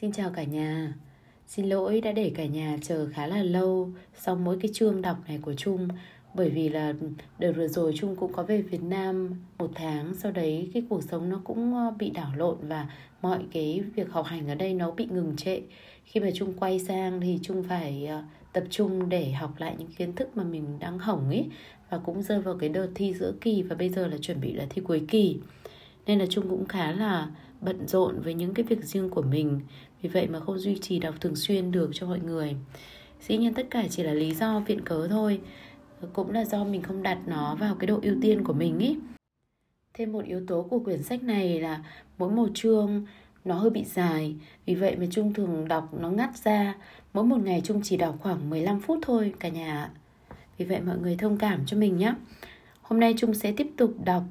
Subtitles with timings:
[0.00, 0.92] Xin chào cả nhà.
[1.46, 5.16] Xin lỗi đã để cả nhà chờ khá là lâu sau mỗi cái chương đọc
[5.28, 5.88] này của Trung,
[6.34, 6.94] bởi vì là
[7.38, 11.02] đợt vừa rồi Trung cũng có về Việt Nam một tháng, sau đấy cái cuộc
[11.02, 12.90] sống nó cũng ờ, bị đảo lộn và
[13.22, 15.60] mọi cái việc học hành ở đây nó bị ngừng trệ.
[16.04, 18.22] Khi mà Trung quay sang thì Trung phải ờ,
[18.52, 21.46] tập trung để học lại những kiến thức mà mình đang hỏng ấy,
[21.90, 24.52] và cũng rơi vào cái đợt thi giữa kỳ và bây giờ là chuẩn bị
[24.52, 25.38] là thi cuối kỳ.
[26.06, 27.28] Nên là Trung cũng khá là
[27.60, 29.60] bận rộn với những cái việc riêng của mình
[30.02, 32.56] vì vậy mà không duy trì đọc thường xuyên được cho mọi người.
[33.20, 35.40] Dĩ nhiên tất cả chỉ là lý do viện cớ thôi.
[36.12, 38.98] Cũng là do mình không đặt nó vào cái độ ưu tiên của mình ý.
[39.94, 41.84] Thêm một yếu tố của quyển sách này là
[42.18, 43.06] mỗi một chương
[43.44, 44.36] nó hơi bị dài.
[44.66, 46.74] Vì vậy mà trung thường đọc nó ngắt ra.
[47.12, 49.90] Mỗi một ngày trung chỉ đọc khoảng 15 phút thôi, cả nhà
[50.58, 52.14] vì vậy mọi người thông cảm cho mình nhé.
[52.82, 54.22] Hôm nay trung sẽ tiếp tục đọc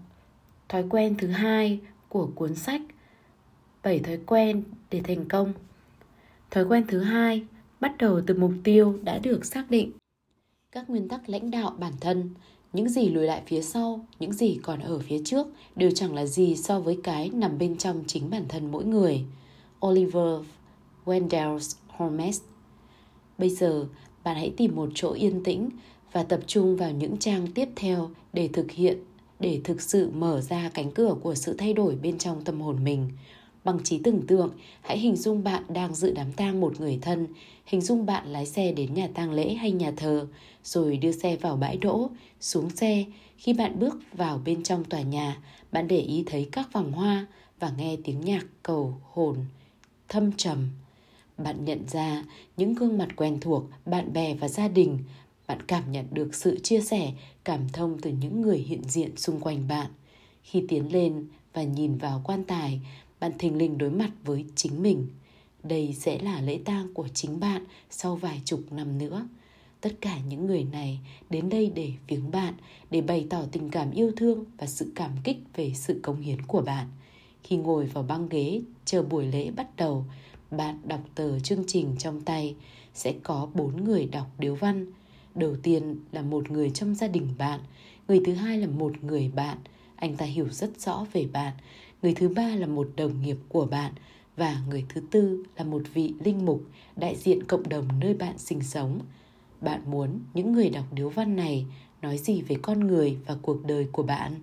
[0.69, 1.79] thói quen thứ hai
[2.09, 2.81] của cuốn sách
[3.83, 5.53] 7 thói quen để thành công.
[6.51, 7.43] Thói quen thứ hai
[7.79, 9.91] bắt đầu từ mục tiêu đã được xác định.
[10.71, 12.29] Các nguyên tắc lãnh đạo bản thân,
[12.73, 16.25] những gì lùi lại phía sau, những gì còn ở phía trước đều chẳng là
[16.25, 19.25] gì so với cái nằm bên trong chính bản thân mỗi người.
[19.85, 20.41] Oliver
[21.05, 22.41] Wendell Holmes
[23.37, 23.85] Bây giờ,
[24.23, 25.69] bạn hãy tìm một chỗ yên tĩnh
[26.11, 28.97] và tập trung vào những trang tiếp theo để thực hiện,
[29.39, 32.83] để thực sự mở ra cánh cửa của sự thay đổi bên trong tâm hồn
[32.83, 33.09] mình
[33.69, 37.27] Bằng trí tưởng tượng, hãy hình dung bạn đang dự đám tang một người thân,
[37.65, 40.27] hình dung bạn lái xe đến nhà tang lễ hay nhà thờ,
[40.63, 42.09] rồi đưa xe vào bãi đỗ,
[42.39, 43.05] xuống xe.
[43.37, 45.37] Khi bạn bước vào bên trong tòa nhà,
[45.71, 47.27] bạn để ý thấy các vòng hoa
[47.59, 49.37] và nghe tiếng nhạc cầu hồn
[50.07, 50.67] thâm trầm.
[51.37, 52.23] Bạn nhận ra
[52.57, 54.99] những gương mặt quen thuộc, bạn bè và gia đình.
[55.47, 57.11] Bạn cảm nhận được sự chia sẻ,
[57.43, 59.87] cảm thông từ những người hiện diện xung quanh bạn.
[60.43, 62.81] Khi tiến lên và nhìn vào quan tài,
[63.19, 65.07] bạn thình lình đối mặt với chính mình.
[65.63, 69.27] Đây sẽ là lễ tang của chính bạn sau vài chục năm nữa.
[69.81, 72.53] Tất cả những người này đến đây để viếng bạn,
[72.91, 76.41] để bày tỏ tình cảm yêu thương và sự cảm kích về sự công hiến
[76.41, 76.87] của bạn.
[77.43, 80.05] Khi ngồi vào băng ghế chờ buổi lễ bắt đầu,
[80.51, 82.55] bạn đọc tờ chương trình trong tay
[82.93, 84.85] sẽ có bốn người đọc điếu văn.
[85.35, 87.59] Đầu tiên là một người trong gia đình bạn,
[88.07, 89.57] người thứ hai là một người bạn,
[89.95, 91.53] anh ta hiểu rất rõ về bạn
[92.01, 93.93] người thứ ba là một đồng nghiệp của bạn
[94.37, 96.63] và người thứ tư là một vị linh mục
[96.95, 98.99] đại diện cộng đồng nơi bạn sinh sống.
[99.61, 101.65] Bạn muốn những người đọc điếu văn này
[102.01, 104.33] nói gì về con người và cuộc đời của bạn?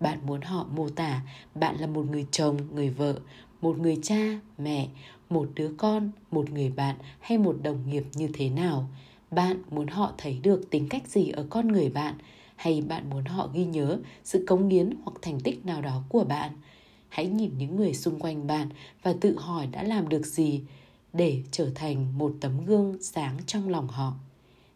[0.00, 1.20] Bạn muốn họ mô tả
[1.54, 3.18] bạn là một người chồng, người vợ,
[3.60, 4.88] một người cha, mẹ,
[5.30, 8.88] một đứa con, một người bạn hay một đồng nghiệp như thế nào?
[9.30, 12.14] Bạn muốn họ thấy được tính cách gì ở con người bạn
[12.56, 16.24] hay bạn muốn họ ghi nhớ sự cống hiến hoặc thành tích nào đó của
[16.24, 16.52] bạn?
[17.14, 18.68] Hãy nhìn những người xung quanh bạn
[19.02, 20.60] và tự hỏi đã làm được gì
[21.12, 24.12] để trở thành một tấm gương sáng trong lòng họ.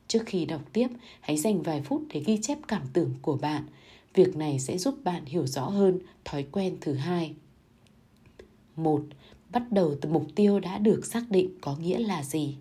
[0.08, 0.88] Trước khi đọc tiếp,
[1.20, 3.66] hãy dành vài phút để ghi chép cảm tưởng của bạn.
[4.14, 7.34] Việc này sẽ giúp bạn hiểu rõ hơn thói quen thứ hai.
[8.76, 9.02] Một,
[9.50, 12.56] bắt đầu từ mục tiêu đã được xác định có nghĩa là gì.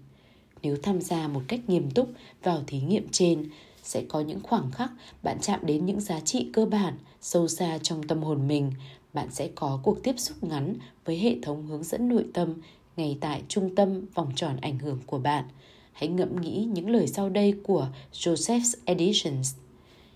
[0.62, 2.10] Nếu tham gia một cách nghiêm túc
[2.44, 3.50] vào thí nghiệm trên,
[3.84, 4.92] sẽ có những khoảng khắc
[5.24, 8.72] bạn chạm đến những giá trị cơ bản sâu xa trong tâm hồn mình
[9.14, 10.76] bạn sẽ có cuộc tiếp xúc ngắn
[11.06, 12.54] với hệ thống hướng dẫn nội tâm
[12.98, 15.46] ngay tại trung tâm vòng tròn ảnh hưởng của bạn.
[15.94, 19.56] Hãy ngẫm nghĩ những lời sau đây của Joseph Editions.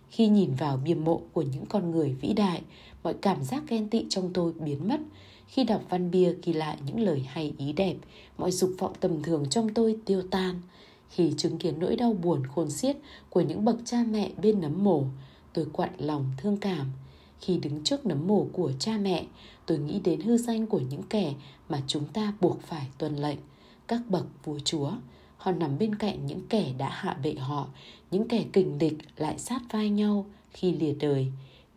[0.09, 2.61] Khi nhìn vào bia mộ của những con người vĩ đại,
[3.03, 4.99] mọi cảm giác ghen tị trong tôi biến mất.
[5.47, 7.95] Khi đọc văn bia ghi lại những lời hay ý đẹp,
[8.37, 10.61] mọi dục vọng tầm thường trong tôi tiêu tan.
[11.09, 12.97] Khi chứng kiến nỗi đau buồn khôn xiết
[13.29, 15.03] của những bậc cha mẹ bên nấm mồ,
[15.53, 16.87] tôi quặn lòng thương cảm
[17.41, 19.25] khi đứng trước nấm mồ của cha mẹ,
[19.65, 21.33] tôi nghĩ đến hư danh của những kẻ
[21.69, 23.37] mà chúng ta buộc phải tuân lệnh,
[23.87, 24.91] các bậc vua chúa.
[25.37, 27.67] Họ nằm bên cạnh những kẻ đã hạ bệ họ,
[28.11, 31.27] những kẻ kình địch lại sát vai nhau khi lìa đời.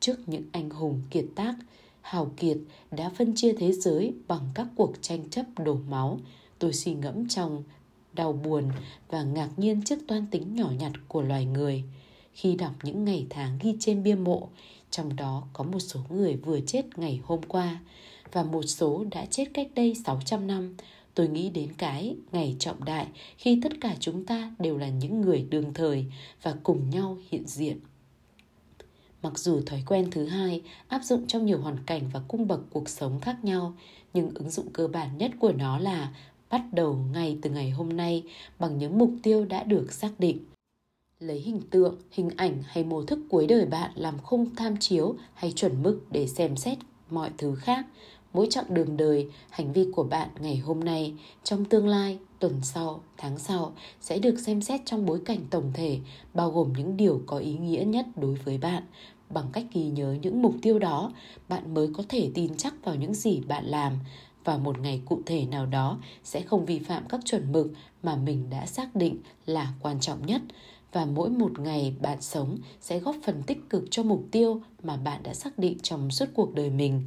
[0.01, 1.55] Trước những anh hùng kiệt tác,
[2.01, 2.57] hào kiệt
[2.91, 6.19] đã phân chia thế giới bằng các cuộc tranh chấp đổ máu.
[6.59, 7.63] Tôi suy ngẫm trong
[8.13, 8.65] đau buồn
[9.11, 11.85] và ngạc nhiên trước toan tính nhỏ nhặt của loài người.
[12.33, 14.49] Khi đọc những ngày tháng ghi trên bia mộ,
[14.95, 17.81] trong đó có một số người vừa chết ngày hôm qua
[18.33, 20.77] và một số đã chết cách đây 600 năm.
[21.15, 23.07] Tôi nghĩ đến cái ngày trọng đại
[23.39, 26.07] khi tất cả chúng ta đều là những người đương thời
[26.43, 27.81] và cùng nhau hiện diện.
[29.23, 32.61] Mặc dù thói quen thứ hai áp dụng trong nhiều hoàn cảnh và cung bậc
[32.71, 33.75] cuộc sống khác nhau,
[34.15, 36.15] nhưng ứng dụng cơ bản nhất của nó là
[36.51, 38.23] bắt đầu ngay từ ngày hôm nay
[38.59, 40.39] bằng những mục tiêu đã được xác định
[41.21, 45.15] lấy hình tượng, hình ảnh hay mô thức cuối đời bạn làm khung tham chiếu
[45.35, 46.79] hay chuẩn mực để xem xét
[47.11, 47.87] mọi thứ khác.
[48.33, 51.15] mỗi chặng đường đời, hành vi của bạn ngày hôm nay,
[51.45, 55.71] trong tương lai, tuần sau, tháng sau sẽ được xem xét trong bối cảnh tổng
[55.75, 55.99] thể,
[56.35, 58.83] bao gồm những điều có ý nghĩa nhất đối với bạn.
[59.31, 61.13] Bằng cách ghi nhớ những mục tiêu đó,
[61.49, 63.93] bạn mới có thể tin chắc vào những gì bạn làm
[64.45, 67.71] và một ngày cụ thể nào đó sẽ không vi phạm các chuẩn mực
[68.03, 70.43] mà mình đã xác định là quan trọng nhất
[70.95, 74.97] và mỗi một ngày bạn sống sẽ góp phần tích cực cho mục tiêu mà
[74.97, 77.03] bạn đã xác định trong suốt cuộc đời mình.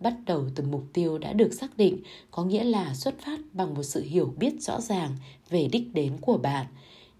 [0.00, 1.98] Bắt đầu từ mục tiêu đã được xác định
[2.30, 5.16] có nghĩa là xuất phát bằng một sự hiểu biết rõ ràng
[5.50, 6.66] về đích đến của bạn.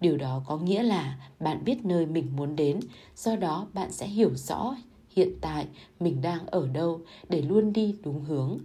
[0.01, 2.81] Điều đó có nghĩa là bạn biết nơi mình muốn đến,
[3.17, 4.77] do đó bạn sẽ hiểu rõ
[5.17, 5.67] hiện tại
[6.01, 8.59] mình đang ở đâu để luôn đi đúng hướng.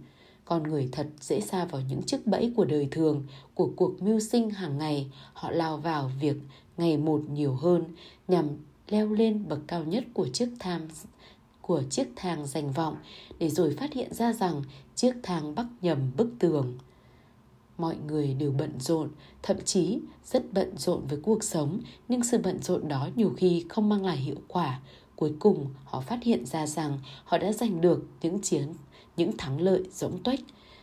[0.44, 4.20] Con người thật dễ xa vào những chiếc bẫy của đời thường, của cuộc mưu
[4.20, 5.06] sinh hàng ngày.
[5.32, 6.36] Họ lao vào việc
[6.78, 7.84] ngày một nhiều hơn,
[8.28, 8.48] nhằm
[8.88, 10.82] leo lên bậc cao nhất của chiếc tham,
[11.60, 12.96] của chiếc thang danh vọng,
[13.38, 14.62] để rồi phát hiện ra rằng
[14.94, 16.78] chiếc thang bắc nhầm bức tường.
[17.78, 19.10] Mọi người đều bận rộn,
[19.42, 23.64] thậm chí rất bận rộn với cuộc sống, nhưng sự bận rộn đó nhiều khi
[23.68, 24.80] không mang lại hiệu quả.
[25.16, 28.68] Cuối cùng, họ phát hiện ra rằng họ đã giành được những chiến,
[29.16, 30.40] những thắng lợi rỗng tuếch,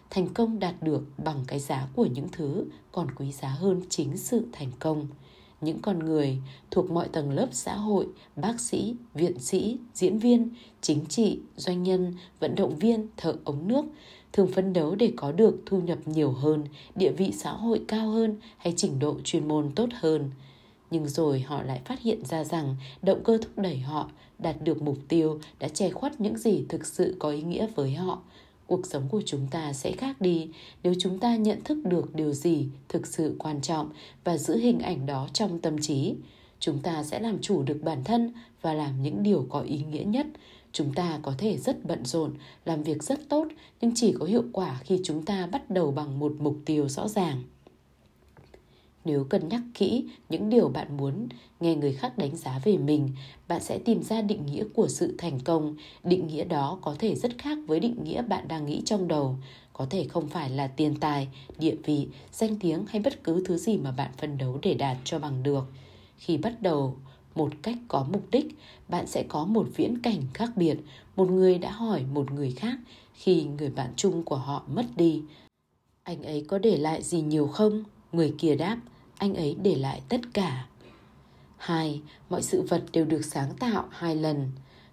[0.10, 4.18] thành công đạt được bằng cái giá của những thứ còn quý giá hơn chính
[4.18, 5.08] sự thành công
[5.62, 6.38] những con người
[6.72, 10.50] thuộc mọi tầng lớp xã hội, bác sĩ, viện sĩ, diễn viên,
[10.82, 13.86] chính trị, doanh nhân, vận động viên, thợ ống nước
[14.34, 16.64] thường phấn đấu để có được thu nhập nhiều hơn,
[16.96, 20.30] địa vị xã hội cao hơn hay trình độ chuyên môn tốt hơn.
[20.92, 24.10] Nhưng rồi họ lại phát hiện ra rằng động cơ thúc đẩy họ
[24.40, 27.94] đạt được mục tiêu đã che khuất những gì thực sự có ý nghĩa với
[27.94, 28.20] họ
[28.68, 30.48] cuộc sống của chúng ta sẽ khác đi
[30.84, 33.90] nếu chúng ta nhận thức được điều gì thực sự quan trọng
[34.24, 36.16] và giữ hình ảnh đó trong tâm trí.
[36.60, 40.04] Chúng ta sẽ làm chủ được bản thân và làm những điều có ý nghĩa
[40.04, 40.28] nhất.
[40.72, 42.34] Chúng ta có thể rất bận rộn,
[42.66, 43.48] làm việc rất tốt
[43.82, 47.08] nhưng chỉ có hiệu quả khi chúng ta bắt đầu bằng một mục tiêu rõ
[47.08, 47.44] ràng
[49.06, 51.28] nếu cân nhắc kỹ những điều bạn muốn,
[51.60, 53.10] nghe người khác đánh giá về mình,
[53.48, 55.76] bạn sẽ tìm ra định nghĩa của sự thành công.
[56.04, 59.36] Định nghĩa đó có thể rất khác với định nghĩa bạn đang nghĩ trong đầu.
[59.74, 61.28] Có thể không phải là tiền tài,
[61.60, 64.98] địa vị, danh tiếng hay bất cứ thứ gì mà bạn phân đấu để đạt
[65.04, 65.64] cho bằng được.
[66.18, 66.96] Khi bắt đầu
[67.36, 68.58] một cách có mục đích,
[68.90, 70.78] bạn sẽ có một viễn cảnh khác biệt.
[71.16, 72.78] Một người đã hỏi một người khác
[73.14, 75.22] khi người bạn chung của họ mất đi.
[76.04, 77.84] Anh ấy có để lại gì nhiều không?
[78.12, 78.78] Người kia đáp
[79.18, 80.66] anh ấy để lại tất cả.
[81.58, 84.52] Hai, mọi sự vật đều được sáng tạo hai lần.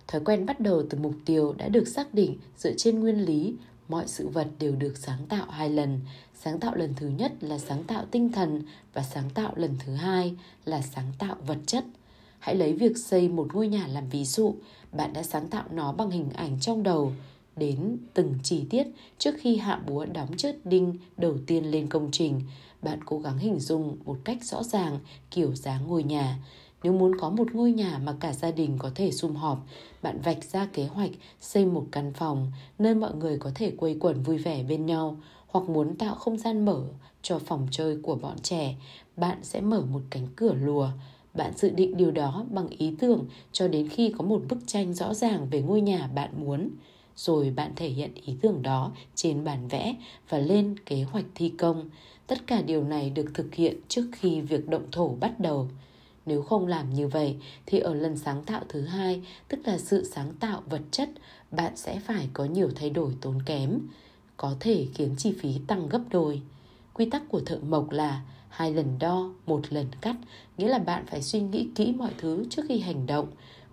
[0.09, 3.55] Thói quen bắt đầu từ mục tiêu đã được xác định dựa trên nguyên lý
[3.89, 6.01] mọi sự vật đều được sáng tạo hai lần.
[6.35, 9.95] Sáng tạo lần thứ nhất là sáng tạo tinh thần và sáng tạo lần thứ
[9.95, 10.35] hai
[10.65, 11.85] là sáng tạo vật chất.
[12.39, 14.55] Hãy lấy việc xây một ngôi nhà làm ví dụ,
[14.93, 17.13] bạn đã sáng tạo nó bằng hình ảnh trong đầu
[17.57, 18.87] đến từng chi tiết
[19.19, 22.41] trước khi hạ búa đóng chốt đinh đầu tiên lên công trình
[22.83, 24.99] bạn cố gắng hình dung một cách rõ ràng
[25.31, 26.39] kiểu dáng ngôi nhà.
[26.83, 29.67] Nếu muốn có một ngôi nhà mà cả gia đình có thể sum họp,
[30.03, 33.97] bạn vạch ra kế hoạch xây một căn phòng nơi mọi người có thể quây
[34.01, 36.83] quần vui vẻ bên nhau, hoặc muốn tạo không gian mở
[37.23, 38.75] cho phòng chơi của bọn trẻ,
[39.17, 40.89] bạn sẽ mở một cánh cửa lùa.
[41.35, 44.95] Bạn dự định điều đó bằng ý tưởng cho đến khi có một bức tranh
[44.95, 46.71] rõ ràng về ngôi nhà bạn muốn.
[47.17, 49.97] Rồi bạn thể hiện ý tưởng đó trên bản vẽ
[50.29, 51.91] và lên kế hoạch thi công.
[52.33, 55.69] Tất cả điều này được thực hiện trước khi việc động thổ bắt đầu.
[56.27, 60.05] Nếu không làm như vậy thì ở lần sáng tạo thứ hai, tức là sự
[60.05, 61.09] sáng tạo vật chất,
[61.51, 63.79] bạn sẽ phải có nhiều thay đổi tốn kém,
[64.37, 66.43] có thể khiến chi phí tăng gấp đôi.
[66.95, 70.17] Quy tắc của thợ mộc là hai lần đo, một lần cắt,
[70.59, 73.27] nghĩa là bạn phải suy nghĩ kỹ mọi thứ trước khi hành động.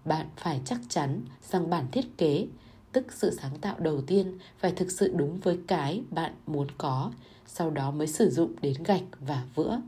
[0.05, 2.47] Bạn phải chắc chắn rằng bản thiết kế,
[2.91, 7.11] tức sự sáng tạo đầu tiên phải thực sự đúng với cái bạn muốn có
[7.53, 9.81] sau đó mới sử dụng đến gạch và vữa.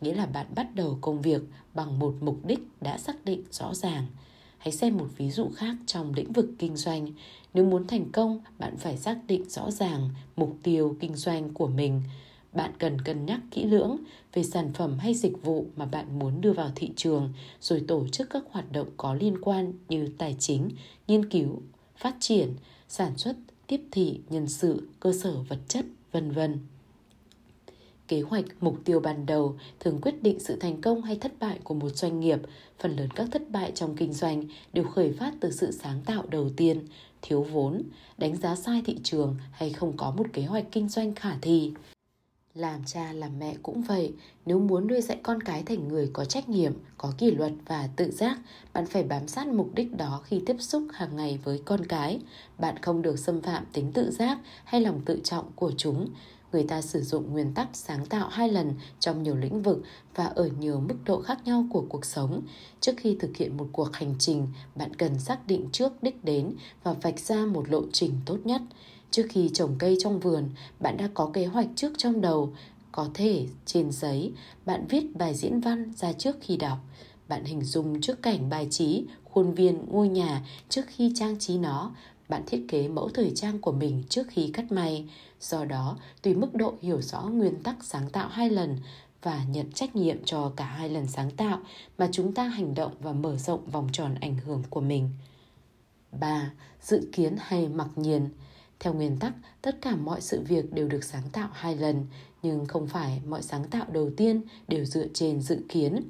[0.00, 1.42] Nghĩa là bạn bắt đầu công việc
[1.74, 4.06] bằng một mục đích đã xác định rõ ràng.
[4.58, 7.08] Hãy xem một ví dụ khác trong lĩnh vực kinh doanh.
[7.54, 11.66] Nếu muốn thành công, bạn phải xác định rõ ràng mục tiêu kinh doanh của
[11.66, 12.02] mình.
[12.52, 13.96] Bạn cần cân nhắc kỹ lưỡng
[14.34, 18.08] về sản phẩm hay dịch vụ mà bạn muốn đưa vào thị trường, rồi tổ
[18.08, 20.68] chức các hoạt động có liên quan như tài chính,
[21.08, 21.62] nghiên cứu,
[21.96, 22.54] phát triển,
[22.88, 26.58] sản xuất, tiếp thị, nhân sự, cơ sở vật chất, vân vân
[28.08, 31.58] kế hoạch, mục tiêu ban đầu, thường quyết định sự thành công hay thất bại
[31.64, 32.38] của một doanh nghiệp.
[32.78, 36.22] Phần lớn các thất bại trong kinh doanh đều khởi phát từ sự sáng tạo
[36.28, 36.86] đầu tiên,
[37.22, 37.82] thiếu vốn,
[38.18, 41.72] đánh giá sai thị trường hay không có một kế hoạch kinh doanh khả thi.
[42.54, 44.12] Làm cha, làm mẹ cũng vậy,
[44.46, 47.88] nếu muốn nuôi dạy con cái thành người có trách nhiệm, có kỷ luật và
[47.96, 48.38] tự giác,
[48.72, 52.20] bạn phải bám sát mục đích đó khi tiếp xúc hàng ngày với con cái.
[52.58, 56.08] Bạn không được xâm phạm tính tự giác hay lòng tự trọng của chúng
[56.52, 59.82] người ta sử dụng nguyên tắc sáng tạo hai lần trong nhiều lĩnh vực
[60.14, 62.42] và ở nhiều mức độ khác nhau của cuộc sống
[62.80, 66.54] trước khi thực hiện một cuộc hành trình bạn cần xác định trước đích đến
[66.82, 68.62] và vạch ra một lộ trình tốt nhất
[69.10, 70.50] Trước khi trồng cây trong vườn,
[70.80, 72.52] bạn đã có kế hoạch trước trong đầu.
[72.92, 74.32] Có thể trên giấy,
[74.66, 76.78] bạn viết bài diễn văn ra trước khi đọc.
[77.28, 81.58] Bạn hình dung trước cảnh bài trí, khuôn viên, ngôi nhà trước khi trang trí
[81.58, 81.94] nó.
[82.28, 85.08] Bạn thiết kế mẫu thời trang của mình trước khi cắt may.
[85.40, 88.76] Do đó, tùy mức độ hiểu rõ nguyên tắc sáng tạo hai lần
[89.22, 91.58] và nhận trách nhiệm cho cả hai lần sáng tạo
[91.98, 95.10] mà chúng ta hành động và mở rộng vòng tròn ảnh hưởng của mình.
[96.12, 96.52] 3.
[96.82, 98.28] Dự kiến hay mặc nhiên
[98.80, 99.32] theo nguyên tắc,
[99.62, 102.06] tất cả mọi sự việc đều được sáng tạo hai lần,
[102.42, 106.02] nhưng không phải mọi sáng tạo đầu tiên đều dựa trên dự kiến.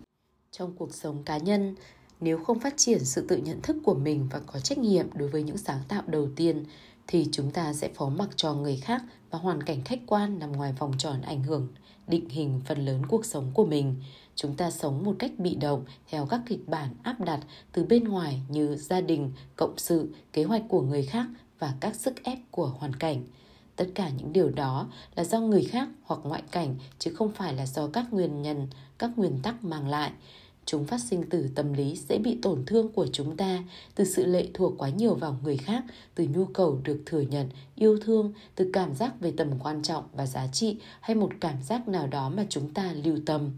[0.50, 1.75] Trong cuộc sống cá nhân,
[2.20, 5.28] nếu không phát triển sự tự nhận thức của mình và có trách nhiệm đối
[5.28, 6.64] với những sáng tạo đầu tiên,
[7.06, 10.52] thì chúng ta sẽ phó mặc cho người khác và hoàn cảnh khách quan nằm
[10.52, 11.68] ngoài vòng tròn ảnh hưởng
[12.06, 13.94] định hình phần lớn cuộc sống của mình.
[14.34, 17.40] Chúng ta sống một cách bị động theo các kịch bản áp đặt
[17.72, 21.26] từ bên ngoài như gia đình, cộng sự, kế hoạch của người khác
[21.58, 23.25] và các sức ép của hoàn cảnh
[23.78, 27.54] tất cả những điều đó là do người khác hoặc ngoại cảnh chứ không phải
[27.54, 30.12] là do các nguyên nhân các nguyên tắc mang lại
[30.68, 34.26] chúng phát sinh từ tâm lý dễ bị tổn thương của chúng ta, từ sự
[34.26, 35.84] lệ thuộc quá nhiều vào người khác,
[36.14, 40.04] từ nhu cầu được thừa nhận, yêu thương, từ cảm giác về tầm quan trọng
[40.12, 43.50] và giá trị hay một cảm giác nào đó mà chúng ta lưu tâm.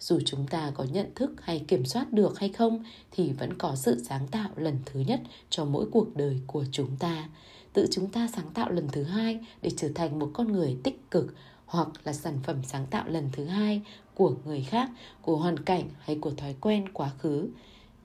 [0.00, 3.74] Dù chúng ta có nhận thức hay kiểm soát được hay không, thì vẫn có
[3.76, 7.28] sự sáng tạo lần thứ nhất cho mỗi cuộc đời của chúng ta.
[7.72, 11.10] Tự chúng ta sáng tạo lần thứ hai để trở thành một con người tích
[11.10, 11.34] cực,
[11.66, 13.82] hoặc là sản phẩm sáng tạo lần thứ hai
[14.14, 14.90] của người khác,
[15.22, 17.48] của hoàn cảnh hay của thói quen, quá khứ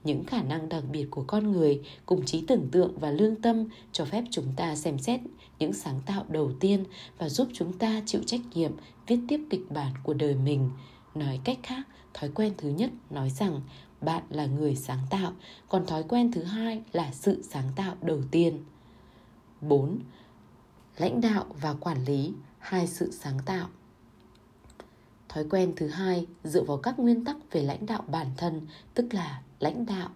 [0.04, 3.64] những khả năng đặc biệt của con người, cùng trí tưởng tượng và lương tâm
[3.92, 5.20] cho phép chúng ta xem xét
[5.58, 6.84] những sáng tạo đầu tiên
[7.18, 8.72] và giúp chúng ta chịu trách nhiệm,
[9.06, 10.70] viết tiếp kịch bản của đời mình
[11.14, 11.82] nói cách khác,
[12.14, 13.60] thói quen thứ nhất nói rằng
[14.00, 15.32] bạn là người sáng tạo,
[15.68, 18.64] còn thói quen thứ hai là sự sáng tạo đầu tiên
[19.60, 19.98] 4.
[20.96, 23.68] Lãnh đạo và quản lý hai, sự sáng tạo.
[25.28, 28.60] Thói quen thứ hai dựa vào các nguyên tắc về lãnh đạo bản thân,
[28.94, 30.08] tức là lãnh đạo.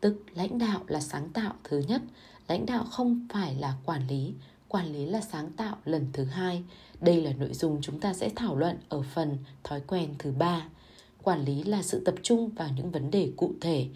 [0.00, 2.02] Tức lãnh đạo là sáng tạo thứ nhất,
[2.48, 4.34] lãnh đạo không phải là quản lý,
[4.68, 6.64] quản lý là sáng tạo lần thứ hai.
[7.00, 10.68] Đây là nội dung chúng ta sẽ thảo luận ở phần thói quen thứ ba.
[11.22, 13.88] Quản lý là sự tập trung vào những vấn đề cụ thể.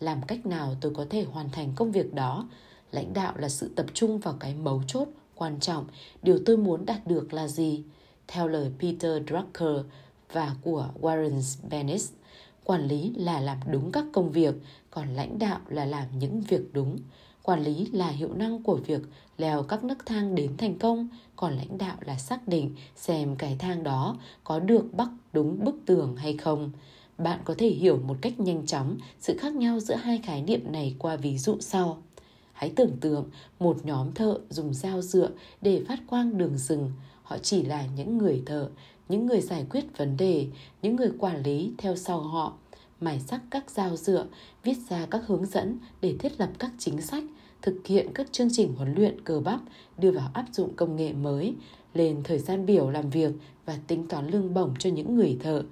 [0.00, 2.48] Làm cách nào tôi có thể hoàn thành công việc đó?
[2.92, 5.86] Lãnh đạo là sự tập trung vào cái mấu chốt, quan trọng,
[6.22, 7.84] điều tôi muốn đạt được là gì?
[8.28, 9.86] Theo lời Peter Drucker
[10.32, 12.12] và của Warren Bennis,
[12.64, 14.54] quản lý là làm đúng các công việc,
[14.90, 16.98] còn lãnh đạo là làm những việc đúng.
[17.42, 19.00] Quản lý là hiệu năng của việc
[19.38, 23.56] leo các nấc thang đến thành công, còn lãnh đạo là xác định xem cái
[23.58, 26.70] thang đó có được bắc đúng bức tường hay không.
[27.18, 30.72] Bạn có thể hiểu một cách nhanh chóng sự khác nhau giữa hai khái niệm
[30.72, 32.02] này qua ví dụ sau.
[32.52, 36.92] Hãy tưởng tượng một nhóm thợ dùng dao dựa để phát quang đường rừng.
[37.24, 38.70] Họ chỉ là những người thợ,
[39.08, 40.46] những người giải quyết vấn đề,
[40.82, 42.52] những người quản lý theo sau họ,
[43.00, 44.26] mài sắc các dao dựa,
[44.62, 47.24] viết ra các hướng dẫn để thiết lập các chính sách,
[47.62, 49.60] thực hiện các chương trình huấn luyện cơ bắp,
[49.98, 51.54] đưa vào áp dụng công nghệ mới,
[51.94, 53.32] lên thời gian biểu làm việc
[53.66, 55.62] và tính toán lương bổng cho những người thợ.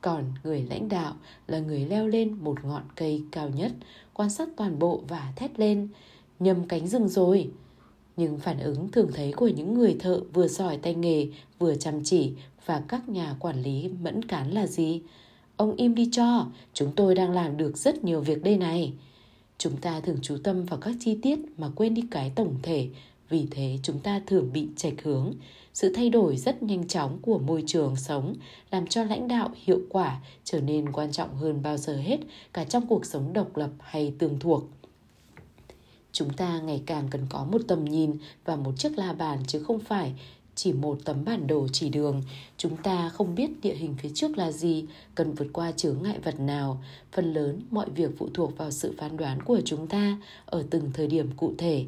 [0.00, 1.14] Còn người lãnh đạo
[1.46, 3.72] là người leo lên một ngọn cây cao nhất,
[4.14, 5.88] quan sát toàn bộ và thét lên
[6.38, 7.50] nhầm cánh rừng rồi.
[8.16, 11.26] Nhưng phản ứng thường thấy của những người thợ vừa giỏi tay nghề,
[11.58, 12.32] vừa chăm chỉ
[12.66, 15.00] và các nhà quản lý mẫn cán là gì?
[15.56, 18.92] Ông im đi cho, chúng tôi đang làm được rất nhiều việc đây này.
[19.58, 22.88] Chúng ta thường chú tâm vào các chi tiết mà quên đi cái tổng thể,
[23.28, 25.32] vì thế chúng ta thường bị chệch hướng.
[25.74, 28.34] Sự thay đổi rất nhanh chóng của môi trường sống
[28.70, 32.18] làm cho lãnh đạo hiệu quả trở nên quan trọng hơn bao giờ hết
[32.52, 34.64] cả trong cuộc sống độc lập hay tương thuộc.
[36.12, 39.62] Chúng ta ngày càng cần có một tầm nhìn và một chiếc la bàn chứ
[39.62, 40.14] không phải
[40.54, 42.22] chỉ một tấm bản đồ chỉ đường.
[42.56, 46.18] Chúng ta không biết địa hình phía trước là gì, cần vượt qua chướng ngại
[46.24, 46.82] vật nào.
[47.12, 50.90] Phần lớn mọi việc phụ thuộc vào sự phán đoán của chúng ta ở từng
[50.94, 51.86] thời điểm cụ thể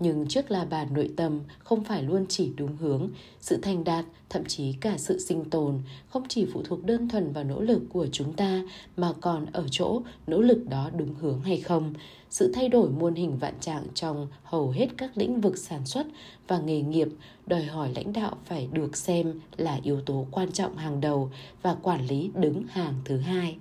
[0.00, 4.04] nhưng trước là bàn nội tâm không phải luôn chỉ đúng hướng, sự thành đạt,
[4.28, 5.78] thậm chí cả sự sinh tồn
[6.08, 8.62] không chỉ phụ thuộc đơn thuần vào nỗ lực của chúng ta
[8.96, 11.94] mà còn ở chỗ nỗ lực đó đúng hướng hay không.
[12.30, 16.06] Sự thay đổi muôn hình vạn trạng trong hầu hết các lĩnh vực sản xuất
[16.48, 17.08] và nghề nghiệp
[17.46, 21.30] đòi hỏi lãnh đạo phải được xem là yếu tố quan trọng hàng đầu
[21.62, 23.56] và quản lý đứng hàng thứ hai.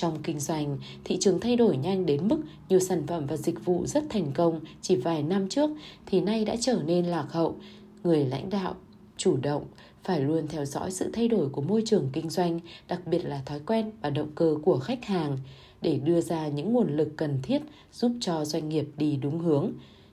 [0.00, 3.64] Trong kinh doanh, thị trường thay đổi nhanh đến mức nhiều sản phẩm và dịch
[3.64, 5.70] vụ rất thành công chỉ vài năm trước
[6.06, 7.56] thì nay đã trở nên lạc hậu.
[8.04, 8.74] Người lãnh đạo
[9.16, 9.64] chủ động
[10.04, 13.42] phải luôn theo dõi sự thay đổi của môi trường kinh doanh, đặc biệt là
[13.46, 15.38] thói quen và động cơ của khách hàng
[15.82, 17.62] để đưa ra những nguồn lực cần thiết
[17.92, 19.72] giúp cho doanh nghiệp đi đúng hướng.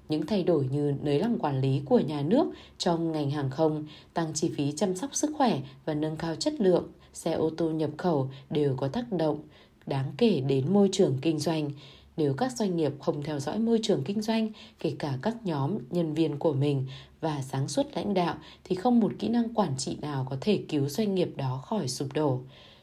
[0.09, 3.85] Những thay đổi như nới lỏng quản lý của nhà nước trong ngành hàng không,
[4.13, 7.69] tăng chi phí chăm sóc sức khỏe và nâng cao chất lượng, xe ô tô
[7.69, 9.39] nhập khẩu đều có tác động
[9.85, 11.69] đáng kể đến môi trường kinh doanh.
[12.17, 14.49] Nếu các doanh nghiệp không theo dõi môi trường kinh doanh,
[14.79, 16.87] kể cả các nhóm nhân viên của mình
[17.21, 20.63] và sáng suốt lãnh đạo thì không một kỹ năng quản trị nào có thể
[20.69, 22.39] cứu doanh nghiệp đó khỏi sụp đổ.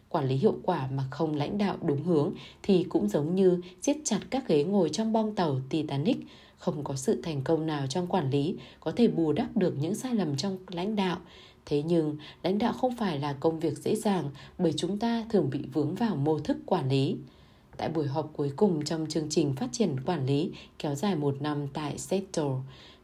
[0.08, 2.32] Quản lý hiệu quả mà không lãnh đạo đúng hướng
[2.62, 6.18] thì cũng giống như siết chặt các ghế ngồi trong bong tàu Titanic,
[6.58, 9.94] không có sự thành công nào trong quản lý có thể bù đắp được những
[9.94, 11.18] sai lầm trong lãnh đạo
[11.66, 15.50] Thế nhưng, lãnh đạo không phải là công việc dễ dàng bởi chúng ta thường
[15.50, 17.16] bị vướng vào mô thức quản lý.
[17.76, 21.42] Tại buổi họp cuối cùng trong chương trình phát triển quản lý kéo dài một
[21.42, 22.52] năm tại Seattle,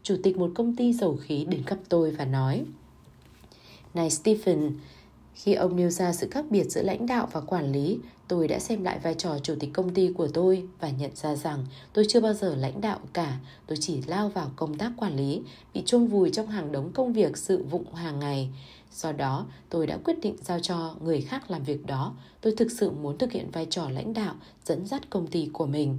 [0.03, 2.65] chủ tịch một công ty dầu khí đến gặp tôi và nói
[3.95, 4.73] Này Stephen,
[5.35, 7.99] khi ông nêu ra sự khác biệt giữa lãnh đạo và quản lý,
[8.29, 11.37] tôi đã xem lại vai trò chủ tịch công ty của tôi và nhận ra
[11.37, 15.17] rằng tôi chưa bao giờ lãnh đạo cả, tôi chỉ lao vào công tác quản
[15.17, 15.43] lý,
[15.75, 18.49] bị chôn vùi trong hàng đống công việc sự vụng hàng ngày.
[18.93, 22.15] Do đó, tôi đã quyết định giao cho người khác làm việc đó.
[22.41, 25.67] Tôi thực sự muốn thực hiện vai trò lãnh đạo, dẫn dắt công ty của
[25.67, 25.99] mình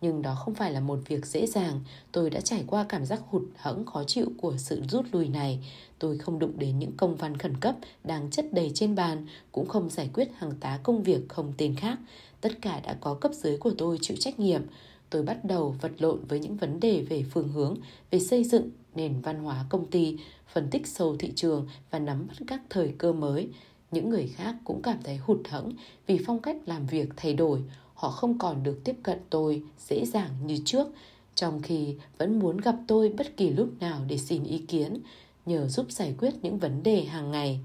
[0.00, 1.80] nhưng đó không phải là một việc dễ dàng.
[2.12, 5.58] Tôi đã trải qua cảm giác hụt hẫng khó chịu của sự rút lui này.
[6.00, 9.68] Tôi không đụng đến những công văn khẩn cấp đang chất đầy trên bàn, cũng
[9.68, 11.98] không giải quyết hàng tá công việc không tên khác.
[12.40, 14.62] Tất cả đã có cấp dưới của tôi chịu trách nhiệm.
[15.10, 17.76] Tôi bắt đầu vật lộn với những vấn đề về phương hướng,
[18.10, 20.16] về xây dựng nền văn hóa công ty,
[20.52, 23.48] phân tích sâu thị trường và nắm bắt các thời cơ mới.
[23.90, 25.72] Những người khác cũng cảm thấy hụt hẫng
[26.06, 27.62] vì phong cách làm việc thay đổi
[28.00, 30.88] họ không còn được tiếp cận tôi dễ dàng như trước,
[31.34, 35.00] trong khi vẫn muốn gặp tôi bất kỳ lúc nào để xin ý kiến,
[35.46, 37.60] nhờ giúp giải quyết những vấn đề hàng ngày.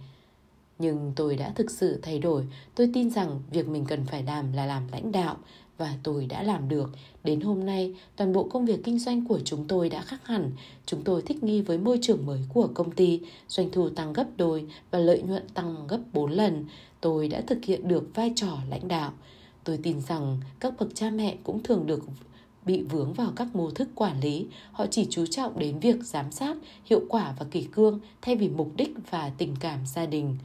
[0.79, 4.53] Nhưng tôi đã thực sự thay đổi, tôi tin rằng việc mình cần phải làm
[4.53, 5.37] là làm lãnh đạo
[5.77, 6.89] và tôi đã làm được.
[7.23, 10.51] Đến hôm nay, toàn bộ công việc kinh doanh của chúng tôi đã khác hẳn.
[10.85, 14.27] Chúng tôi thích nghi với môi trường mới của công ty, doanh thu tăng gấp
[14.37, 16.65] đôi và lợi nhuận tăng gấp 4 lần.
[17.01, 19.13] Tôi đã thực hiện được vai trò lãnh đạo.
[19.63, 22.03] Tôi tin rằng các bậc cha mẹ cũng thường được
[22.65, 26.31] bị vướng vào các mô thức quản lý, họ chỉ chú trọng đến việc giám
[26.31, 30.37] sát, hiệu quả và kỷ cương thay vì mục đích và tình cảm gia đình.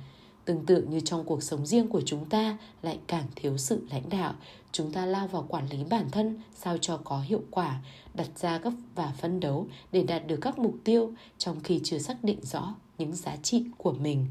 [0.44, 4.08] Tương tự như trong cuộc sống riêng của chúng ta lại càng thiếu sự lãnh
[4.10, 4.34] đạo,
[4.72, 7.80] chúng ta lao vào quản lý bản thân sao cho có hiệu quả,
[8.14, 11.98] đặt ra các và phân đấu để đạt được các mục tiêu trong khi chưa
[11.98, 14.26] xác định rõ những giá trị của mình.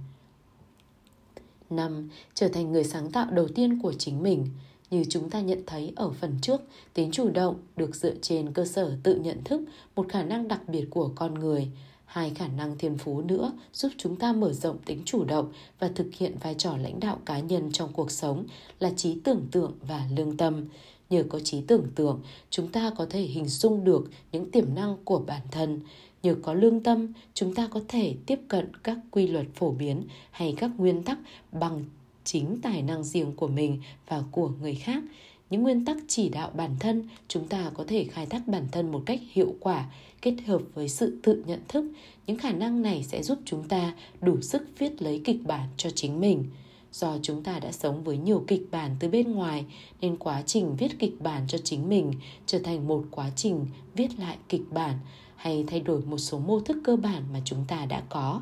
[1.70, 2.10] 5.
[2.34, 4.48] Trở thành người sáng tạo đầu tiên của chính mình–
[4.92, 6.62] như chúng ta nhận thấy ở phần trước,
[6.94, 9.62] tính chủ động được dựa trên cơ sở tự nhận thức,
[9.96, 11.68] một khả năng đặc biệt của con người.
[12.06, 15.90] Hai khả năng thiên phú nữa giúp chúng ta mở rộng tính chủ động và
[15.96, 18.46] thực hiện vai trò lãnh đạo cá nhân trong cuộc sống
[18.80, 20.66] là trí tưởng tượng và lương tâm.
[21.10, 24.98] Nhờ có trí tưởng tượng, chúng ta có thể hình dung được những tiềm năng
[25.04, 25.80] của bản thân.
[26.24, 30.04] Nhờ có lương tâm, chúng ta có thể tiếp cận các quy luật phổ biến
[30.32, 31.18] hay các nguyên tắc
[31.52, 31.86] bằng
[32.32, 35.04] chính tài năng riêng của mình và của người khác.
[35.50, 38.92] Những nguyên tắc chỉ đạo bản thân, chúng ta có thể khai thác bản thân
[38.92, 39.86] một cách hiệu quả,
[40.22, 41.86] kết hợp với sự tự nhận thức.
[42.28, 45.90] Những khả năng này sẽ giúp chúng ta đủ sức viết lấy kịch bản cho
[45.90, 46.46] chính mình.
[46.92, 49.66] Do chúng ta đã sống với nhiều kịch bản từ bên ngoài,
[50.02, 52.14] nên quá trình viết kịch bản cho chính mình
[52.46, 53.66] trở thành một quá trình
[53.96, 54.96] viết lại kịch bản,
[55.36, 58.42] hay thay đổi một số mô thức cơ bản mà chúng ta đã có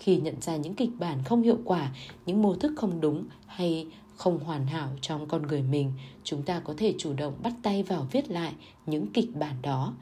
[0.00, 1.92] khi nhận ra những kịch bản không hiệu quả,
[2.26, 3.86] những mô thức không đúng hay
[4.16, 5.92] không hoàn hảo trong con người mình,
[6.24, 8.52] chúng ta có thể chủ động bắt tay vào viết lại
[8.86, 9.94] những kịch bản đó.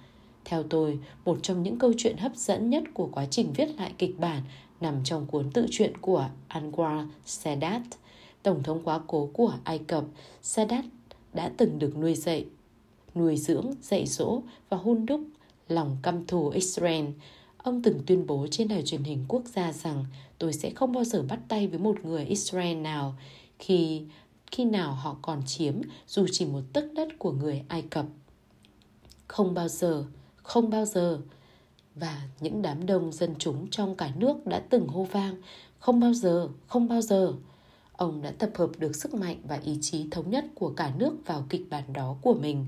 [0.44, 3.92] Theo tôi, một trong những câu chuyện hấp dẫn nhất của quá trình viết lại
[3.98, 4.42] kịch bản
[4.80, 7.82] nằm trong cuốn tự truyện của Anwar Sadat,
[8.42, 10.04] tổng thống quá cố của Ai Cập.
[10.42, 10.84] Sadat
[11.32, 12.44] đã từng được nuôi dạy,
[13.14, 15.20] nuôi dưỡng, dạy dỗ và hôn đúc
[15.68, 17.04] lòng căm thù Israel.
[17.58, 20.04] Ông từng tuyên bố trên đài truyền hình quốc gia rằng
[20.38, 23.14] tôi sẽ không bao giờ bắt tay với một người Israel nào
[23.58, 24.02] khi
[24.50, 25.74] khi nào họ còn chiếm
[26.06, 28.06] dù chỉ một tấc đất của người Ai Cập.
[29.26, 30.04] Không bao giờ,
[30.42, 31.20] không bao giờ.
[31.94, 35.34] và những đám đông dân chúng trong cả nước đã từng hô vang
[35.78, 37.32] không bao giờ, không bao giờ.
[37.92, 41.14] Ông đã tập hợp được sức mạnh và ý chí thống nhất của cả nước
[41.26, 42.66] vào kịch bản đó của mình.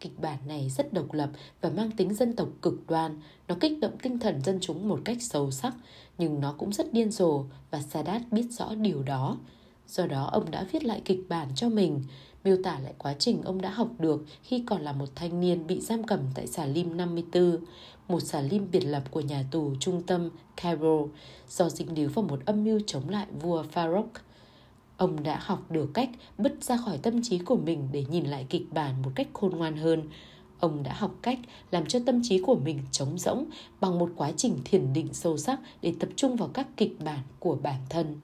[0.00, 1.30] Kịch bản này rất độc lập
[1.60, 3.20] và mang tính dân tộc cực đoan.
[3.48, 5.74] Nó kích động tinh thần dân chúng một cách sâu sắc,
[6.18, 9.36] nhưng nó cũng rất điên rồ và Sadat biết rõ điều đó.
[9.88, 12.02] Do đó ông đã viết lại kịch bản cho mình,
[12.44, 15.66] miêu tả lại quá trình ông đã học được khi còn là một thanh niên
[15.66, 17.56] bị giam cầm tại xà lim 54,
[18.08, 20.98] một xà lim biệt lập của nhà tù trung tâm Cairo
[21.48, 24.06] do dính líu vào một âm mưu chống lại vua Farouk.
[24.98, 28.46] Ông đã học được cách bứt ra khỏi tâm trí của mình để nhìn lại
[28.48, 30.02] kịch bản một cách khôn ngoan hơn.
[30.60, 31.38] Ông đã học cách
[31.70, 33.44] làm cho tâm trí của mình trống rỗng
[33.80, 37.18] bằng một quá trình thiền định sâu sắc để tập trung vào các kịch bản
[37.38, 38.20] của bản thân.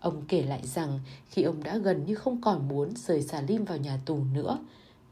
[0.00, 3.64] Ông kể lại rằng khi ông đã gần như không còn muốn rời xà lim
[3.64, 4.58] vào nhà tù nữa,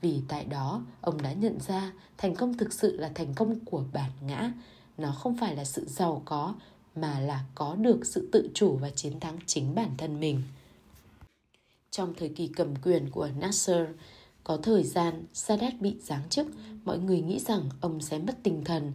[0.01, 3.85] vì tại đó ông đã nhận ra thành công thực sự là thành công của
[3.93, 4.53] bản ngã.
[4.99, 6.55] Nó không phải là sự giàu có
[6.97, 10.43] mà là có được sự tự chủ và chiến thắng chính bản thân mình.
[11.91, 13.87] Trong thời kỳ cầm quyền của Nasser,
[14.45, 16.47] có thời gian Sadat bị giáng chức,
[16.85, 18.93] mọi người nghĩ rằng ông sẽ mất tinh thần.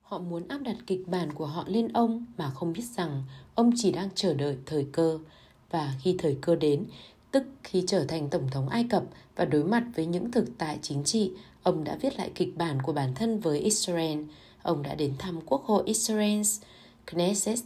[0.00, 3.22] Họ muốn áp đặt kịch bản của họ lên ông mà không biết rằng
[3.54, 5.18] ông chỉ đang chờ đợi thời cơ.
[5.70, 6.84] Và khi thời cơ đến,
[7.30, 9.04] tức khi trở thành Tổng thống Ai Cập
[9.36, 11.32] và đối mặt với những thực tại chính trị,
[11.62, 14.20] ông đã viết lại kịch bản của bản thân với Israel.
[14.62, 16.40] Ông đã đến thăm Quốc hội Israel,
[17.06, 17.58] Knesset,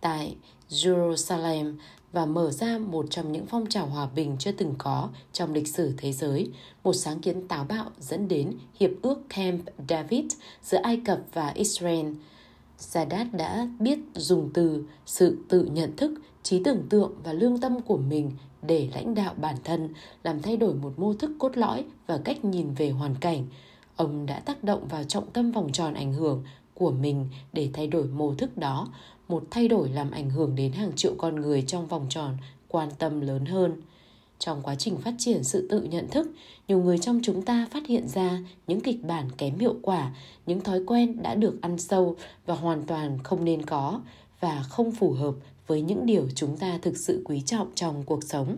[0.00, 0.36] tại
[0.70, 1.74] Jerusalem
[2.12, 5.68] và mở ra một trong những phong trào hòa bình chưa từng có trong lịch
[5.68, 6.50] sử thế giới,
[6.84, 10.24] một sáng kiến táo bạo dẫn đến Hiệp ước Camp David
[10.62, 12.06] giữa Ai Cập và Israel.
[12.78, 17.80] Sadat đã biết dùng từ sự tự nhận thức, trí tưởng tượng và lương tâm
[17.80, 18.30] của mình
[18.62, 19.88] để lãnh đạo bản thân,
[20.22, 23.46] làm thay đổi một mô thức cốt lõi và cách nhìn về hoàn cảnh.
[23.96, 26.44] Ông đã tác động vào trọng tâm vòng tròn ảnh hưởng
[26.74, 28.88] của mình để thay đổi mô thức đó,
[29.28, 32.36] một thay đổi làm ảnh hưởng đến hàng triệu con người trong vòng tròn
[32.68, 33.82] quan tâm lớn hơn.
[34.38, 36.30] Trong quá trình phát triển sự tự nhận thức,
[36.68, 40.14] nhiều người trong chúng ta phát hiện ra những kịch bản kém hiệu quả,
[40.46, 44.00] những thói quen đã được ăn sâu và hoàn toàn không nên có
[44.40, 45.34] và không phù hợp
[45.66, 48.56] với những điều chúng ta thực sự quý trọng trong cuộc sống.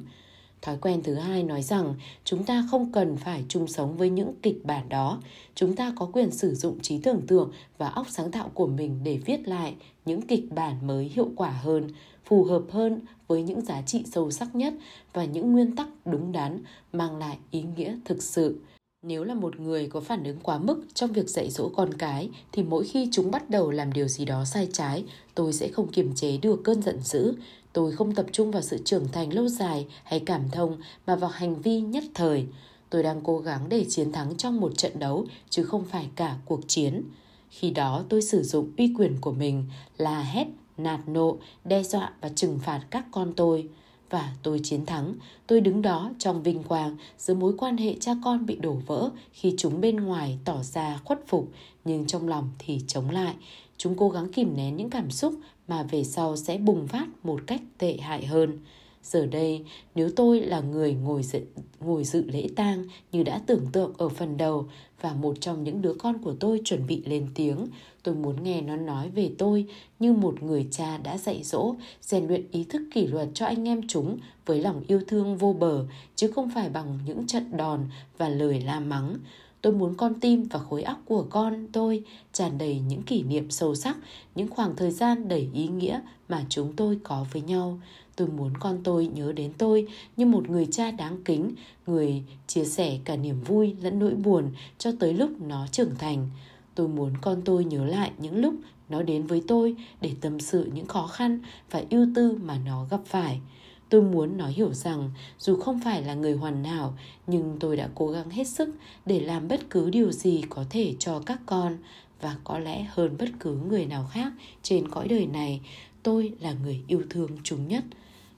[0.65, 4.35] Thói quen thứ hai nói rằng chúng ta không cần phải chung sống với những
[4.43, 5.21] kịch bản đó.
[5.55, 9.01] Chúng ta có quyền sử dụng trí tưởng tượng và óc sáng tạo của mình
[9.05, 9.75] để viết lại
[10.05, 11.89] những kịch bản mới hiệu quả hơn,
[12.25, 14.75] phù hợp hơn với những giá trị sâu sắc nhất
[15.13, 18.59] và những nguyên tắc đúng đắn mang lại ý nghĩa thực sự.
[19.07, 22.31] Nếu là một người có phản ứng quá mức trong việc dạy dỗ con cái
[22.53, 25.89] thì mỗi khi chúng bắt đầu làm điều gì đó sai trái, tôi sẽ không
[25.89, 27.35] kiềm chế được cơn giận dữ.
[27.75, 31.31] Tôi không tập trung vào sự trưởng thành lâu dài hay cảm thông mà vào
[31.31, 32.47] hành vi nhất thời.
[32.91, 36.37] Tôi đang cố gắng để chiến thắng trong một trận đấu chứ không phải cả
[36.45, 37.03] cuộc chiến.
[37.51, 39.65] Khi đó tôi sử dụng uy quyền của mình
[39.97, 43.69] là hét, nạt nộ, đe dọa và trừng phạt các con tôi
[44.11, 45.15] và tôi chiến thắng.
[45.47, 49.11] Tôi đứng đó trong vinh quang giữa mối quan hệ cha con bị đổ vỡ
[49.33, 51.49] khi chúng bên ngoài tỏ ra khuất phục
[51.85, 53.35] nhưng trong lòng thì chống lại.
[53.77, 55.35] Chúng cố gắng kìm nén những cảm xúc
[55.69, 58.59] mà về sau sẽ bùng phát một cách tệ hại hơn.
[59.03, 61.41] Giờ đây, nếu tôi là người ngồi dự,
[61.81, 64.67] ngồi dự lễ tang như đã tưởng tượng ở phần đầu
[65.01, 67.67] và một trong những đứa con của tôi chuẩn bị lên tiếng,
[68.03, 69.67] tôi muốn nghe nó nói về tôi
[69.99, 73.69] như một người cha đã dạy dỗ, rèn luyện ý thức kỷ luật cho anh
[73.69, 77.81] em chúng với lòng yêu thương vô bờ, chứ không phải bằng những trận đòn
[78.19, 79.17] và lời la mắng.
[79.65, 83.51] Tôi muốn con tim và khối óc của con tôi tràn đầy những kỷ niệm
[83.51, 83.97] sâu sắc,
[84.35, 87.81] những khoảng thời gian đầy ý nghĩa mà chúng tôi có với nhau.
[88.17, 91.51] Tôi muốn con tôi nhớ đến tôi như một người cha đáng kính,
[91.87, 96.29] người chia sẻ cả niềm vui lẫn nỗi buồn cho tới lúc nó trưởng thành.
[96.75, 98.55] Tôi muốn con tôi nhớ lại những lúc
[98.89, 102.87] nó đến với tôi để tâm sự những khó khăn và ưu tư mà nó
[102.91, 103.41] gặp phải.
[103.89, 106.95] Tôi muốn nó hiểu rằng dù không phải là người hoàn hảo,
[107.27, 108.69] nhưng tôi đã cố gắng hết sức
[109.07, 111.77] để làm bất cứ điều gì có thể cho các con
[112.21, 115.61] và có lẽ hơn bất cứ người nào khác trên cõi đời này,
[116.03, 117.85] tôi là người yêu thương chúng nhất.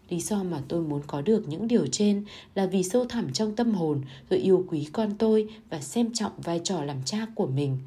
[0.08, 3.56] Lý do mà tôi muốn có được những điều trên là vì sâu thẳm trong
[3.56, 7.46] tâm hồn tôi yêu quý con tôi và xem trọng vai trò làm cha của
[7.46, 7.78] mình.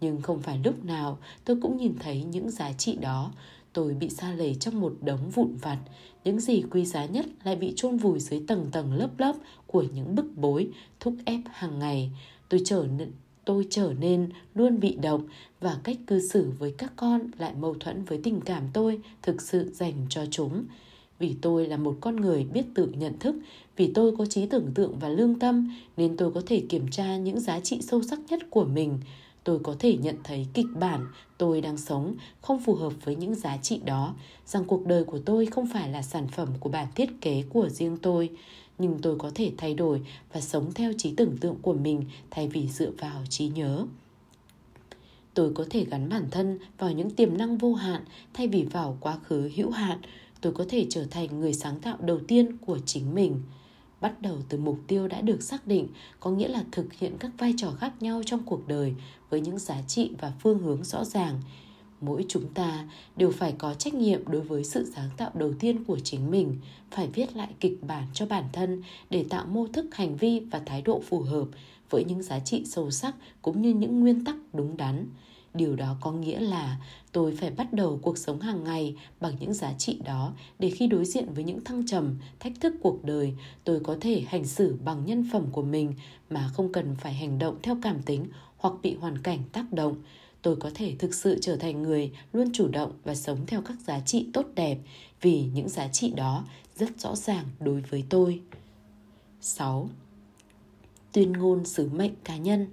[0.00, 3.32] Nhưng không phải lúc nào tôi cũng nhìn thấy những giá trị đó.
[3.72, 5.78] Tôi bị xa lầy trong một đống vụn vặt.
[6.24, 9.84] Những gì quý giá nhất lại bị chôn vùi dưới tầng tầng lớp lớp của
[9.94, 10.68] những bức bối,
[11.00, 12.10] thúc ép hàng ngày.
[12.48, 13.12] Tôi trở nên
[13.48, 15.22] tôi trở nên luôn bị động
[15.60, 19.42] và cách cư xử với các con lại mâu thuẫn với tình cảm tôi thực
[19.42, 20.64] sự dành cho chúng
[21.18, 23.36] vì tôi là một con người biết tự nhận thức
[23.76, 27.16] vì tôi có trí tưởng tượng và lương tâm nên tôi có thể kiểm tra
[27.16, 28.98] những giá trị sâu sắc nhất của mình
[29.48, 31.06] tôi có thể nhận thấy kịch bản
[31.38, 34.14] tôi đang sống không phù hợp với những giá trị đó,
[34.46, 37.68] rằng cuộc đời của tôi không phải là sản phẩm của bản thiết kế của
[37.68, 38.30] riêng tôi,
[38.78, 40.00] nhưng tôi có thể thay đổi
[40.32, 43.86] và sống theo trí tưởng tượng của mình thay vì dựa vào trí nhớ.
[45.34, 48.96] Tôi có thể gắn bản thân vào những tiềm năng vô hạn thay vì vào
[49.00, 49.98] quá khứ hữu hạn.
[50.40, 53.42] Tôi có thể trở thành người sáng tạo đầu tiên của chính mình
[54.00, 55.88] bắt đầu từ mục tiêu đã được xác định
[56.20, 58.94] có nghĩa là thực hiện các vai trò khác nhau trong cuộc đời
[59.30, 61.40] với những giá trị và phương hướng rõ ràng.
[62.00, 65.84] Mỗi chúng ta đều phải có trách nhiệm đối với sự sáng tạo đầu tiên
[65.84, 66.56] của chính mình,
[66.90, 70.60] phải viết lại kịch bản cho bản thân để tạo mô thức hành vi và
[70.66, 71.44] thái độ phù hợp
[71.90, 75.06] với những giá trị sâu sắc cũng như những nguyên tắc đúng đắn.
[75.54, 76.76] Điều đó có nghĩa là
[77.12, 80.86] tôi phải bắt đầu cuộc sống hàng ngày bằng những giá trị đó để khi
[80.86, 84.76] đối diện với những thăng trầm, thách thức cuộc đời, tôi có thể hành xử
[84.84, 85.94] bằng nhân phẩm của mình
[86.30, 88.26] mà không cần phải hành động theo cảm tính
[88.58, 89.96] hoặc bị hoàn cảnh tác động
[90.42, 93.76] tôi có thể thực sự trở thành người luôn chủ động và sống theo các
[93.86, 94.78] giá trị tốt đẹp
[95.20, 96.44] vì những giá trị đó
[96.76, 98.40] rất rõ ràng đối với tôi
[99.40, 99.88] 6.
[101.12, 102.66] Tuyên ngôn sứ mệnh cá nhân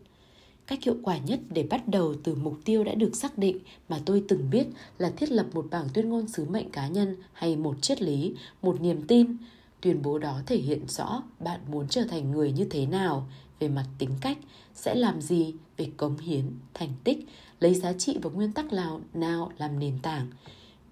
[0.67, 3.99] Cách hiệu quả nhất để bắt đầu từ mục tiêu đã được xác định mà
[4.05, 4.67] tôi từng biết
[4.97, 8.35] là thiết lập một bảng tuyên ngôn sứ mệnh cá nhân hay một triết lý,
[8.61, 9.37] một niềm tin.
[9.81, 13.27] Tuyên bố đó thể hiện rõ bạn muốn trở thành người như thế nào
[13.59, 14.37] về mặt tính cách,
[14.73, 17.25] sẽ làm gì về cống hiến, thành tích,
[17.59, 20.27] lấy giá trị và nguyên tắc nào nào làm nền tảng.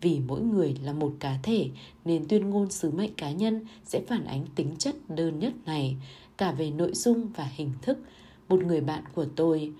[0.01, 1.69] Vì mỗi người là một cá thể
[2.05, 5.95] nên tuyên ngôn sứ mệnh cá nhân sẽ phản ánh tính chất đơn nhất này
[6.37, 7.97] cả về nội dung và hình thức
[8.49, 9.71] một người bạn của tôi,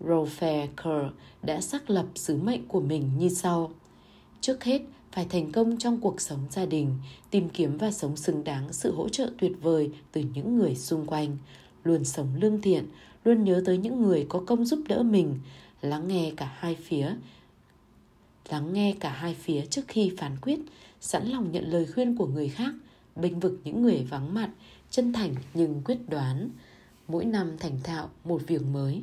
[0.00, 3.70] Rolfe Kerr, đã xác lập sứ mệnh của mình như sau.
[4.40, 6.96] Trước hết, phải thành công trong cuộc sống gia đình,
[7.30, 11.06] tìm kiếm và sống xứng đáng sự hỗ trợ tuyệt vời từ những người xung
[11.06, 11.36] quanh,
[11.84, 12.86] luôn sống lương thiện,
[13.24, 15.38] luôn nhớ tới những người có công giúp đỡ mình,
[15.82, 17.14] lắng nghe cả hai phía,
[18.48, 20.58] lắng nghe cả hai phía trước khi phán quyết,
[21.00, 22.74] sẵn lòng nhận lời khuyên của người khác,
[23.16, 24.50] bênh vực những người vắng mặt,
[24.90, 26.50] chân thành nhưng quyết đoán,
[27.08, 29.02] mỗi năm thành thạo một việc mới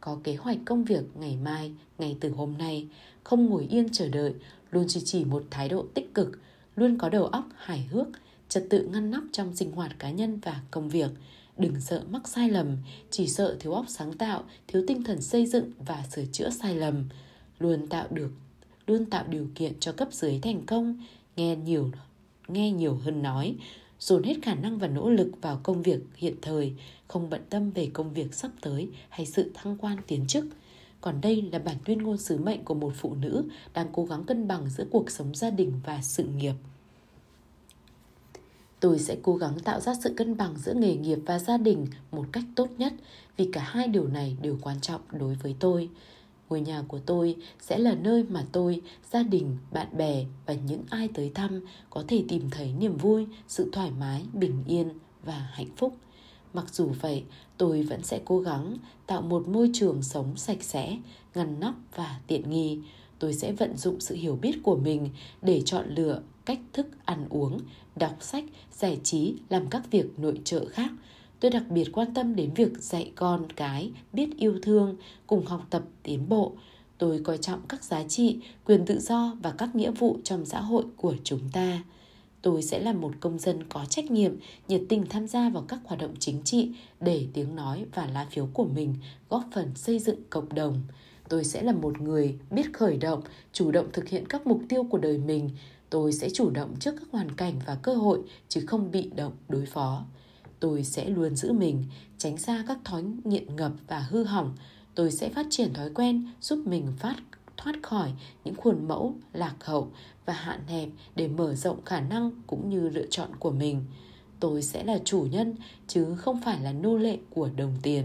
[0.00, 2.88] có kế hoạch công việc ngày mai ngày từ hôm nay
[3.24, 4.34] không ngồi yên chờ đợi
[4.70, 6.38] luôn duy trì một thái độ tích cực
[6.76, 8.06] luôn có đầu óc hài hước
[8.48, 11.10] trật tự ngăn nắp trong sinh hoạt cá nhân và công việc
[11.58, 12.76] đừng sợ mắc sai lầm
[13.10, 16.74] chỉ sợ thiếu óc sáng tạo thiếu tinh thần xây dựng và sửa chữa sai
[16.74, 17.08] lầm
[17.58, 18.30] luôn tạo được
[18.86, 21.04] luôn tạo điều kiện cho cấp dưới thành công
[21.36, 21.90] nghe nhiều
[22.48, 23.56] nghe nhiều hơn nói
[24.00, 26.74] dồn hết khả năng và nỗ lực vào công việc hiện thời,
[27.08, 30.46] không bận tâm về công việc sắp tới hay sự thăng quan tiến chức.
[31.00, 33.44] Còn đây là bản tuyên ngôn sứ mệnh của một phụ nữ
[33.74, 36.54] đang cố gắng cân bằng giữa cuộc sống gia đình và sự nghiệp.
[38.80, 41.86] Tôi sẽ cố gắng tạo ra sự cân bằng giữa nghề nghiệp và gia đình
[42.12, 42.92] một cách tốt nhất
[43.36, 45.88] vì cả hai điều này đều quan trọng đối với tôi.
[46.48, 50.82] Ngôi nhà của tôi sẽ là nơi mà tôi, gia đình, bạn bè và những
[50.90, 51.60] ai tới thăm
[51.90, 54.88] có thể tìm thấy niềm vui, sự thoải mái, bình yên
[55.24, 55.96] và hạnh phúc.
[56.54, 57.24] Mặc dù vậy,
[57.56, 60.98] tôi vẫn sẽ cố gắng tạo một môi trường sống sạch sẽ,
[61.34, 62.78] ngăn nắp và tiện nghi.
[63.18, 65.10] Tôi sẽ vận dụng sự hiểu biết của mình
[65.42, 67.58] để chọn lựa cách thức ăn uống,
[67.96, 70.90] đọc sách, giải trí, làm các việc nội trợ khác–
[71.40, 75.66] Tôi đặc biệt quan tâm đến việc dạy con cái biết yêu thương, cùng học
[75.70, 76.52] tập tiến bộ.
[76.98, 80.60] Tôi coi trọng các giá trị, quyền tự do và các nghĩa vụ trong xã
[80.60, 81.82] hội của chúng ta.
[82.42, 84.36] Tôi sẽ là một công dân có trách nhiệm,
[84.68, 88.26] nhiệt tình tham gia vào các hoạt động chính trị để tiếng nói và lá
[88.30, 88.94] phiếu của mình
[89.28, 90.82] góp phần xây dựng cộng đồng.
[91.28, 93.20] Tôi sẽ là một người biết khởi động,
[93.52, 95.50] chủ động thực hiện các mục tiêu của đời mình.
[95.90, 99.32] Tôi sẽ chủ động trước các hoàn cảnh và cơ hội, chứ không bị động
[99.48, 100.04] đối phó.
[100.60, 101.84] Tôi sẽ luôn giữ mình,
[102.18, 104.56] tránh xa các thói nghiện ngập và hư hỏng.
[104.94, 107.16] Tôi sẽ phát triển thói quen giúp mình phát,
[107.56, 108.12] thoát khỏi
[108.44, 109.90] những khuôn mẫu, lạc hậu
[110.26, 113.84] và hạn hẹp để mở rộng khả năng cũng như lựa chọn của mình.
[114.40, 115.54] Tôi sẽ là chủ nhân,
[115.86, 118.04] chứ không phải là nô lệ của đồng tiền.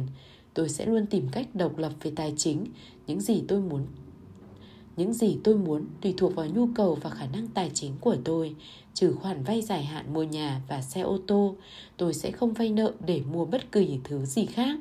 [0.54, 2.65] Tôi sẽ luôn tìm cách độc lập về tài chính,
[3.08, 3.86] những gì tôi muốn
[4.97, 8.15] những gì tôi muốn tùy thuộc vào nhu cầu và khả năng tài chính của
[8.23, 8.56] tôi.
[8.93, 11.56] Trừ khoản vay dài hạn mua nhà và xe ô tô,
[11.97, 14.79] tôi sẽ không vay nợ để mua bất kỳ thứ gì khác.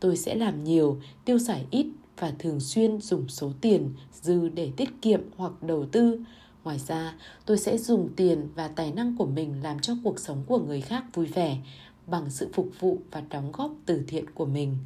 [0.00, 1.86] Tôi sẽ làm nhiều, tiêu xài ít
[2.18, 3.90] và thường xuyên dùng số tiền
[4.22, 6.20] dư để tiết kiệm hoặc đầu tư.
[6.64, 7.14] Ngoài ra,
[7.46, 10.80] tôi sẽ dùng tiền và tài năng của mình làm cho cuộc sống của người
[10.80, 11.58] khác vui vẻ,
[12.06, 14.76] bằng sự phục vụ và đóng góp từ thiện của mình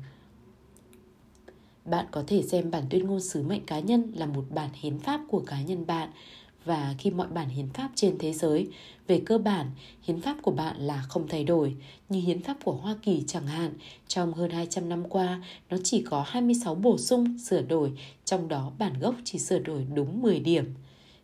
[1.90, 4.98] bạn có thể xem bản tuyên ngôn sứ mệnh cá nhân là một bản hiến
[4.98, 6.08] pháp của cá nhân bạn
[6.64, 8.68] và khi mọi bản hiến pháp trên thế giới
[9.06, 9.70] về cơ bản,
[10.02, 11.74] hiến pháp của bạn là không thay đổi,
[12.08, 13.72] như hiến pháp của Hoa Kỳ chẳng hạn,
[14.08, 17.92] trong hơn 200 năm qua, nó chỉ có 26 bổ sung, sửa đổi,
[18.24, 20.64] trong đó bản gốc chỉ sửa đổi đúng 10 điểm.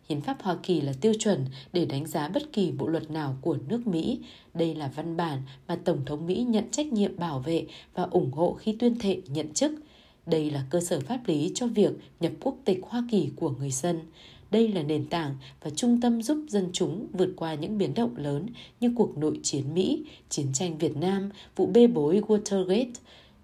[0.09, 3.37] Hiến pháp Hoa Kỳ là tiêu chuẩn để đánh giá bất kỳ bộ luật nào
[3.41, 4.19] của nước Mỹ.
[4.53, 8.31] Đây là văn bản mà Tổng thống Mỹ nhận trách nhiệm bảo vệ và ủng
[8.31, 9.71] hộ khi tuyên thệ nhận chức.
[10.25, 13.71] Đây là cơ sở pháp lý cho việc nhập quốc tịch Hoa Kỳ của người
[13.71, 13.99] dân.
[14.51, 18.17] Đây là nền tảng và trung tâm giúp dân chúng vượt qua những biến động
[18.17, 18.45] lớn
[18.79, 22.91] như cuộc nội chiến Mỹ, chiến tranh Việt Nam, vụ bê bối Watergate.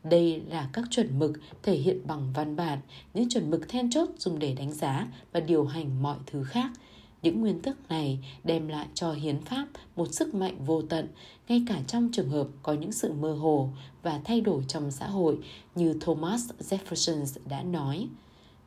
[0.04, 1.32] Đây là các chuẩn mực
[1.64, 2.80] thể hiện bằng văn bản,
[3.14, 6.72] những chuẩn mực then chốt dùng để đánh giá và điều hành mọi thứ khác.
[7.22, 11.08] Những nguyên tắc này đem lại cho hiến pháp một sức mạnh vô tận,
[11.48, 13.70] ngay cả trong trường hợp có những sự mơ hồ
[14.04, 15.38] và thay đổi trong xã hội
[15.76, 18.08] như Thomas Jefferson đã nói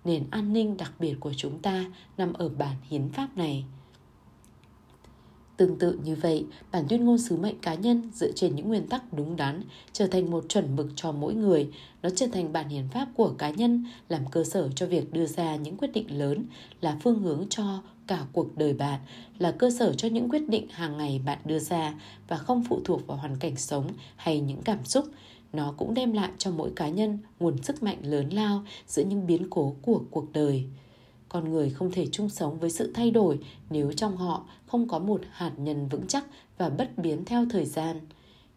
[0.04, 1.84] nền an ninh đặc biệt của chúng ta
[2.16, 3.64] nằm ở bản hiến pháp này.
[5.56, 8.86] Tương tự như vậy, bản tuyên ngôn sứ mệnh cá nhân dựa trên những nguyên
[8.86, 9.62] tắc đúng đắn
[9.92, 11.70] trở thành một chuẩn mực cho mỗi người.
[12.02, 15.26] Nó trở thành bản hiến pháp của cá nhân, làm cơ sở cho việc đưa
[15.26, 16.46] ra những quyết định lớn,
[16.80, 19.00] là phương hướng cho cả cuộc đời bạn,
[19.38, 21.94] là cơ sở cho những quyết định hàng ngày bạn đưa ra
[22.28, 25.04] và không phụ thuộc vào hoàn cảnh sống hay những cảm xúc,
[25.52, 29.26] nó cũng đem lại cho mỗi cá nhân nguồn sức mạnh lớn lao giữa những
[29.26, 30.64] biến cố của cuộc đời.
[31.28, 33.38] Con người không thể chung sống với sự thay đổi
[33.70, 36.24] nếu trong họ không có một hạt nhân vững chắc
[36.58, 38.00] và bất biến theo thời gian.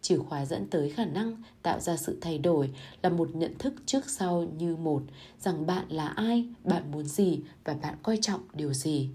[0.01, 2.69] Chìa khóa dẫn tới khả năng tạo ra sự thay đổi
[3.01, 5.01] là một nhận thức trước sau như một
[5.39, 9.09] rằng bạn là ai bạn muốn gì và bạn coi trọng điều gì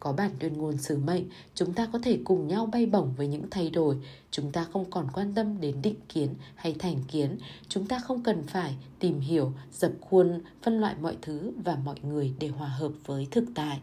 [0.00, 3.26] có bản tuyên ngôn sứ mệnh, chúng ta có thể cùng nhau bay bổng với
[3.26, 3.96] những thay đổi.
[4.30, 7.38] Chúng ta không còn quan tâm đến định kiến hay thành kiến.
[7.68, 11.96] Chúng ta không cần phải tìm hiểu, dập khuôn, phân loại mọi thứ và mọi
[12.02, 13.80] người để hòa hợp với thực tại.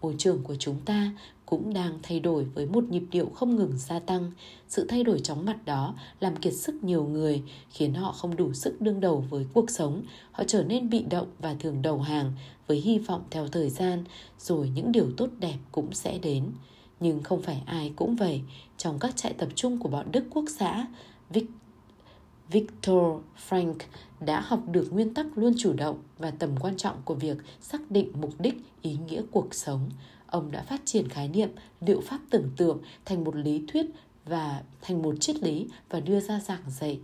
[0.00, 1.12] Môi trường của chúng ta
[1.46, 4.32] cũng đang thay đổi với một nhịp điệu không ngừng gia tăng.
[4.68, 8.52] Sự thay đổi chóng mặt đó làm kiệt sức nhiều người, khiến họ không đủ
[8.52, 10.02] sức đương đầu với cuộc sống.
[10.32, 12.32] Họ trở nên bị động và thường đầu hàng
[12.72, 14.04] với hy vọng theo thời gian,
[14.38, 16.44] rồi những điều tốt đẹp cũng sẽ đến.
[17.00, 18.40] Nhưng không phải ai cũng vậy.
[18.78, 20.86] Trong các trại tập trung của bọn Đức Quốc xã,
[21.30, 21.44] Vic
[22.50, 23.74] Victor Frank
[24.20, 27.90] đã học được nguyên tắc luôn chủ động và tầm quan trọng của việc xác
[27.90, 29.90] định mục đích, ý nghĩa cuộc sống
[30.26, 33.86] ông đã phát triển khái niệm liệu pháp tưởng tượng thành một lý thuyết
[34.24, 37.00] và thành một triết lý và đưa ra giảng dạy.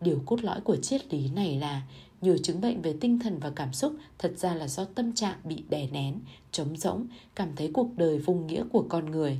[0.00, 1.82] Điều cốt lõi của triết lý này là
[2.20, 5.38] nhiều chứng bệnh về tinh thần và cảm xúc thật ra là do tâm trạng
[5.44, 6.20] bị đè nén,
[6.52, 9.38] trống rỗng, cảm thấy cuộc đời vô nghĩa của con người.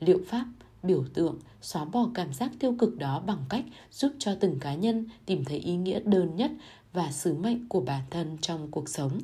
[0.00, 0.46] Liệu pháp,
[0.82, 4.74] biểu tượng, xóa bỏ cảm giác tiêu cực đó bằng cách giúp cho từng cá
[4.74, 6.50] nhân tìm thấy ý nghĩa đơn nhất
[6.92, 9.18] và sứ mệnh của bản thân trong cuộc sống.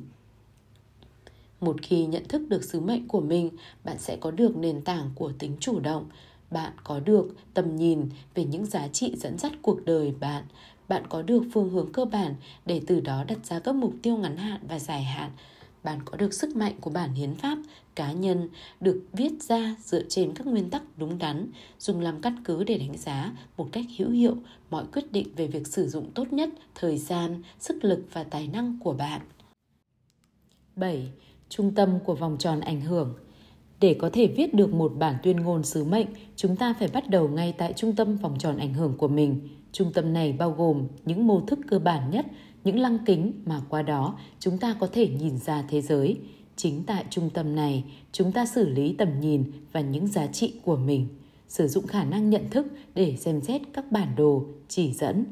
[1.61, 3.49] Một khi nhận thức được sứ mệnh của mình,
[3.83, 6.05] bạn sẽ có được nền tảng của tính chủ động.
[6.51, 10.43] Bạn có được tầm nhìn về những giá trị dẫn dắt cuộc đời bạn.
[10.87, 14.17] Bạn có được phương hướng cơ bản để từ đó đặt ra các mục tiêu
[14.17, 15.31] ngắn hạn và dài hạn.
[15.83, 17.57] Bạn có được sức mạnh của bản hiến pháp
[17.95, 21.47] cá nhân được viết ra dựa trên các nguyên tắc đúng đắn,
[21.79, 24.35] dùng làm căn cứ để đánh giá một cách hữu hiệu
[24.69, 28.47] mọi quyết định về việc sử dụng tốt nhất thời gian, sức lực và tài
[28.47, 29.21] năng của bạn.
[30.75, 31.11] 7
[31.49, 33.15] trung tâm của vòng tròn ảnh hưởng.
[33.79, 37.09] Để có thể viết được một bản tuyên ngôn sứ mệnh, chúng ta phải bắt
[37.09, 39.47] đầu ngay tại trung tâm vòng tròn ảnh hưởng của mình.
[39.75, 42.25] Trung tâm này bao gồm những mô thức cơ bản nhất,
[42.63, 46.17] những lăng kính mà qua đó chúng ta có thể nhìn ra thế giới.
[46.55, 50.53] Chính tại trung tâm này, chúng ta xử lý tầm nhìn và những giá trị
[50.63, 51.07] của mình,
[51.47, 55.25] sử dụng khả năng nhận thức để xem xét các bản đồ, chỉ dẫn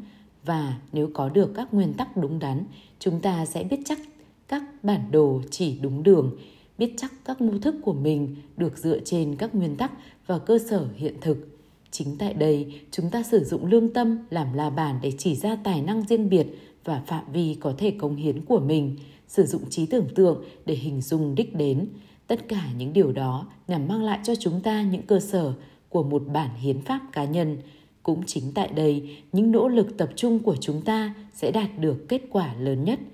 [0.45, 2.63] và nếu có được các nguyên tắc đúng đắn,
[2.99, 3.99] chúng ta sẽ biết chắc
[4.47, 6.37] các bản đồ chỉ đúng đường,
[6.77, 9.91] biết chắc các mô thức của mình được dựa trên các nguyên tắc
[10.27, 11.52] và cơ sở hiện thực.
[11.93, 15.57] Chính tại đây, chúng ta sử dụng lương tâm làm la bàn để chỉ ra
[15.63, 16.47] tài năng riêng biệt
[16.83, 18.95] và phạm vi có thể cống hiến của mình,
[19.27, 21.87] sử dụng trí tưởng tượng để hình dung đích đến.
[22.27, 25.53] Tất cả những điều đó nhằm mang lại cho chúng ta những cơ sở
[25.89, 27.57] của một bản hiến pháp cá nhân.
[28.03, 32.09] Cũng chính tại đây, những nỗ lực tập trung của chúng ta sẽ đạt được
[32.09, 32.99] kết quả lớn nhất–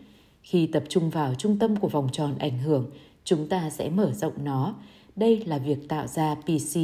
[0.50, 2.90] khi tập trung vào trung tâm của vòng tròn ảnh hưởng,
[3.24, 4.76] chúng ta sẽ mở rộng nó.
[5.16, 6.80] Đây là việc tạo ra PC,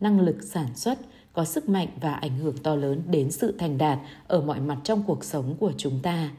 [0.00, 0.98] năng lực sản xuất,
[1.36, 4.78] có sức mạnh và ảnh hưởng to lớn đến sự thành đạt ở mọi mặt
[4.84, 6.30] trong cuộc sống của chúng ta.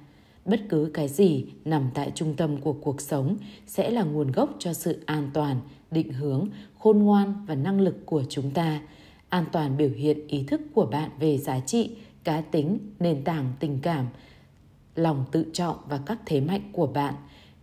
[0.45, 4.55] Bất cứ cái gì nằm tại trung tâm của cuộc sống sẽ là nguồn gốc
[4.59, 5.59] cho sự an toàn,
[5.91, 6.47] định hướng,
[6.79, 8.81] khôn ngoan và năng lực của chúng ta.
[9.29, 11.89] An toàn biểu hiện ý thức của bạn về giá trị,
[12.23, 14.05] cá tính, nền tảng tình cảm,
[14.95, 17.13] lòng tự trọng và các thế mạnh của bạn.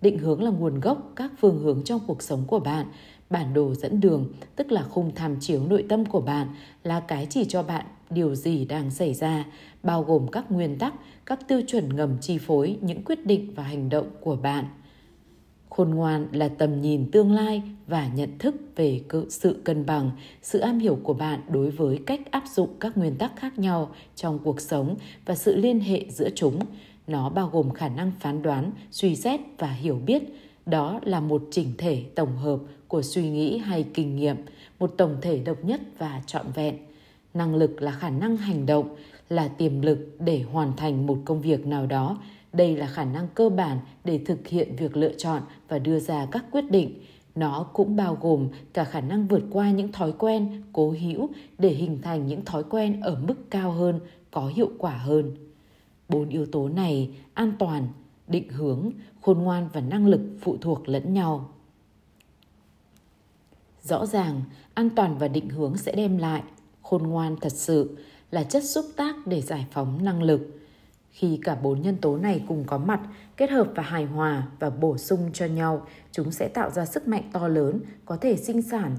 [0.01, 2.87] Định hướng là nguồn gốc các phương hướng trong cuộc sống của bạn
[3.35, 6.49] bản đồ dẫn đường, tức là khung tham chiếu nội tâm của bạn,
[6.85, 9.45] là cái chỉ cho bạn điều gì đang xảy ra,
[9.83, 10.95] bao gồm các nguyên tắc,
[11.27, 14.65] các tiêu chuẩn ngầm chi phối những quyết định và hành động của bạn.
[15.71, 20.11] Khôn ngoan là tầm nhìn tương lai và nhận thức về sự cân bằng,
[20.43, 23.91] sự am hiểu của bạn đối với cách áp dụng các nguyên tắc khác nhau
[24.17, 26.59] trong cuộc sống và sự liên hệ giữa chúng.
[27.07, 30.23] Nó bao gồm khả năng phán đoán, suy xét và hiểu biết.
[30.67, 32.59] Đó là một chỉnh thể tổng hợp
[32.95, 34.37] của suy nghĩ hay kinh nghiệm,
[34.79, 36.79] một tổng thể độc nhất và trọn vẹn.
[37.35, 38.89] Năng lực là khả năng hành động,
[39.29, 42.19] là tiềm lực để hoàn thành một công việc nào đó.
[42.53, 46.27] Đây là khả năng cơ bản để thực hiện việc lựa chọn và đưa ra
[46.27, 46.95] các quyết định.
[47.35, 51.29] Nó cũng bao gồm cả khả năng vượt qua những thói quen cố hữu
[51.59, 55.37] để hình thành những thói quen ở mức cao hơn có hiệu quả hơn.
[56.09, 57.89] Bốn yếu tố này an toàn
[58.29, 58.91] định hướng
[59.21, 61.54] khôn ngoan và năng lực phụ thuộc lẫn nhau
[63.85, 64.43] rõ ràng
[64.75, 66.43] an toàn và định hướng sẽ đem lại
[66.83, 67.97] khôn ngoan thật sự
[68.31, 70.41] là chất xúc tác để giải phóng năng lực
[71.15, 73.01] khi cả bốn nhân tố này cùng có mặt,
[73.37, 77.09] kết hợp và hài hòa và bổ sung cho nhau, chúng sẽ tạo ra sức
[77.09, 78.97] mạnh to lớn, có thể sinh sản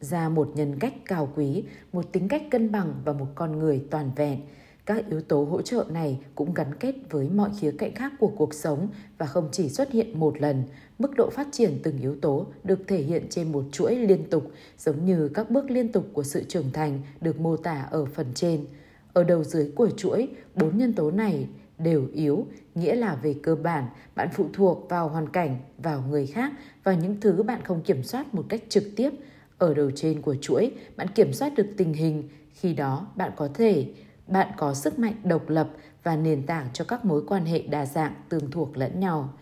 [0.00, 3.84] ra một nhân cách cao quý, một tính cách cân bằng và một con người
[3.90, 4.40] toàn vẹn.
[4.86, 8.32] Các yếu tố hỗ trợ này cũng gắn kết với mọi khía cạnh khác của
[8.36, 10.62] cuộc sống và không chỉ xuất hiện một lần.
[11.02, 14.50] Mức độ phát triển từng yếu tố được thể hiện trên một chuỗi liên tục,
[14.78, 18.26] giống như các bước liên tục của sự trưởng thành được mô tả ở phần
[18.34, 18.64] trên.
[19.12, 21.48] Ở đầu dưới của chuỗi, bốn nhân tố này
[21.78, 23.84] đều yếu, nghĩa là về cơ bản,
[24.14, 26.52] bạn phụ thuộc vào hoàn cảnh, vào người khác,
[26.84, 29.10] vào những thứ bạn không kiểm soát một cách trực tiếp.
[29.58, 33.48] Ở đầu trên của chuỗi, bạn kiểm soát được tình hình, khi đó bạn có
[33.54, 33.86] thể
[34.26, 35.68] bạn có sức mạnh độc lập
[36.02, 39.32] và nền tảng cho các mối quan hệ đa dạng tương thuộc lẫn nhau.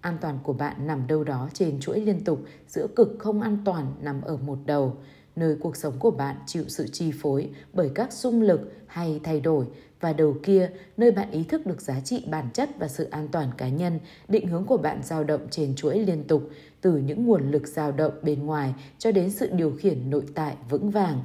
[0.00, 3.58] An toàn của bạn nằm đâu đó trên chuỗi liên tục, giữa cực không an
[3.64, 4.96] toàn nằm ở một đầu.
[5.36, 9.40] Nơi cuộc sống của bạn chịu sự chi phối bởi các xung lực hay thay
[9.40, 9.66] đổi.
[10.00, 13.28] Và đầu kia, nơi bạn ý thức được giá trị bản chất và sự an
[13.28, 13.98] toàn cá nhân,
[14.28, 17.92] định hướng của bạn dao động trên chuỗi liên tục, từ những nguồn lực dao
[17.92, 21.22] động bên ngoài cho đến sự điều khiển nội tại vững vàng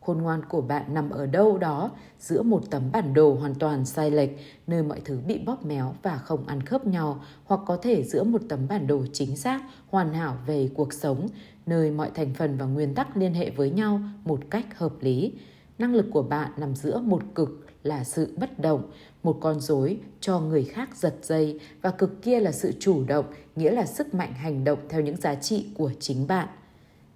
[0.00, 3.84] khôn ngoan của bạn nằm ở đâu đó, giữa một tấm bản đồ hoàn toàn
[3.84, 4.30] sai lệch,
[4.66, 8.24] nơi mọi thứ bị bóp méo và không ăn khớp nhau, hoặc có thể giữa
[8.24, 11.28] một tấm bản đồ chính xác, hoàn hảo về cuộc sống,
[11.66, 15.32] nơi mọi thành phần và nguyên tắc liên hệ với nhau một cách hợp lý.
[15.78, 18.90] Năng lực của bạn nằm giữa một cực là sự bất động,
[19.22, 23.24] một con rối cho người khác giật dây, và cực kia là sự chủ động,
[23.56, 26.48] nghĩa là sức mạnh hành động theo những giá trị của chính bạn.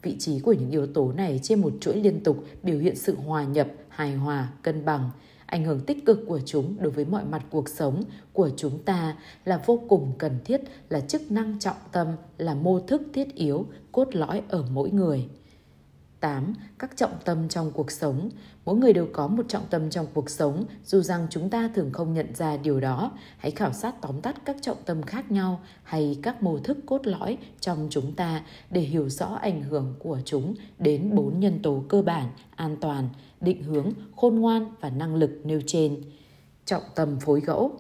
[0.03, 3.17] Vị trí của những yếu tố này trên một chuỗi liên tục biểu hiện sự
[3.17, 5.11] hòa nhập, hài hòa, cân bằng.
[5.47, 9.17] Ảnh hưởng tích cực của chúng đối với mọi mặt cuộc sống của chúng ta
[9.45, 13.67] là vô cùng cần thiết, là chức năng trọng tâm, là mô thức thiết yếu,
[13.93, 15.29] cốt lõi ở mỗi người.
[16.23, 16.55] 8.
[16.79, 18.31] Các trọng tâm trong cuộc sống.
[18.65, 21.93] Mỗi người đều có một trọng tâm trong cuộc sống, dù rằng chúng ta thường
[21.93, 23.13] không nhận ra điều đó.
[23.39, 27.07] Hãy khảo sát tóm tắt các trọng tâm khác nhau hay các mô thức cốt
[27.07, 31.85] lõi trong chúng ta để hiểu rõ ảnh hưởng của chúng đến bốn nhân tố
[31.89, 33.09] cơ bản, an toàn,
[33.41, 36.03] định hướng, khôn ngoan và năng lực nêu trên.
[36.65, 37.79] Trọng tâm phối gẫu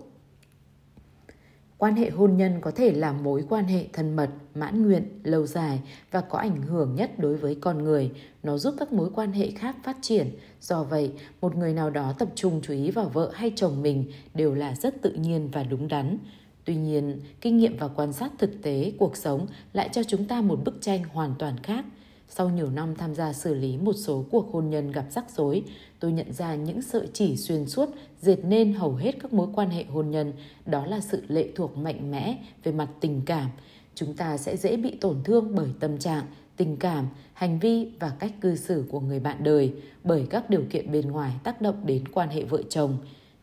[1.82, 5.46] Quan hệ hôn nhân có thể là mối quan hệ thân mật, mãn nguyện, lâu
[5.46, 5.80] dài
[6.10, 8.10] và có ảnh hưởng nhất đối với con người.
[8.42, 10.30] Nó giúp các mối quan hệ khác phát triển.
[10.60, 14.04] Do vậy, một người nào đó tập trung chú ý vào vợ hay chồng mình
[14.34, 16.18] đều là rất tự nhiên và đúng đắn.
[16.64, 20.40] Tuy nhiên, kinh nghiệm và quan sát thực tế cuộc sống lại cho chúng ta
[20.40, 21.84] một bức tranh hoàn toàn khác–
[22.28, 25.62] sau nhiều năm tham gia xử lý một số cuộc hôn nhân gặp rắc rối,
[26.00, 27.88] tôi nhận ra những sợi chỉ xuyên suốt
[28.20, 30.32] dệt nên hầu hết các mối quan hệ hôn nhân,
[30.66, 33.50] đó là sự lệ thuộc mạnh mẽ về mặt tình cảm.
[33.94, 36.24] Chúng ta sẽ dễ bị tổn thương bởi tâm trạng,
[36.56, 39.72] tình cảm, hành vi và cách cư xử của người bạn đời
[40.04, 42.98] bởi các điều kiện bên ngoài tác động đến quan hệ vợ chồng.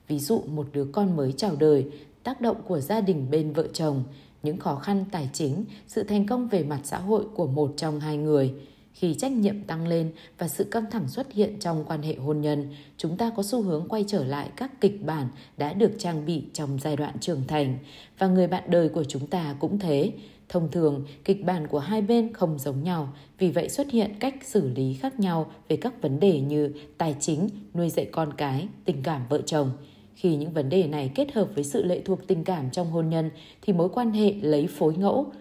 [0.08, 1.86] Ví dụ một đứa con mới chào đời,
[2.24, 4.04] tác động của gia đình bên vợ chồng,
[4.44, 8.00] những khó khăn tài chính, sự thành công về mặt xã hội của một trong
[8.00, 8.54] hai người–
[9.00, 12.42] khi trách nhiệm tăng lên và sự căng thẳng xuất hiện trong quan hệ hôn
[12.42, 15.28] nhân, chúng ta có xu hướng quay trở lại các kịch bản
[15.58, 17.78] đã được trang bị trong giai đoạn trưởng thành
[18.18, 20.12] và người bạn đời của chúng ta cũng thế.
[20.50, 24.36] Thông thường, kịch bản của hai bên không giống nhau, vì vậy xuất hiện cách
[24.44, 28.68] xử lý khác nhau về các vấn đề như tài chính, nuôi dạy con cái,
[28.86, 29.72] tình cảm vợ chồng.
[30.20, 33.10] Khi những vấn đề này kết hợp với sự lệ thuộc tình cảm trong hôn
[33.10, 33.30] nhân
[33.62, 35.32] thì mối quan hệ lấy phối ngẫu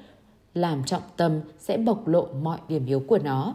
[0.55, 3.55] làm trọng tâm sẽ bộc lộ mọi điểm yếu của nó.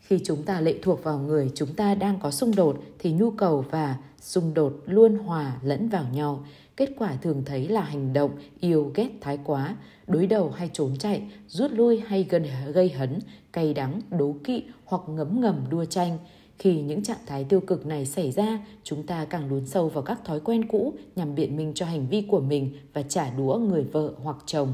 [0.00, 3.30] Khi chúng ta lệ thuộc vào người chúng ta đang có xung đột thì nhu
[3.30, 6.44] cầu và xung đột luôn hòa lẫn vào nhau.
[6.76, 8.30] kết quả thường thấy là hành động
[8.60, 13.18] yêu ghét thái quá, đối đầu hay trốn chạy, rút lui hay gần gây hấn,
[13.52, 16.18] cay đắng, đố kỵ hoặc ngấm ngầm đua tranh.
[16.60, 20.02] Khi những trạng thái tiêu cực này xảy ra, chúng ta càng lún sâu vào
[20.02, 23.58] các thói quen cũ nhằm biện minh cho hành vi của mình và trả đũa
[23.58, 24.72] người vợ hoặc chồng.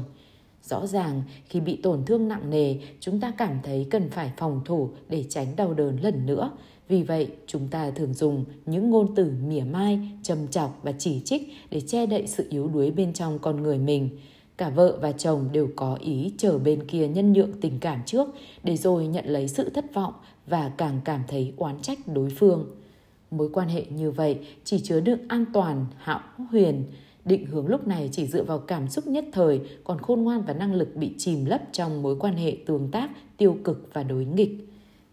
[0.63, 4.61] Rõ ràng, khi bị tổn thương nặng nề, chúng ta cảm thấy cần phải phòng
[4.65, 6.51] thủ để tránh đau đớn lần nữa.
[6.87, 11.21] Vì vậy, chúng ta thường dùng những ngôn từ mỉa mai, châm chọc và chỉ
[11.25, 14.09] trích để che đậy sự yếu đuối bên trong con người mình.
[14.57, 18.27] Cả vợ và chồng đều có ý chờ bên kia nhân nhượng tình cảm trước
[18.63, 20.13] để rồi nhận lấy sự thất vọng
[20.47, 22.67] và càng cảm thấy oán trách đối phương.
[23.31, 26.19] Mối quan hệ như vậy chỉ chứa đựng an toàn, hão
[26.49, 26.83] huyền,
[27.25, 30.53] định hướng lúc này chỉ dựa vào cảm xúc nhất thời, còn khôn ngoan và
[30.53, 34.25] năng lực bị chìm lấp trong mối quan hệ tương tác tiêu cực và đối
[34.25, 34.69] nghịch.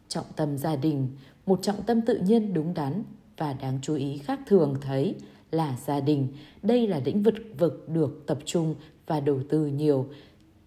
[0.08, 1.08] Trọng tâm gia đình,
[1.46, 3.02] một trọng tâm tự nhiên đúng đắn
[3.36, 5.14] và đáng chú ý khác thường thấy
[5.50, 6.28] là gia đình.
[6.62, 8.74] Đây là lĩnh vực vực được tập trung
[9.06, 10.06] và đầu tư nhiều,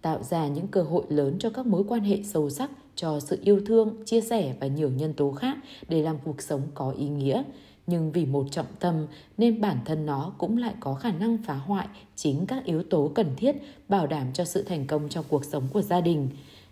[0.02, 3.40] tạo ra những cơ hội lớn cho các mối quan hệ sâu sắc, cho sự
[3.44, 5.58] yêu thương, chia sẻ và nhiều nhân tố khác
[5.90, 7.44] để làm cuộc sống có ý nghĩa.
[7.88, 11.54] Nhưng vì một trọng tâm nên bản thân nó cũng lại có khả năng phá
[11.54, 13.56] hoại chính các yếu tố cần thiết
[13.90, 16.30] bảo đảm cho sự thành công trong cuộc sống của gia đình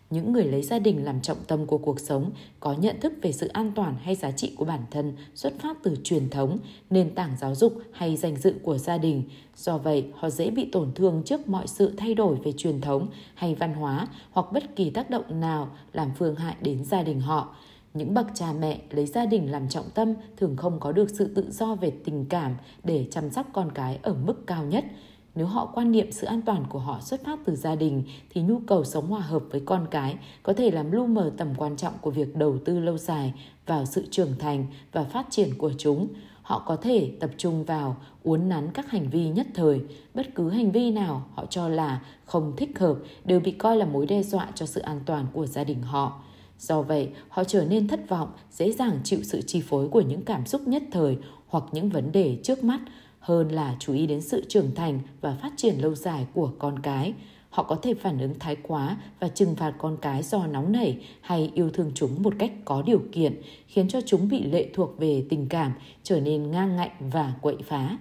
[0.10, 3.32] những người lấy gia đình làm trọng tâm của cuộc sống có nhận thức về
[3.32, 6.58] sự an toàn hay giá trị của bản thân xuất phát từ truyền thống,
[6.90, 9.24] nền tảng giáo dục hay danh dự của gia đình.
[9.56, 13.08] Do vậy, họ dễ bị tổn thương trước mọi sự thay đổi về truyền thống
[13.36, 17.20] hay văn hóa hoặc bất kỳ tác động nào làm phương hại đến gia đình
[17.20, 17.56] họ.
[17.94, 21.28] Những bậc cha mẹ lấy gia đình làm trọng tâm thường không có được sự
[21.36, 24.86] tự do về tình cảm để chăm sóc con cái ở mức cao nhất–
[25.36, 28.42] nếu họ quan niệm sự an toàn của họ xuất phát từ gia đình thì
[28.42, 31.76] nhu cầu sống hòa hợp với con cái có thể làm lu mờ tầm quan
[31.78, 33.34] trọng của việc đầu tư lâu dài
[33.66, 36.08] vào sự trưởng thành và phát triển của chúng.
[36.42, 39.82] Họ có thể tập trung vào uốn nắn các hành vi nhất thời,
[40.14, 43.86] bất cứ hành vi nào họ cho là không thích hợp đều bị coi là
[43.86, 46.22] mối đe dọa cho sự an toàn của gia đình họ.
[46.60, 50.22] Do vậy, họ trở nên thất vọng, dễ dàng chịu sự chi phối của những
[50.22, 51.18] cảm xúc nhất thời
[51.48, 52.80] hoặc những vấn đề trước mắt
[53.26, 56.80] hơn là chú ý đến sự trưởng thành và phát triển lâu dài của con
[56.80, 57.14] cái.
[57.50, 60.98] Họ có thể phản ứng thái quá và trừng phạt con cái do nóng nảy
[61.22, 64.98] hay yêu thương chúng một cách có điều kiện, khiến cho chúng bị lệ thuộc
[64.98, 65.72] về tình cảm,
[66.04, 67.98] trở nên ngang ngạnh và quậy phá.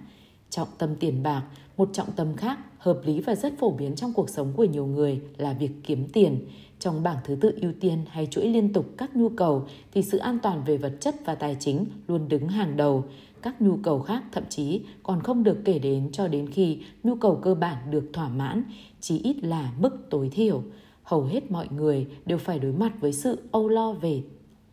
[0.49, 1.43] Trọng tâm tiền bạc,
[1.77, 4.85] một trọng tâm khác, hợp lý và rất phổ biến trong cuộc sống của nhiều
[4.85, 6.47] người là việc kiếm tiền.
[6.79, 10.17] Trong bảng thứ tự ưu tiên hay chuỗi liên tục các nhu cầu thì sự
[10.17, 13.05] an toàn về vật chất và tài chính luôn đứng hàng đầu
[13.45, 17.15] các nhu cầu khác thậm chí còn không được kể đến cho đến khi nhu
[17.15, 18.63] cầu cơ bản được thỏa mãn,
[19.01, 20.63] chỉ ít là mức tối thiểu.
[21.03, 24.23] Hầu hết mọi người đều phải đối mặt với sự âu lo về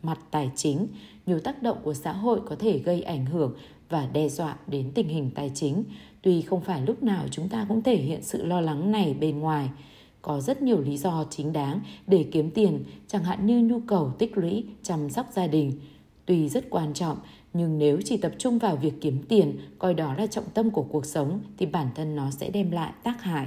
[0.03, 0.87] mặt tài chính.
[1.27, 3.55] Nhiều tác động của xã hội có thể gây ảnh hưởng
[3.89, 5.85] và đe dọa đến tình hình tài chính.
[6.23, 9.39] Tuy không phải lúc nào chúng ta cũng thể hiện sự lo lắng này bên
[9.39, 9.71] ngoài,
[10.23, 14.13] có rất nhiều lý do chính đáng để kiếm tiền, chẳng hạn như nhu cầu
[14.19, 15.73] tích lũy, chăm sóc gia đình.
[16.27, 17.19] Tuy rất quan trọng,
[17.55, 20.83] nhưng nếu chỉ tập trung vào việc kiếm tiền, coi đó là trọng tâm của
[20.83, 23.47] cuộc sống thì bản thân nó sẽ đem lại tác hại.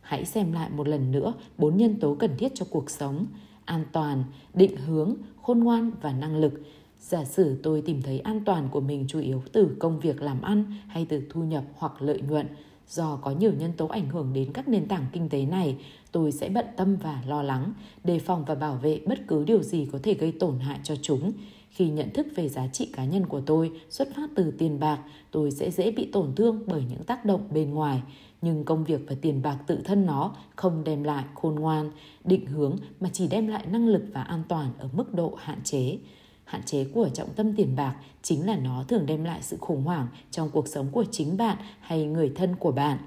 [0.00, 3.26] Hãy xem lại một lần nữa bốn nhân tố cần thiết cho cuộc sống:
[3.64, 4.24] an toàn,
[4.54, 6.62] định hướng, khôn ngoan và năng lực.
[7.00, 10.42] Giả sử tôi tìm thấy an toàn của mình chủ yếu từ công việc làm
[10.42, 12.46] ăn hay từ thu nhập hoặc lợi nhuận,
[12.88, 15.76] do có nhiều nhân tố ảnh hưởng đến các nền tảng kinh tế này,
[16.12, 17.72] tôi sẽ bận tâm và lo lắng,
[18.04, 20.94] đề phòng và bảo vệ bất cứ điều gì có thể gây tổn hại cho
[21.02, 21.32] chúng
[21.72, 24.98] khi nhận thức về giá trị cá nhân của tôi xuất phát từ tiền bạc,
[25.30, 28.02] tôi sẽ dễ bị tổn thương bởi những tác động bên ngoài.
[28.42, 31.90] Nhưng công việc và tiền bạc tự thân nó không đem lại khôn ngoan,
[32.24, 35.58] định hướng mà chỉ đem lại năng lực và an toàn ở mức độ hạn
[35.64, 35.98] chế.
[36.44, 39.82] Hạn chế của trọng tâm tiền bạc chính là nó thường đem lại sự khủng
[39.82, 42.98] hoảng trong cuộc sống của chính bạn hay người thân của bạn.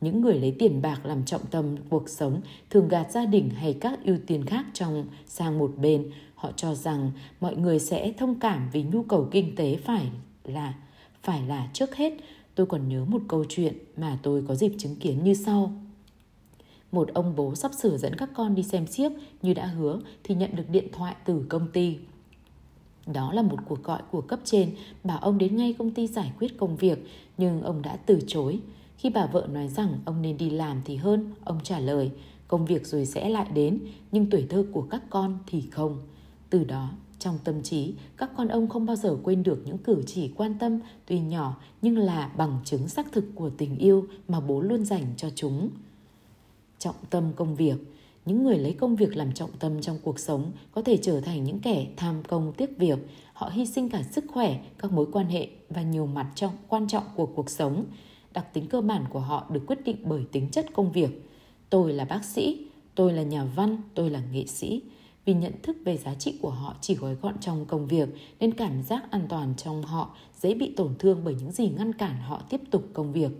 [0.00, 2.40] Những người lấy tiền bạc làm trọng tâm cuộc sống
[2.70, 6.10] thường gạt gia đình hay các ưu tiên khác trong sang một bên
[6.44, 10.06] họ cho rằng mọi người sẽ thông cảm vì nhu cầu kinh tế phải
[10.44, 10.74] là
[11.22, 12.12] phải là trước hết.
[12.54, 15.72] Tôi còn nhớ một câu chuyện mà tôi có dịp chứng kiến như sau.
[16.92, 20.34] Một ông bố sắp sửa dẫn các con đi xem xiếc, như đã hứa, thì
[20.34, 21.96] nhận được điện thoại từ công ty.
[23.06, 24.70] Đó là một cuộc gọi của cấp trên,
[25.04, 27.06] bảo ông đến ngay công ty giải quyết công việc,
[27.38, 28.60] nhưng ông đã từ chối.
[28.96, 32.10] Khi bà vợ nói rằng ông nên đi làm thì hơn, ông trả lời,
[32.48, 33.78] công việc rồi sẽ lại đến,
[34.12, 35.98] nhưng tuổi thơ của các con thì không
[36.50, 40.02] từ đó, trong tâm trí, các con ông không bao giờ quên được những cử
[40.06, 44.40] chỉ quan tâm tuy nhỏ nhưng là bằng chứng xác thực của tình yêu mà
[44.40, 45.70] bố luôn dành cho chúng.
[46.78, 47.76] Trọng tâm công việc
[48.24, 51.44] những người lấy công việc làm trọng tâm trong cuộc sống có thể trở thành
[51.44, 52.98] những kẻ tham công tiếc việc.
[53.32, 56.88] Họ hy sinh cả sức khỏe, các mối quan hệ và nhiều mặt trong quan
[56.88, 57.84] trọng của cuộc sống
[58.32, 61.30] đặc tính cơ bản của họ được quyết định bởi tính chất công việc.
[61.70, 64.82] Tôi là bác sĩ, tôi là nhà văn, tôi là nghệ sĩ.
[65.24, 68.08] Vì nhận thức về giá trị của họ chỉ gói gọn trong công việc
[68.40, 71.92] nên cảm giác an toàn trong họ dễ bị tổn thương bởi những gì ngăn
[71.92, 73.30] cản họ tiếp tục công việc.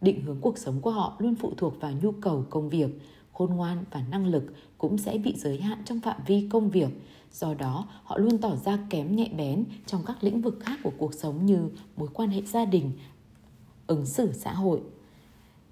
[0.00, 2.88] Định hướng cuộc sống của họ luôn phụ thuộc vào nhu cầu công việc,
[3.32, 6.88] khôn ngoan và năng lực cũng sẽ bị giới hạn trong phạm vi công việc.
[7.32, 10.92] Do đó, họ luôn tỏ ra kém nhạy bén trong các lĩnh vực khác của
[10.98, 12.92] cuộc sống như mối quan hệ gia đình,
[13.86, 14.80] ứng xử xã hội.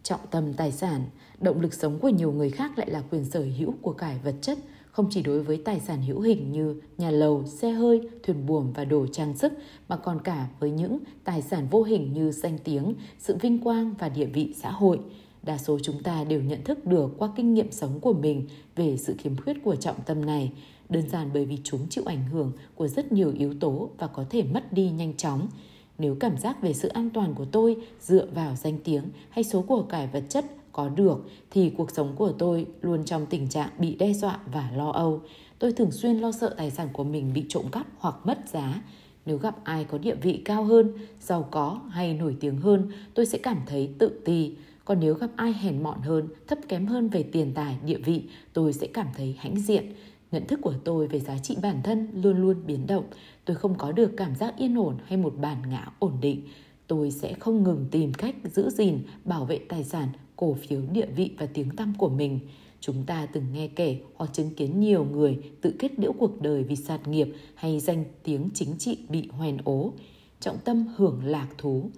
[0.02, 1.04] Trọng tâm tài sản,
[1.40, 4.34] động lực sống của nhiều người khác lại là quyền sở hữu của cải vật
[4.42, 4.58] chất,
[4.92, 8.72] không chỉ đối với tài sản hữu hình như nhà lầu, xe hơi, thuyền buồm
[8.72, 9.52] và đồ trang sức,
[9.88, 13.94] mà còn cả với những tài sản vô hình như danh tiếng, sự vinh quang
[13.98, 15.00] và địa vị xã hội.
[15.42, 18.96] Đa số chúng ta đều nhận thức được qua kinh nghiệm sống của mình về
[18.96, 20.52] sự khiếm khuyết của trọng tâm này,
[20.88, 24.24] đơn giản bởi vì chúng chịu ảnh hưởng của rất nhiều yếu tố và có
[24.30, 25.48] thể mất đi nhanh chóng.
[25.98, 29.62] Nếu cảm giác về sự an toàn của tôi dựa vào danh tiếng hay số
[29.62, 31.18] của cải vật chất có được
[31.50, 35.20] thì cuộc sống của tôi luôn trong tình trạng bị đe dọa và lo âu.
[35.58, 38.82] Tôi thường xuyên lo sợ tài sản của mình bị trộm cắp hoặc mất giá.
[39.26, 43.26] Nếu gặp ai có địa vị cao hơn, giàu có hay nổi tiếng hơn, tôi
[43.26, 44.52] sẽ cảm thấy tự ti.
[44.84, 48.22] Còn nếu gặp ai hèn mọn hơn, thấp kém hơn về tiền tài, địa vị,
[48.52, 49.92] tôi sẽ cảm thấy hãnh diện.
[50.32, 53.04] Nhận thức của tôi về giá trị bản thân luôn luôn biến động.
[53.44, 56.42] Tôi không có được cảm giác yên ổn hay một bản ngã ổn định.
[56.86, 60.08] Tôi sẽ không ngừng tìm cách giữ gìn, bảo vệ tài sản,
[60.42, 62.40] cổ phiếu địa vị và tiếng tăm của mình.
[62.80, 66.64] Chúng ta từng nghe kể hoặc chứng kiến nhiều người tự kết liễu cuộc đời
[66.64, 69.92] vì sạt nghiệp hay danh tiếng chính trị bị hoen ố.
[70.40, 71.90] Trọng tâm hưởng lạc thú.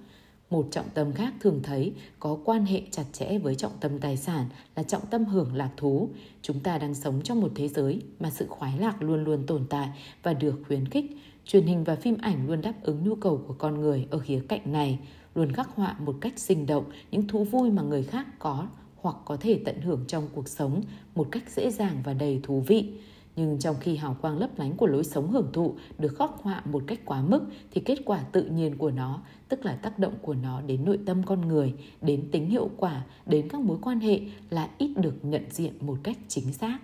[0.51, 4.17] Một trọng tâm khác thường thấy có quan hệ chặt chẽ với trọng tâm tài
[4.17, 6.09] sản là trọng tâm hưởng lạc thú.
[6.43, 9.67] Chúng ta đang sống trong một thế giới mà sự khoái lạc luôn luôn tồn
[9.71, 9.89] tại
[10.23, 11.17] và được khuyến khích.
[11.47, 14.41] Truyền hình và phim ảnh luôn đáp ứng nhu cầu của con người ở khía
[14.49, 14.99] cạnh này,
[15.35, 18.67] luôn khắc họa một cách sinh động những thú vui mà người khác có
[18.97, 20.83] hoặc có thể tận hưởng trong cuộc sống
[21.15, 22.93] một cách dễ dàng và đầy thú vị.
[23.37, 26.63] Nhưng trong khi hào quang lấp lánh của lối sống hưởng thụ được khắc họa
[26.65, 30.15] một cách quá mức thì kết quả tự nhiên của nó, tức là tác động
[30.23, 34.01] của nó đến nội tâm con người, đến tính hiệu quả, đến các mối quan
[34.01, 34.21] hệ
[34.51, 36.79] là ít được nhận diện một cách chính xác.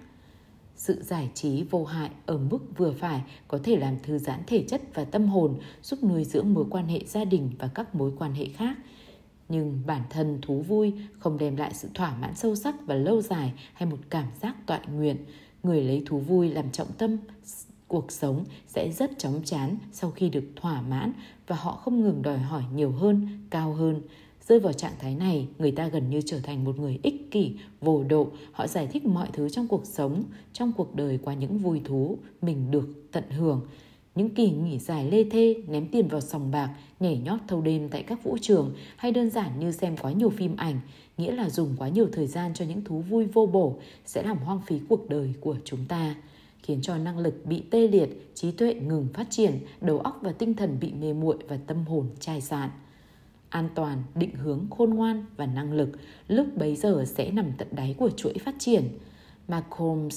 [0.81, 4.65] Sự giải trí vô hại ở mức vừa phải có thể làm thư giãn thể
[4.69, 8.13] chất và tâm hồn, giúp nuôi dưỡng mối quan hệ gia đình và các mối
[8.19, 8.77] quan hệ khác.
[9.49, 13.23] Nhưng bản thân thú vui không đem lại sự thỏa mãn sâu sắc và lâu
[13.23, 15.17] dài hay một cảm giác tọa nguyện
[15.63, 17.17] người lấy thú vui làm trọng tâm
[17.89, 21.13] cuộc sống sẽ rất chóng chán sau khi được thỏa mãn
[21.47, 24.03] và họ không ngừng đòi hỏi nhiều hơn, cao hơn.
[24.51, 27.55] Rơi vào trạng thái này, người ta gần như trở thành một người ích kỷ,
[27.81, 28.29] vô độ.
[28.53, 32.19] Họ giải thích mọi thứ trong cuộc sống, trong cuộc đời qua những vui thú
[32.43, 33.61] mình được tận hưởng.
[34.15, 36.71] Những kỳ nghỉ dài lê thê, ném tiền vào sòng bạc,
[37.01, 40.31] nhảy nhót thâu đêm tại các vũ trường hay đơn giản như xem quá nhiều
[40.31, 40.81] phim ảnh,
[41.17, 43.77] nghĩa là dùng quá nhiều thời gian cho những thú vui vô bổ
[44.07, 46.15] sẽ làm hoang phí cuộc đời của chúng ta
[46.63, 50.33] khiến cho năng lực bị tê liệt, trí tuệ ngừng phát triển, đầu óc và
[50.33, 52.71] tinh thần bị mê muội và tâm hồn chai sạn.
[53.51, 55.89] An toàn, định hướng khôn ngoan và năng lực
[56.29, 58.89] lúc bấy giờ sẽ nằm tận đáy của chuỗi phát triển.
[59.49, 60.09] Malcolm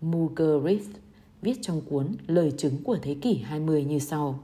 [0.00, 0.92] Muggeridge
[1.42, 4.40] viết trong cuốn Lời chứng của thế kỷ 20 như sau.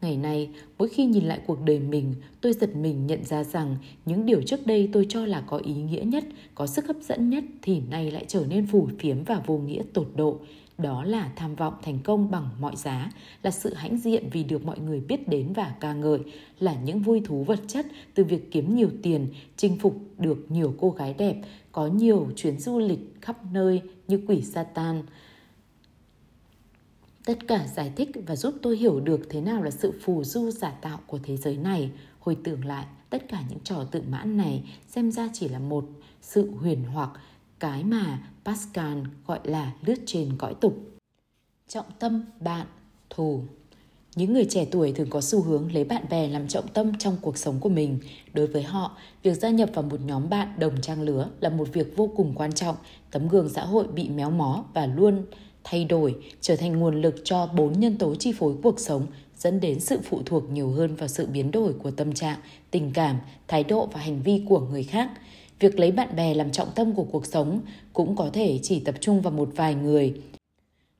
[0.00, 3.76] Ngày nay, mỗi khi nhìn lại cuộc đời mình, tôi giật mình nhận ra rằng
[4.06, 7.30] những điều trước đây tôi cho là có ý nghĩa nhất, có sức hấp dẫn
[7.30, 10.40] nhất thì nay lại trở nên phù phiếm và vô nghĩa tột độ.
[10.82, 13.10] Đó là tham vọng thành công bằng mọi giá,
[13.42, 16.20] là sự hãnh diện vì được mọi người biết đến và ca ngợi,
[16.58, 20.74] là những vui thú vật chất từ việc kiếm nhiều tiền, chinh phục được nhiều
[20.80, 21.36] cô gái đẹp,
[21.72, 25.02] có nhiều chuyến du lịch khắp nơi như quỷ Satan,
[27.24, 30.50] Tất cả giải thích và giúp tôi hiểu được thế nào là sự phù du
[30.50, 31.90] giả tạo của thế giới này.
[32.20, 35.84] Hồi tưởng lại, tất cả những trò tự mãn này xem ra chỉ là một
[36.22, 37.10] sự huyền hoặc,
[37.58, 40.78] cái mà Pascal gọi là lướt trên cõi tục.
[41.68, 42.66] Trọng tâm bạn,
[43.10, 43.42] thù
[44.16, 47.16] những người trẻ tuổi thường có xu hướng lấy bạn bè làm trọng tâm trong
[47.20, 47.98] cuộc sống của mình.
[48.32, 51.68] Đối với họ, việc gia nhập vào một nhóm bạn đồng trang lứa là một
[51.72, 52.76] việc vô cùng quan trọng.
[53.10, 55.26] Tấm gương xã hội bị méo mó và luôn
[55.64, 59.06] thay đổi trở thành nguồn lực cho bốn nhân tố chi phối cuộc sống
[59.38, 62.38] dẫn đến sự phụ thuộc nhiều hơn vào sự biến đổi của tâm trạng,
[62.70, 63.16] tình cảm,
[63.48, 65.10] thái độ và hành vi của người khác.
[65.60, 67.60] Việc lấy bạn bè làm trọng tâm của cuộc sống
[67.92, 70.14] cũng có thể chỉ tập trung vào một vài người.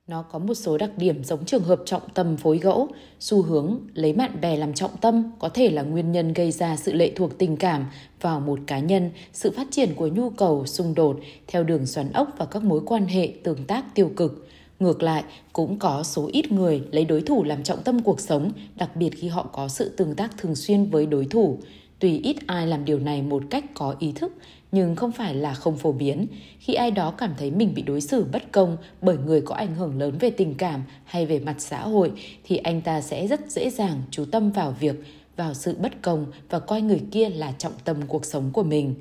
[0.07, 2.89] Nó có một số đặc điểm giống trường hợp trọng tâm phối gẫu,
[3.21, 6.77] xu hướng lấy bạn bè làm trọng tâm có thể là nguyên nhân gây ra
[6.77, 7.87] sự lệ thuộc tình cảm
[8.21, 12.13] vào một cá nhân, sự phát triển của nhu cầu xung đột theo đường xoắn
[12.13, 14.49] ốc và các mối quan hệ tương tác tiêu cực.
[14.81, 18.53] Ngược lại, cũng có số ít người lấy đối thủ làm trọng tâm cuộc sống,
[18.77, 21.59] đặc biệt khi họ có sự tương tác thường xuyên với đối thủ.
[22.01, 24.33] Tuy ít ai làm điều này một cách có ý thức,
[24.73, 26.27] nhưng không phải là không phổ biến.
[26.59, 29.75] Khi ai đó cảm thấy mình bị đối xử bất công bởi người có ảnh
[29.75, 32.13] hưởng lớn về tình cảm hay về mặt xã hội,
[32.45, 35.05] thì anh ta sẽ rất dễ dàng chú tâm vào việc,
[35.37, 38.95] vào sự bất công và coi người kia là trọng tâm cuộc sống của mình.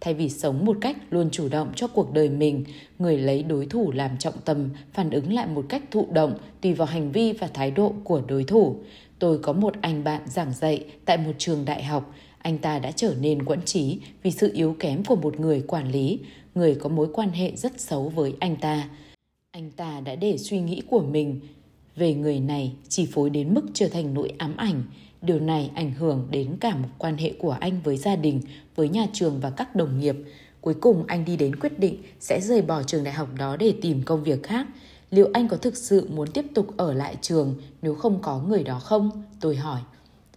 [0.00, 2.64] Thay vì sống một cách luôn chủ động cho cuộc đời mình,
[2.98, 6.72] người lấy đối thủ làm trọng tâm, phản ứng lại một cách thụ động tùy
[6.72, 8.76] vào hành vi và thái độ của đối thủ.
[9.18, 12.14] Tôi có một anh bạn giảng dạy tại một trường đại học.
[12.46, 15.90] Anh ta đã trở nên quẫn trí vì sự yếu kém của một người quản
[15.90, 16.18] lý,
[16.54, 18.88] người có mối quan hệ rất xấu với anh ta.
[19.50, 21.40] Anh ta đã để suy nghĩ của mình
[21.96, 24.82] về người này chi phối đến mức trở thành nỗi ám ảnh.
[25.22, 28.40] Điều này ảnh hưởng đến cả một quan hệ của anh với gia đình,
[28.76, 30.16] với nhà trường và các đồng nghiệp.
[30.60, 33.74] Cuối cùng anh đi đến quyết định sẽ rời bỏ trường đại học đó để
[33.82, 34.66] tìm công việc khác.
[35.10, 38.62] Liệu anh có thực sự muốn tiếp tục ở lại trường nếu không có người
[38.62, 39.10] đó không?
[39.40, 39.80] Tôi hỏi.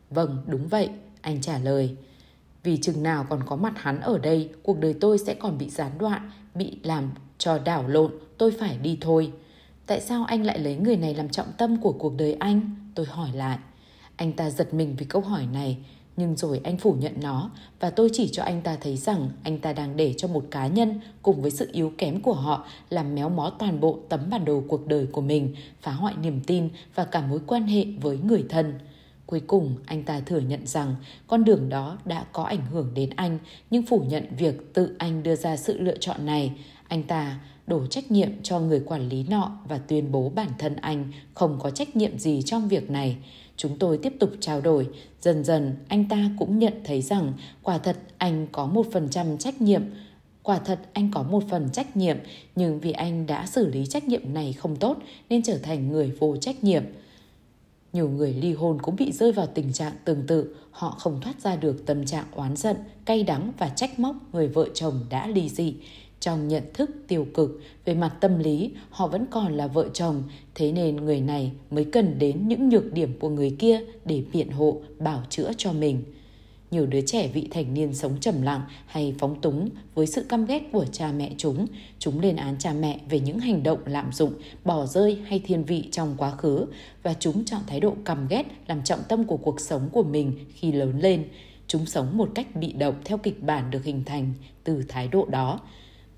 [0.10, 0.90] Vâng, đúng vậy,
[1.22, 1.96] anh trả lời.
[2.64, 5.70] Vì chừng nào còn có mặt hắn ở đây, cuộc đời tôi sẽ còn bị
[5.70, 9.32] gián đoạn, bị làm cho đảo lộn, tôi phải đi thôi.
[9.86, 12.76] Tại sao anh lại lấy người này làm trọng tâm của cuộc đời anh?
[12.96, 13.58] Tôi hỏi lại.
[14.16, 15.78] Anh ta giật mình vì câu hỏi này,
[16.18, 17.50] nhưng rồi anh phủ nhận nó
[17.80, 20.68] và tôi chỉ cho anh ta thấy rằng anh ta đang để cho một cá
[20.68, 24.46] nhân cùng với sự yếu kém của họ làm méo mó toàn bộ tấm bản
[24.46, 28.18] đồ cuộc đời của mình, phá hoại niềm tin và cả mối quan hệ với
[28.18, 28.74] người thân.
[29.30, 30.96] Cuối cùng, anh ta thừa nhận rằng
[31.28, 33.40] con đường đó đã có ảnh hưởng đến anh,
[33.72, 36.52] nhưng phủ nhận việc tự anh đưa ra sự lựa chọn này.
[36.88, 40.76] Anh ta đổ trách nhiệm cho người quản lý nọ và tuyên bố bản thân
[40.76, 43.18] anh không có trách nhiệm gì trong việc này.
[43.58, 44.88] Chúng tôi tiếp tục trao đổi.
[45.22, 49.38] Dần dần, anh ta cũng nhận thấy rằng quả thật anh có một phần trăm
[49.38, 49.84] trách nhiệm.
[50.44, 52.18] Quả thật anh có một phần trách nhiệm,
[52.56, 54.98] nhưng vì anh đã xử lý trách nhiệm này không tốt
[55.30, 56.84] nên trở thành người vô trách nhiệm.
[57.94, 61.42] Nhiều người ly hôn cũng bị rơi vào tình trạng tương tự, họ không thoát
[61.42, 62.76] ra được tâm trạng oán giận,
[63.06, 65.76] cay đắng và trách móc người vợ chồng đã ly dị.
[66.20, 70.24] Trong nhận thức tiêu cực về mặt tâm lý, họ vẫn còn là vợ chồng,
[70.56, 74.50] thế nên người này mới cần đến những nhược điểm của người kia để biện
[74.50, 76.04] hộ, bảo chữa cho mình.
[76.72, 80.46] Nhiều đứa trẻ vị thành niên sống trầm lặng hay phóng túng với sự căm
[80.46, 81.68] ghét của cha mẹ chúng.
[82.00, 84.34] Chúng lên án cha mẹ về những hành động lạm dụng,
[84.66, 86.66] bỏ rơi hay thiên vị trong quá khứ
[87.04, 90.46] và chúng chọn thái độ căm ghét làm trọng tâm của cuộc sống của mình
[90.54, 91.26] khi lớn lên.
[91.68, 95.26] Chúng sống một cách bị động theo kịch bản được hình thành từ thái độ
[95.26, 95.60] đó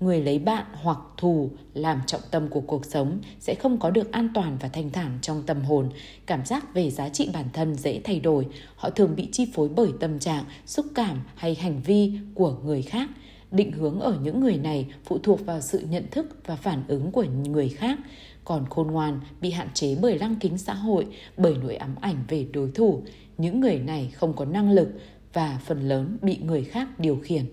[0.04, 4.12] người lấy bạn hoặc thù làm trọng tâm của cuộc sống sẽ không có được
[4.12, 5.88] an toàn và thanh thản trong tâm hồn.
[6.26, 8.46] Cảm giác về giá trị bản thân dễ thay đổi.
[8.76, 12.82] Họ thường bị chi phối bởi tâm trạng, xúc cảm hay hành vi của người
[12.82, 13.10] khác.
[13.50, 17.12] Định hướng ở những người này phụ thuộc vào sự nhận thức và phản ứng
[17.12, 17.98] của người khác.
[18.44, 22.24] Còn khôn ngoan bị hạn chế bởi lăng kính xã hội, bởi nỗi ám ảnh
[22.28, 23.02] về đối thủ.
[23.38, 24.88] Những người này không có năng lực
[25.32, 27.44] và phần lớn bị người khác điều khiển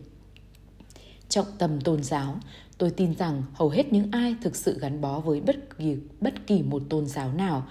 [1.29, 2.35] trọng tâm tôn giáo.
[2.77, 6.47] Tôi tin rằng hầu hết những ai thực sự gắn bó với bất kỳ bất
[6.47, 7.65] kỳ một tôn giáo nào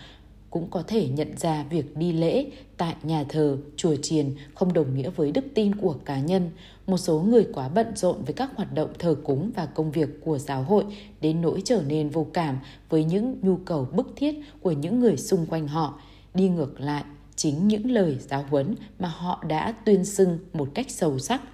[0.51, 4.95] cũng có thể nhận ra việc đi lễ tại nhà thờ, chùa chiền không đồng
[4.95, 6.51] nghĩa với đức tin của cá nhân.
[6.87, 10.09] Một số người quá bận rộn với các hoạt động thờ cúng và công việc
[10.25, 10.85] của giáo hội
[11.21, 15.17] đến nỗi trở nên vô cảm với những nhu cầu bức thiết của những người
[15.17, 16.01] xung quanh họ.
[16.35, 17.05] Đi ngược lại,
[17.37, 21.43] chính những lời giáo huấn mà họ đã tuyên xưng một cách sâu sắc–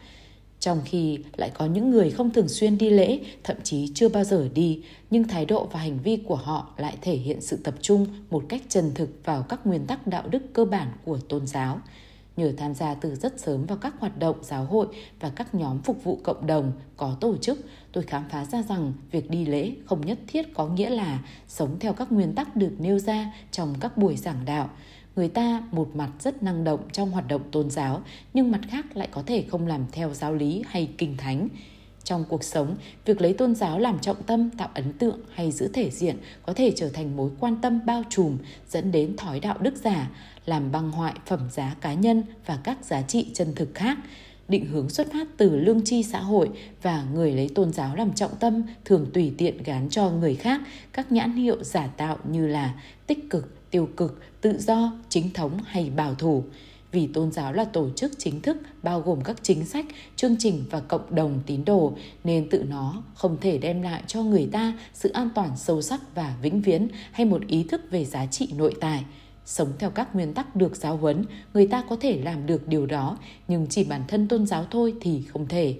[0.64, 4.24] trong khi lại có những người không thường xuyên đi lễ, thậm chí chưa bao
[4.24, 7.74] giờ đi, nhưng thái độ và hành vi của họ lại thể hiện sự tập
[7.80, 11.46] trung một cách chân thực vào các nguyên tắc đạo đức cơ bản của tôn
[11.46, 11.80] giáo.
[12.36, 14.86] Nhờ tham gia từ rất sớm vào các hoạt động giáo hội
[15.20, 17.58] và các nhóm phục vụ cộng đồng có tổ chức,
[17.92, 21.76] tôi khám phá ra rằng việc đi lễ không nhất thiết có nghĩa là sống
[21.80, 24.70] theo các nguyên tắc được nêu ra trong các buổi giảng đạo
[25.16, 28.02] người ta một mặt rất năng động trong hoạt động tôn giáo,
[28.34, 31.48] nhưng mặt khác lại có thể không làm theo giáo lý hay kinh thánh.
[32.04, 35.68] Trong cuộc sống, việc lấy tôn giáo làm trọng tâm, tạo ấn tượng hay giữ
[35.68, 38.38] thể diện có thể trở thành mối quan tâm bao trùm,
[38.68, 40.10] dẫn đến thói đạo đức giả,
[40.46, 43.98] làm băng hoại phẩm giá cá nhân và các giá trị chân thực khác.
[44.48, 46.50] Định hướng xuất phát từ lương tri xã hội
[46.82, 50.60] và người lấy tôn giáo làm trọng tâm thường tùy tiện gán cho người khác
[50.92, 52.74] các nhãn hiệu giả tạo như là
[53.06, 56.44] tích cực tiêu cực, tự do, chính thống hay bảo thủ.
[56.92, 60.64] Vì tôn giáo là tổ chức chính thức bao gồm các chính sách, chương trình
[60.70, 61.92] và cộng đồng tín đồ
[62.24, 66.14] nên tự nó không thể đem lại cho người ta sự an toàn sâu sắc
[66.14, 69.04] và vĩnh viễn hay một ý thức về giá trị nội tại.
[69.44, 72.86] Sống theo các nguyên tắc được giáo huấn, người ta có thể làm được điều
[72.86, 73.18] đó,
[73.48, 75.74] nhưng chỉ bản thân tôn giáo thôi thì không thể.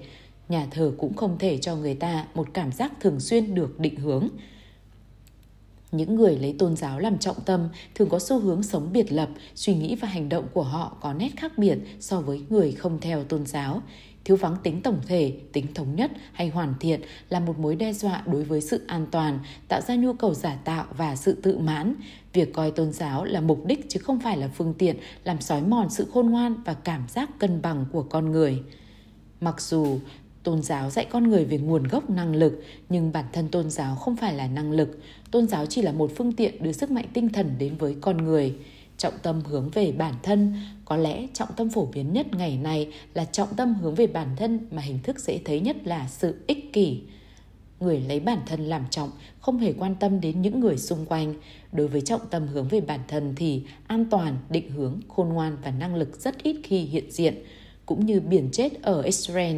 [0.48, 3.96] Nhà thờ cũng không thể cho người ta một cảm giác thường xuyên được định
[3.96, 4.28] hướng
[5.96, 9.28] những người lấy tôn giáo làm trọng tâm thường có xu hướng sống biệt lập,
[9.54, 12.98] suy nghĩ và hành động của họ có nét khác biệt so với người không
[13.00, 13.82] theo tôn giáo.
[14.24, 17.92] Thiếu vắng tính tổng thể, tính thống nhất hay hoàn thiện là một mối đe
[17.92, 19.38] dọa đối với sự an toàn,
[19.68, 21.94] tạo ra nhu cầu giả tạo và sự tự mãn.
[22.32, 25.62] Việc coi tôn giáo là mục đích chứ không phải là phương tiện làm xói
[25.62, 28.62] mòn sự khôn ngoan và cảm giác cân bằng của con người.
[29.40, 29.98] Mặc dù
[30.44, 33.94] tôn giáo dạy con người về nguồn gốc năng lực, nhưng bản thân tôn giáo
[33.94, 34.98] không phải là năng lực.
[35.30, 38.16] Tôn giáo chỉ là một phương tiện đưa sức mạnh tinh thần đến với con
[38.16, 38.54] người.
[38.98, 42.92] Trọng tâm hướng về bản thân, có lẽ trọng tâm phổ biến nhất ngày nay
[43.14, 46.34] là trọng tâm hướng về bản thân mà hình thức dễ thấy nhất là sự
[46.46, 47.00] ích kỷ.
[47.80, 51.34] Người lấy bản thân làm trọng không hề quan tâm đến những người xung quanh.
[51.72, 55.56] Đối với trọng tâm hướng về bản thân thì an toàn, định hướng, khôn ngoan
[55.64, 57.34] và năng lực rất ít khi hiện diện
[57.86, 59.56] cũng như biển chết ở Israel,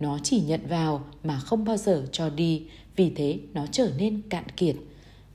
[0.00, 2.62] nó chỉ nhận vào mà không bao giờ cho đi,
[2.96, 4.76] vì thế nó trở nên cạn kiệt.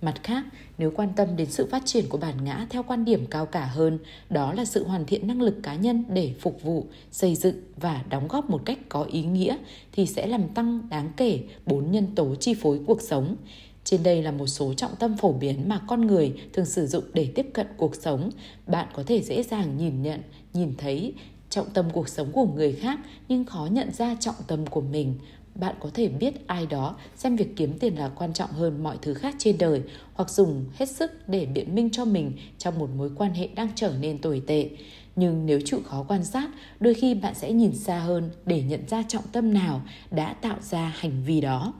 [0.01, 0.45] Mặt khác,
[0.77, 3.65] nếu quan tâm đến sự phát triển của bản ngã theo quan điểm cao cả
[3.65, 7.55] hơn, đó là sự hoàn thiện năng lực cá nhân để phục vụ, xây dựng
[7.75, 9.57] và đóng góp một cách có ý nghĩa
[9.91, 13.35] thì sẽ làm tăng đáng kể bốn nhân tố chi phối cuộc sống.
[13.83, 17.03] Trên đây là một số trọng tâm phổ biến mà con người thường sử dụng
[17.13, 18.29] để tiếp cận cuộc sống.
[18.67, 20.21] Bạn có thể dễ dàng nhìn nhận,
[20.53, 21.13] nhìn thấy
[21.57, 25.19] trọng tâm cuộc sống của người khác nhưng khó nhận ra trọng tâm của mình
[25.55, 28.97] bạn có thể biết ai đó, xem việc kiếm tiền là quan trọng hơn mọi
[29.01, 29.81] thứ khác trên đời,
[30.13, 33.69] hoặc dùng hết sức để biện minh cho mình trong một mối quan hệ đang
[33.75, 34.69] trở nên tồi tệ
[35.15, 36.49] nhưng nếu chịu khó quan sát,
[36.79, 39.81] đôi khi bạn sẽ nhìn xa hơn để nhận ra trọng tâm nào
[40.11, 41.73] đã tạo ra hành vi đó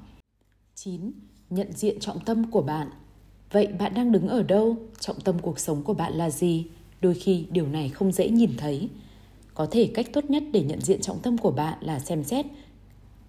[0.75, 1.11] 9.
[1.49, 2.89] Nhận diện trọng tâm của bạn
[3.51, 4.77] Vậy bạn đang đứng ở đâu?
[4.99, 6.65] Trọng tâm cuộc sống của bạn là gì?
[7.01, 8.89] Đôi khi điều này không dễ nhìn thấy.
[9.57, 12.45] Có thể cách tốt nhất để nhận diện trọng tâm của bạn là xem xét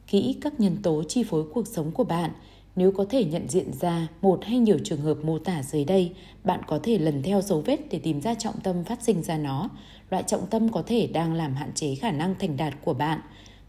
[0.06, 2.30] kỹ các nhân tố chi phối cuộc sống của bạn.
[2.76, 6.12] Nếu có thể nhận diện ra một hay nhiều trường hợp mô tả dưới đây,
[6.44, 9.38] bạn có thể lần theo dấu vết để tìm ra trọng tâm phát sinh ra
[9.38, 9.68] nó.
[10.10, 13.20] Loại trọng tâm có thể đang làm hạn chế khả năng thành đạt của bạn.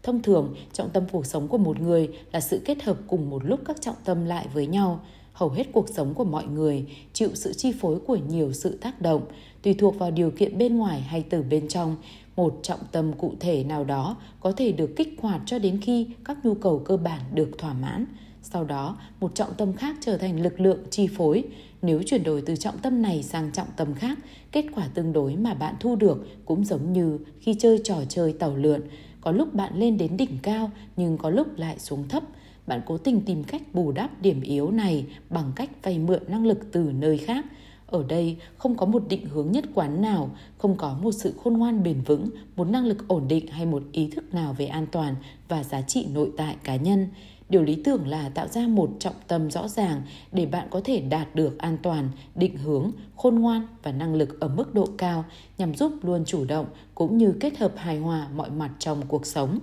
[0.02, 3.44] Thông thường, trọng tâm cuộc sống của một người là sự kết hợp cùng một
[3.44, 5.00] lúc các trọng tâm lại với nhau.
[5.32, 9.00] Hầu hết cuộc sống của mọi người chịu sự chi phối của nhiều sự tác
[9.00, 9.22] động,
[9.62, 11.96] tùy thuộc vào điều kiện bên ngoài hay từ bên trong.
[12.36, 16.08] Một trọng tâm cụ thể nào đó có thể được kích hoạt cho đến khi
[16.24, 18.06] các nhu cầu cơ bản được thỏa mãn.
[18.42, 21.44] Sau đó, một trọng tâm khác trở thành lực lượng chi phối.
[21.82, 24.18] Nếu chuyển đổi từ trọng tâm này sang trọng tâm khác,
[24.52, 28.32] kết quả tương đối mà bạn thu được cũng giống như khi chơi trò chơi
[28.32, 28.80] tàu lượn.
[29.20, 32.22] Có lúc bạn lên đến đỉnh cao, nhưng có lúc lại xuống thấp.
[32.66, 36.46] Bạn cố tình tìm cách bù đắp điểm yếu này bằng cách vay mượn năng
[36.46, 37.44] lực từ nơi khác
[37.90, 41.52] ở đây không có một định hướng nhất quán nào, không có một sự khôn
[41.52, 44.86] ngoan bền vững, một năng lực ổn định hay một ý thức nào về an
[44.92, 45.14] toàn
[45.48, 47.08] và giá trị nội tại cá nhân.
[47.48, 51.00] Điều lý tưởng là tạo ra một trọng tâm rõ ràng để bạn có thể
[51.00, 55.24] đạt được an toàn, định hướng, khôn ngoan và năng lực ở mức độ cao
[55.58, 59.26] nhằm giúp luôn chủ động cũng như kết hợp hài hòa mọi mặt trong cuộc
[59.26, 59.58] sống.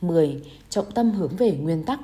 [0.00, 0.42] 10.
[0.70, 2.00] Trọng tâm hướng về nguyên tắc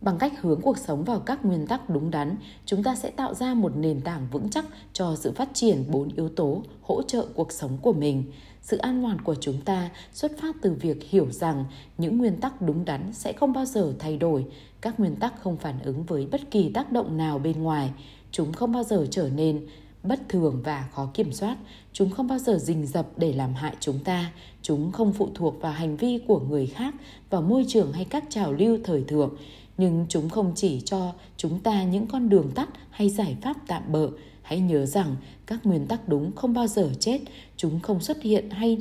[0.00, 2.36] Bằng cách hướng cuộc sống vào các nguyên tắc đúng đắn,
[2.66, 6.08] chúng ta sẽ tạo ra một nền tảng vững chắc cho sự phát triển bốn
[6.16, 8.24] yếu tố hỗ trợ cuộc sống của mình.
[8.62, 11.64] Sự an toàn của chúng ta xuất phát từ việc hiểu rằng
[11.98, 14.46] những nguyên tắc đúng đắn sẽ không bao giờ thay đổi.
[14.80, 17.90] Các nguyên tắc không phản ứng với bất kỳ tác động nào bên ngoài.
[18.30, 19.66] Chúng không bao giờ trở nên
[20.02, 21.56] bất thường và khó kiểm soát.
[21.92, 24.32] Chúng không bao giờ rình rập để làm hại chúng ta.
[24.62, 26.94] Chúng không phụ thuộc vào hành vi của người khác,
[27.30, 29.36] vào môi trường hay các trào lưu thời thượng
[29.78, 33.82] nhưng chúng không chỉ cho chúng ta những con đường tắt hay giải pháp tạm
[33.92, 34.10] bợ.
[34.42, 35.16] Hãy nhớ rằng
[35.46, 37.20] các nguyên tắc đúng không bao giờ chết.
[37.56, 38.78] Chúng không xuất hiện hay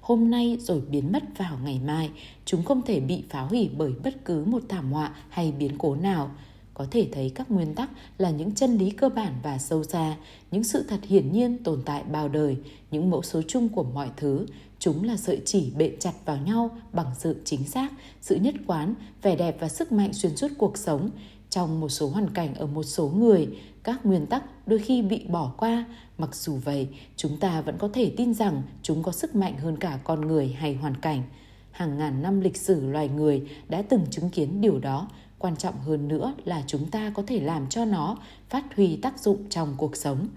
[0.00, 2.10] hôm nay rồi biến mất vào ngày mai.
[2.44, 5.94] Chúng không thể bị phá hủy bởi bất cứ một thảm họa hay biến cố
[5.94, 6.30] nào.
[6.74, 10.16] Có thể thấy các nguyên tắc là những chân lý cơ bản và sâu xa,
[10.50, 12.56] những sự thật hiển nhiên tồn tại bao đời,
[12.90, 14.46] những mẫu số chung của mọi thứ.
[14.80, 18.94] Chúng là sợi chỉ bện chặt vào nhau bằng sự chính xác, sự nhất quán,
[19.22, 21.10] vẻ đẹp và sức mạnh xuyên suốt cuộc sống.
[21.50, 23.48] Trong một số hoàn cảnh ở một số người,
[23.82, 25.84] các nguyên tắc đôi khi bị bỏ qua.
[26.18, 29.76] Mặc dù vậy, chúng ta vẫn có thể tin rằng chúng có sức mạnh hơn
[29.76, 31.22] cả con người hay hoàn cảnh.
[31.70, 35.08] Hàng ngàn năm lịch sử loài người đã từng chứng kiến điều đó.
[35.38, 38.18] Quan trọng hơn nữa là chúng ta có thể làm cho nó
[38.48, 40.28] phát huy tác dụng trong cuộc sống.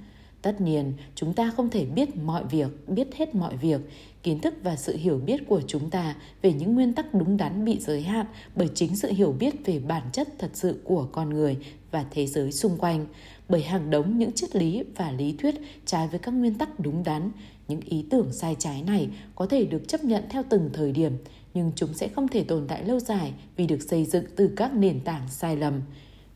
[0.41, 3.81] Tất nhiên, chúng ta không thể biết mọi việc, biết hết mọi việc.
[4.23, 7.65] Kiến thức và sự hiểu biết của chúng ta về những nguyên tắc đúng đắn
[7.65, 11.29] bị giới hạn bởi chính sự hiểu biết về bản chất thật sự của con
[11.29, 11.57] người
[11.91, 13.05] và thế giới xung quanh,
[13.49, 15.55] bởi hàng đống những triết lý và lý thuyết
[15.85, 17.31] trái với các nguyên tắc đúng đắn.
[17.67, 21.13] Những ý tưởng sai trái này có thể được chấp nhận theo từng thời điểm,
[21.53, 24.73] nhưng chúng sẽ không thể tồn tại lâu dài vì được xây dựng từ các
[24.73, 25.81] nền tảng sai lầm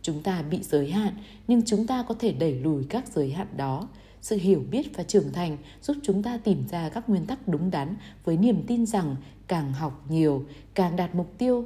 [0.07, 1.13] chúng ta bị giới hạn
[1.47, 3.88] nhưng chúng ta có thể đẩy lùi các giới hạn đó
[4.28, 7.71] sự hiểu biết và trưởng thành giúp chúng ta tìm ra các nguyên tắc đúng
[7.71, 9.15] đắn với niềm tin rằng
[9.47, 11.65] càng học nhiều, càng đạt mục tiêu,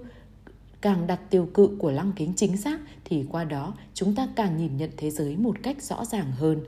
[0.81, 4.57] càng đặt tiêu cự của lăng kính chính xác thì qua đó chúng ta càng
[4.57, 6.59] nhìn nhận thế giới một cách rõ ràng hơn.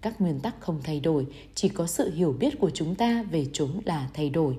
[0.00, 3.46] Các nguyên tắc không thay đổi, chỉ có sự hiểu biết của chúng ta về
[3.52, 4.58] chúng là thay đổi.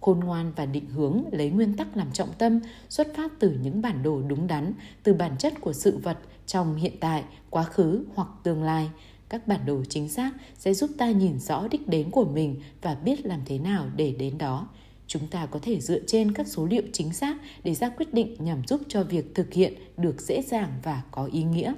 [0.00, 3.82] Khôn ngoan và định hướng lấy nguyên tắc làm trọng tâm, xuất phát từ những
[3.82, 4.72] bản đồ đúng đắn,
[5.02, 8.90] từ bản chất của sự vật trong hiện tại, quá khứ hoặc tương lai
[9.30, 12.94] các bản đồ chính xác sẽ giúp ta nhìn rõ đích đến của mình và
[12.94, 14.68] biết làm thế nào để đến đó.
[15.06, 18.36] Chúng ta có thể dựa trên các số liệu chính xác để ra quyết định
[18.38, 21.74] nhằm giúp cho việc thực hiện được dễ dàng và có ý nghĩa.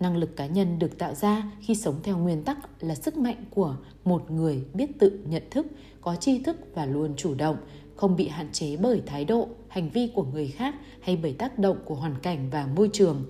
[0.00, 3.44] Năng lực cá nhân được tạo ra khi sống theo nguyên tắc là sức mạnh
[3.50, 5.66] của một người biết tự nhận thức,
[6.00, 7.56] có tri thức và luôn chủ động,
[7.96, 11.58] không bị hạn chế bởi thái độ, hành vi của người khác hay bởi tác
[11.58, 13.24] động của hoàn cảnh và môi trường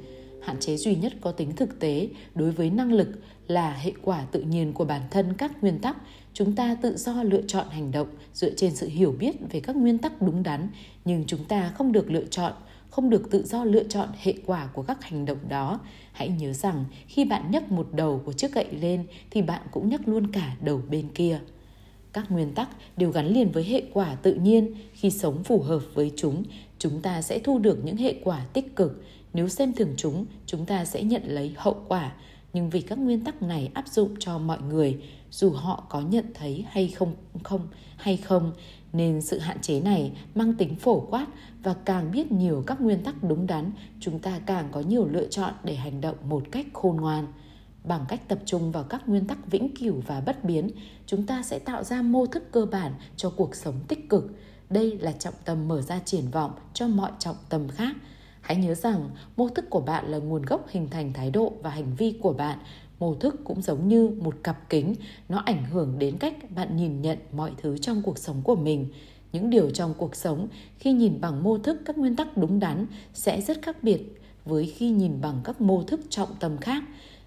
[0.48, 3.08] hạn chế duy nhất có tính thực tế đối với năng lực
[3.48, 5.96] là hệ quả tự nhiên của bản thân các nguyên tắc.
[6.34, 9.76] Chúng ta tự do lựa chọn hành động dựa trên sự hiểu biết về các
[9.76, 10.68] nguyên tắc đúng đắn,
[11.04, 12.52] nhưng chúng ta không được lựa chọn,
[12.90, 15.80] không được tự do lựa chọn hệ quả của các hành động đó.
[16.12, 19.88] Hãy nhớ rằng khi bạn nhấc một đầu của chiếc gậy lên thì bạn cũng
[19.88, 21.40] nhấc luôn cả đầu bên kia.
[22.12, 24.74] Các nguyên tắc đều gắn liền với hệ quả tự nhiên.
[24.92, 26.44] Khi sống phù hợp với chúng
[26.78, 29.02] chúng ta sẽ thu được những hệ quả tích cực
[29.38, 32.12] nếu xem thường chúng chúng ta sẽ nhận lấy hậu quả.
[32.52, 36.24] Nhưng vì các nguyên tắc này áp dụng cho mọi người, dù họ có nhận
[36.34, 37.14] thấy hay không
[37.44, 38.52] không, hay không,
[38.92, 41.26] nên sự hạn chế này mang tính phổ quát
[41.62, 43.70] và càng biết nhiều các nguyên tắc đúng đắn,
[44.00, 47.26] chúng ta càng có nhiều lựa chọn để hành động một cách khôn ngoan.
[47.84, 50.70] Bằng cách tập trung vào các nguyên tắc vĩnh cửu và bất biến,
[51.06, 54.24] chúng ta sẽ tạo ra mô thức cơ bản cho cuộc sống tích cực.
[54.70, 57.96] Đây là trọng tâm mở ra triển vọng cho mọi trọng tâm khác
[58.48, 61.70] hãy nhớ rằng, mô thức của bạn là nguồn gốc hình thành thái độ và
[61.70, 62.58] hành vi của bạn.
[62.98, 64.94] Mô thức cũng giống như một cặp kính.
[65.28, 68.86] Nó ảnh hưởng đến cách bạn nhìn nhận mọi thứ trong cuộc sống của mình.
[69.32, 72.86] Những điều trong cuộc sống, khi nhìn bằng mô thức các nguyên tắc đúng đắn,
[73.14, 74.00] sẽ rất khác biệt
[74.44, 76.84] với khi nhìn bằng các mô thức trọng tâm khác.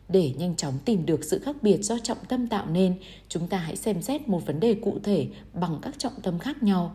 [0.09, 2.95] Để nhanh chóng tìm được sự khác biệt do trọng tâm tạo nên,
[3.27, 6.63] chúng ta hãy xem xét một vấn đề cụ thể bằng các trọng tâm khác
[6.63, 6.93] nhau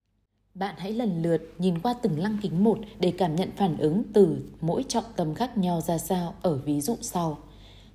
[0.59, 4.02] bạn hãy lần lượt nhìn qua từng lăng kính một để cảm nhận phản ứng
[4.12, 7.38] từ mỗi trọng tâm khác nhau ra sao ở ví dụ sau.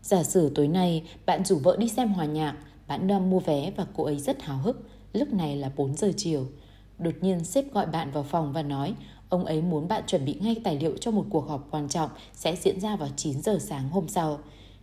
[0.02, 2.56] Giả sử tối nay bạn rủ vợ đi xem hòa nhạc,
[2.88, 4.90] bạn đang mua vé và cô ấy rất háo hức.
[5.14, 6.48] Lúc này là 4 giờ chiều.
[7.00, 8.96] Đột nhiên sếp gọi bạn vào phòng và nói
[9.30, 12.10] ông ấy muốn bạn chuẩn bị ngay tài liệu cho một cuộc họp quan trọng
[12.34, 14.40] sẽ diễn ra vào 9 giờ sáng hôm sau.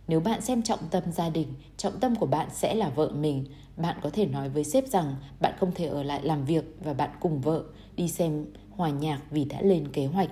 [0.07, 3.45] Nếu bạn xem trọng tâm gia đình, trọng tâm của bạn sẽ là vợ mình.
[3.79, 6.93] Bạn có thể nói với sếp rằng bạn không thể ở lại làm việc và
[6.93, 7.63] bạn cùng vợ
[7.95, 10.29] đi xem hòa nhạc vì đã lên kế hoạch.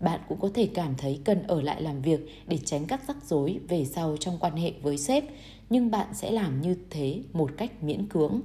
[0.00, 3.16] Bạn cũng có thể cảm thấy cần ở lại làm việc để tránh các rắc
[3.24, 5.24] rối về sau trong quan hệ với sếp,
[5.70, 8.40] nhưng bạn sẽ làm như thế một cách miễn cưỡng.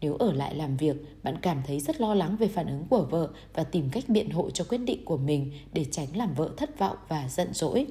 [0.00, 3.06] Nếu ở lại làm việc, bạn cảm thấy rất lo lắng về phản ứng của
[3.10, 6.50] vợ và tìm cách biện hộ cho quyết định của mình để tránh làm vợ
[6.56, 7.86] thất vọng và giận dỗi.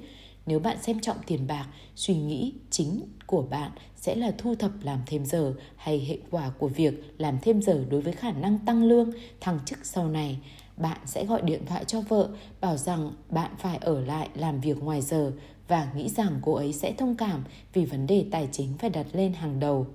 [0.46, 4.72] Nếu bạn xem trọng tiền bạc, suy nghĩ chính của bạn sẽ là thu thập
[4.84, 8.60] làm thêm giờ hay hệ quả của việc làm thêm giờ đối với khả năng
[8.60, 10.38] tăng lương, thăng chức sau này.
[10.78, 12.30] Bạn sẽ gọi điện thoại cho vợ
[12.62, 15.32] bảo rằng bạn phải ở lại làm việc ngoài giờ
[15.68, 19.06] và nghĩ rằng cô ấy sẽ thông cảm vì vấn đề tài chính phải đặt
[19.14, 19.88] lên hàng đầu.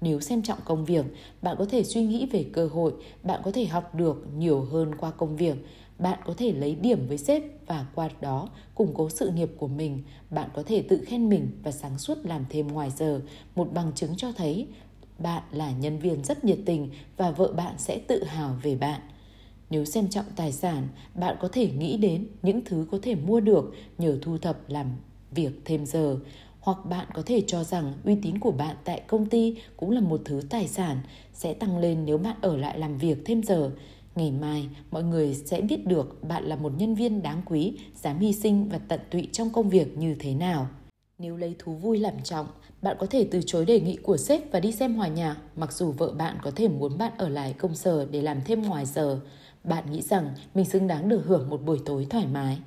[0.00, 1.04] Nếu xem trọng công việc,
[1.42, 2.92] bạn có thể suy nghĩ về cơ hội,
[3.22, 5.56] bạn có thể học được nhiều hơn qua công việc
[5.98, 9.68] bạn có thể lấy điểm với sếp và qua đó củng cố sự nghiệp của
[9.68, 10.02] mình.
[10.30, 13.20] Bạn có thể tự khen mình và sáng suốt làm thêm ngoài giờ.
[13.54, 14.66] Một bằng chứng cho thấy
[15.18, 19.00] bạn là nhân viên rất nhiệt tình và vợ bạn sẽ tự hào về bạn.
[19.70, 23.40] Nếu xem trọng tài sản, bạn có thể nghĩ đến những thứ có thể mua
[23.40, 24.86] được nhờ thu thập làm
[25.30, 26.18] việc thêm giờ.
[26.60, 30.00] Hoặc bạn có thể cho rằng uy tín của bạn tại công ty cũng là
[30.00, 30.98] một thứ tài sản,
[31.32, 33.70] sẽ tăng lên nếu bạn ở lại làm việc thêm giờ.
[34.16, 38.18] Ngày mai, mọi người sẽ biết được bạn là một nhân viên đáng quý, dám
[38.18, 40.68] hy sinh và tận tụy trong công việc như thế nào.
[41.18, 42.46] Nếu lấy thú vui làm trọng,
[42.82, 45.72] bạn có thể từ chối đề nghị của sếp và đi xem hòa nhạc, mặc
[45.72, 48.86] dù vợ bạn có thể muốn bạn ở lại công sở để làm thêm ngoài
[48.86, 49.20] giờ.
[49.64, 52.58] Bạn nghĩ rằng mình xứng đáng được hưởng một buổi tối thoải mái.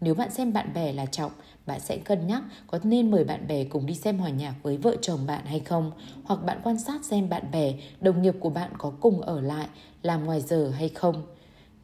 [0.00, 1.32] Nếu bạn xem bạn bè là trọng,
[1.66, 4.76] bạn sẽ cân nhắc có nên mời bạn bè cùng đi xem hòa nhạc với
[4.76, 5.92] vợ chồng bạn hay không,
[6.24, 9.66] hoặc bạn quan sát xem bạn bè, đồng nghiệp của bạn có cùng ở lại
[10.02, 11.22] làm ngoài giờ hay không.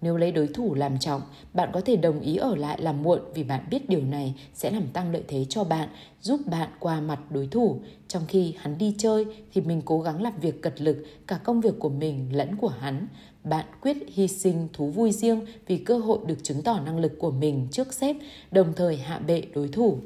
[0.01, 1.23] Nếu lấy đối thủ làm trọng,
[1.55, 4.71] bạn có thể đồng ý ở lại làm muộn vì bạn biết điều này sẽ
[4.71, 5.89] làm tăng lợi thế cho bạn,
[6.21, 7.81] giúp bạn qua mặt đối thủ.
[8.09, 11.61] Trong khi hắn đi chơi thì mình cố gắng làm việc cật lực cả công
[11.61, 13.07] việc của mình lẫn của hắn.
[13.45, 17.13] Bạn quyết hy sinh thú vui riêng vì cơ hội được chứng tỏ năng lực
[17.19, 18.17] của mình trước sếp,
[18.51, 19.99] đồng thời hạ bệ đối thủ.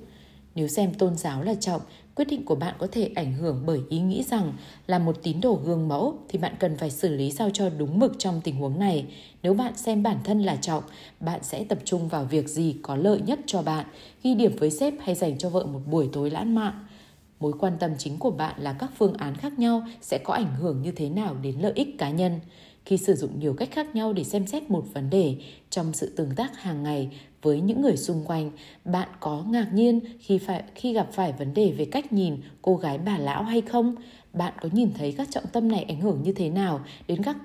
[0.55, 1.81] Nếu xem tôn giáo là trọng,
[2.15, 4.53] quyết định của bạn có thể ảnh hưởng bởi ý nghĩ rằng
[4.87, 7.99] là một tín đồ gương mẫu thì bạn cần phải xử lý sao cho đúng
[7.99, 9.07] mực trong tình huống này.
[9.43, 10.83] Nếu bạn xem bản thân là trọng,
[11.21, 13.87] bạn sẽ tập trung vào việc gì có lợi nhất cho bạn,
[14.23, 16.87] ghi điểm với sếp hay dành cho vợ một buổi tối lãng mạn.
[17.41, 20.55] Mối quan tâm chính của bạn là các phương án khác nhau sẽ có ảnh
[20.55, 22.41] hưởng như thế nào đến lợi ích cá nhân.
[22.85, 25.37] Khi sử dụng nhiều cách khác nhau để xem xét một vấn đề
[25.71, 27.11] trong sự tương tác hàng ngày
[27.43, 28.51] với những người xung quanh,
[28.85, 32.77] bạn có ngạc nhiên khi phải khi gặp phải vấn đề về cách nhìn cô
[32.77, 33.95] gái bà lão hay không?
[34.33, 37.37] Bạn có nhìn thấy các trọng tâm này ảnh hưởng như thế nào đến các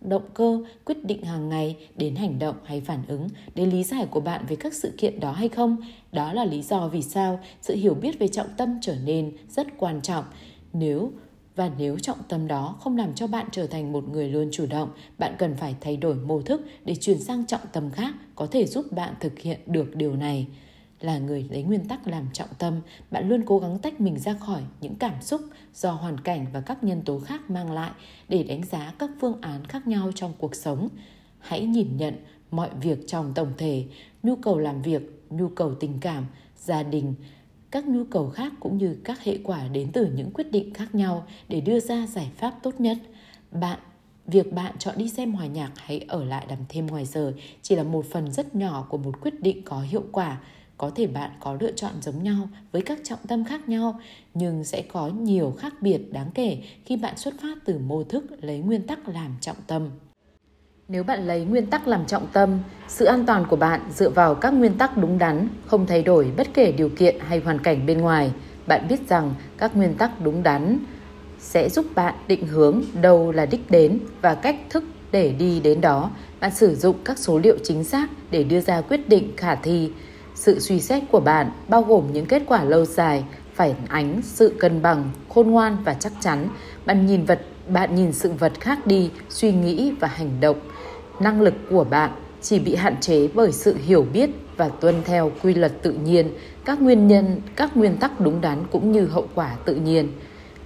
[0.00, 4.06] động cơ, quyết định hàng ngày đến hành động hay phản ứng, đến lý giải
[4.10, 5.76] của bạn về các sự kiện đó hay không?
[6.12, 9.66] Đó là lý do vì sao sự hiểu biết về trọng tâm trở nên rất
[9.78, 10.24] quan trọng.
[10.72, 11.12] Nếu
[11.56, 14.66] và nếu trọng tâm đó không làm cho bạn trở thành một người luôn chủ
[14.66, 18.46] động, bạn cần phải thay đổi mô thức để chuyển sang trọng tâm khác có
[18.46, 20.46] thể giúp bạn thực hiện được điều này.
[21.00, 22.80] Là người lấy nguyên tắc làm trọng tâm,
[23.10, 25.40] bạn luôn cố gắng tách mình ra khỏi những cảm xúc
[25.74, 27.90] do hoàn cảnh và các nhân tố khác mang lại
[28.28, 30.88] để đánh giá các phương án khác nhau trong cuộc sống.
[31.38, 32.14] Hãy nhìn nhận
[32.50, 33.84] mọi việc trong tổng thể,
[34.22, 36.26] nhu cầu làm việc, nhu cầu tình cảm,
[36.56, 37.14] gia đình,
[37.76, 40.94] các nhu cầu khác cũng như các hệ quả đến từ những quyết định khác
[40.94, 42.98] nhau để đưa ra giải pháp tốt nhất.
[43.50, 43.78] Bạn
[44.26, 47.76] Việc bạn chọn đi xem hòa nhạc hay ở lại làm thêm ngoài giờ chỉ
[47.76, 50.40] là một phần rất nhỏ của một quyết định có hiệu quả.
[50.78, 54.00] Có thể bạn có lựa chọn giống nhau với các trọng tâm khác nhau,
[54.34, 58.24] nhưng sẽ có nhiều khác biệt đáng kể khi bạn xuất phát từ mô thức
[58.40, 59.90] lấy nguyên tắc làm trọng tâm.
[60.88, 62.58] Nếu bạn lấy nguyên tắc làm trọng tâm,
[62.88, 66.32] sự an toàn của bạn dựa vào các nguyên tắc đúng đắn, không thay đổi
[66.36, 68.32] bất kể điều kiện hay hoàn cảnh bên ngoài.
[68.66, 70.78] Bạn biết rằng các nguyên tắc đúng đắn
[71.38, 75.80] sẽ giúp bạn định hướng đâu là đích đến và cách thức để đi đến
[75.80, 76.10] đó.
[76.40, 79.90] Bạn sử dụng các số liệu chính xác để đưa ra quyết định khả thi.
[80.34, 83.24] Sự suy xét của bạn bao gồm những kết quả lâu dài,
[83.54, 86.48] phản ánh sự cân bằng, khôn ngoan và chắc chắn.
[86.84, 90.56] Bạn nhìn vật, bạn nhìn sự vật khác đi, suy nghĩ và hành động
[91.20, 92.10] năng lực của bạn
[92.42, 96.30] chỉ bị hạn chế bởi sự hiểu biết và tuân theo quy luật tự nhiên,
[96.64, 100.08] các nguyên nhân, các nguyên tắc đúng đắn cũng như hậu quả tự nhiên.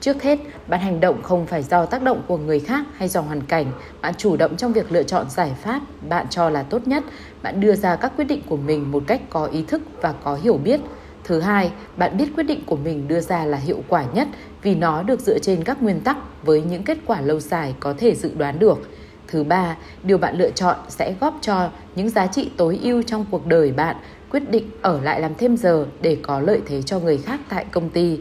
[0.00, 0.38] Trước hết,
[0.68, 3.66] bạn hành động không phải do tác động của người khác hay do hoàn cảnh,
[4.00, 7.04] bạn chủ động trong việc lựa chọn giải pháp bạn cho là tốt nhất,
[7.42, 10.38] bạn đưa ra các quyết định của mình một cách có ý thức và có
[10.42, 10.80] hiểu biết.
[11.24, 14.28] Thứ hai, bạn biết quyết định của mình đưa ra là hiệu quả nhất
[14.62, 17.94] vì nó được dựa trên các nguyên tắc với những kết quả lâu dài có
[17.98, 18.78] thể dự đoán được.
[19.30, 23.24] Thứ ba, điều bạn lựa chọn sẽ góp cho những giá trị tối ưu trong
[23.30, 23.96] cuộc đời bạn,
[24.30, 27.64] quyết định ở lại làm thêm giờ để có lợi thế cho người khác tại
[27.70, 28.18] công ty.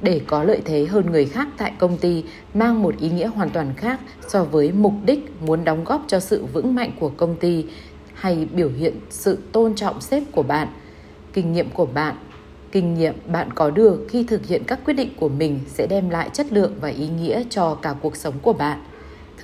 [0.00, 2.24] Để có lợi thế hơn người khác tại công ty
[2.54, 6.20] mang một ý nghĩa hoàn toàn khác so với mục đích muốn đóng góp cho
[6.20, 7.64] sự vững mạnh của công ty
[8.14, 10.68] hay biểu hiện sự tôn trọng sếp của bạn.
[11.32, 12.14] Kinh nghiệm của bạn
[12.74, 16.10] kinh nghiệm bạn có được khi thực hiện các quyết định của mình sẽ đem
[16.10, 18.78] lại chất lượng và ý nghĩa cho cả cuộc sống của bạn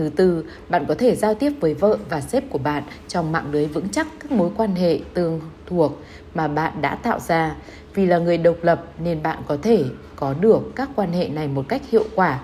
[0.01, 3.49] Thứ tư, bạn có thể giao tiếp với vợ và sếp của bạn trong mạng
[3.53, 5.93] lưới vững chắc các mối quan hệ tương thuộc
[6.35, 7.57] mà bạn đã tạo ra.
[7.95, 9.85] Vì là người độc lập nên bạn có thể
[10.17, 12.41] có được các quan hệ này một cách hiệu quả.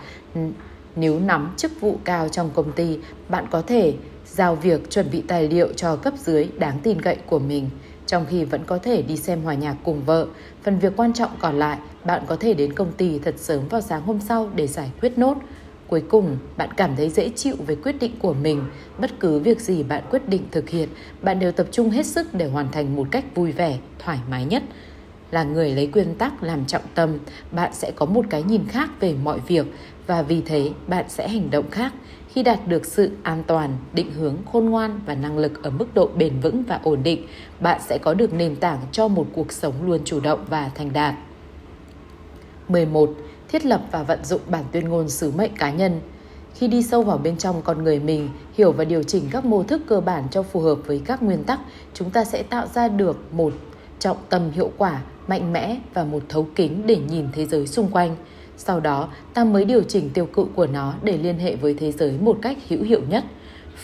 [0.97, 2.99] Nếu nắm chức vụ cao trong công ty,
[3.29, 3.95] bạn có thể
[4.27, 7.71] giao việc chuẩn bị tài liệu cho cấp dưới đáng tin cậy của mình
[8.07, 10.27] trong khi vẫn có thể đi xem hòa nhạc cùng vợ.
[10.63, 13.81] Phần việc quan trọng còn lại, bạn có thể đến công ty thật sớm vào
[13.81, 15.37] sáng hôm sau để giải quyết nốt.
[15.89, 18.62] Cuối cùng, bạn cảm thấy dễ chịu với quyết định của mình.
[18.99, 20.89] Bất cứ việc gì bạn quyết định thực hiện,
[21.22, 24.45] bạn đều tập trung hết sức để hoàn thành một cách vui vẻ, thoải mái
[24.45, 24.62] nhất.
[25.30, 27.18] Là người lấy nguyên tắc làm trọng tâm,
[27.51, 29.66] bạn sẽ có một cái nhìn khác về mọi việc
[30.07, 31.93] và vì thế bạn sẽ hành động khác.
[32.28, 35.95] Khi đạt được sự an toàn, định hướng khôn ngoan và năng lực ở mức
[35.95, 37.26] độ bền vững và ổn định,
[37.61, 40.93] bạn sẽ có được nền tảng cho một cuộc sống luôn chủ động và thành
[40.93, 41.14] đạt.
[42.68, 43.11] 11
[43.57, 46.01] thiết lập và vận dụng bản tuyên ngôn sứ mệnh cá nhân.
[46.55, 49.63] Khi đi sâu vào bên trong con người mình, hiểu và điều chỉnh các mô
[49.63, 51.61] thức cơ bản cho phù hợp với các nguyên tắc,
[51.95, 53.53] chúng ta sẽ tạo ra được một
[53.99, 57.89] trọng tâm hiệu quả, mạnh mẽ và một thấu kính để nhìn thế giới xung
[57.89, 58.17] quanh.
[58.57, 61.93] Sau đó, ta mới điều chỉnh tiêu cự của nó để liên hệ với thế
[61.93, 63.25] giới một cách hữu hiệu nhất.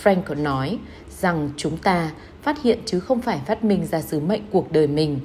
[0.02, 0.78] Frank nói
[1.20, 2.10] rằng chúng ta
[2.42, 5.20] phát hiện chứ không phải phát minh ra sứ mệnh cuộc đời mình.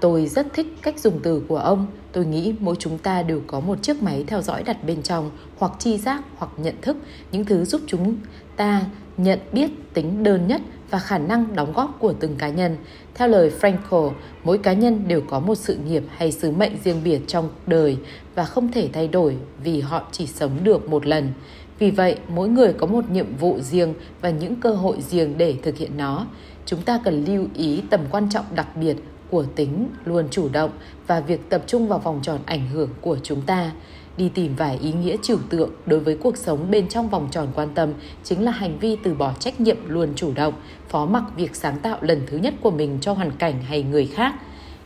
[0.00, 1.86] Tôi rất thích cách dùng từ của ông.
[2.12, 5.30] Tôi nghĩ mỗi chúng ta đều có một chiếc máy theo dõi đặt bên trong,
[5.58, 6.96] hoặc chi giác, hoặc nhận thức,
[7.32, 8.16] những thứ giúp chúng
[8.56, 8.82] ta
[9.16, 10.60] nhận biết tính đơn nhất
[10.90, 12.76] và khả năng đóng góp của từng cá nhân.
[13.14, 14.10] Theo lời Frankl,
[14.44, 17.96] mỗi cá nhân đều có một sự nghiệp hay sứ mệnh riêng biệt trong đời
[18.34, 21.32] và không thể thay đổi vì họ chỉ sống được một lần.
[21.78, 25.54] Vì vậy, mỗi người có một nhiệm vụ riêng và những cơ hội riêng để
[25.62, 26.26] thực hiện nó.
[26.66, 28.96] Chúng ta cần lưu ý tầm quan trọng đặc biệt
[29.30, 30.70] của tính luôn chủ động
[31.06, 33.70] và việc tập trung vào vòng tròn ảnh hưởng của chúng ta
[34.16, 37.48] đi tìm vài ý nghĩa trừu tượng đối với cuộc sống bên trong vòng tròn
[37.54, 37.92] quan tâm
[38.24, 40.54] chính là hành vi từ bỏ trách nhiệm luôn chủ động,
[40.88, 44.06] phó mặc việc sáng tạo lần thứ nhất của mình cho hoàn cảnh hay người
[44.06, 44.34] khác.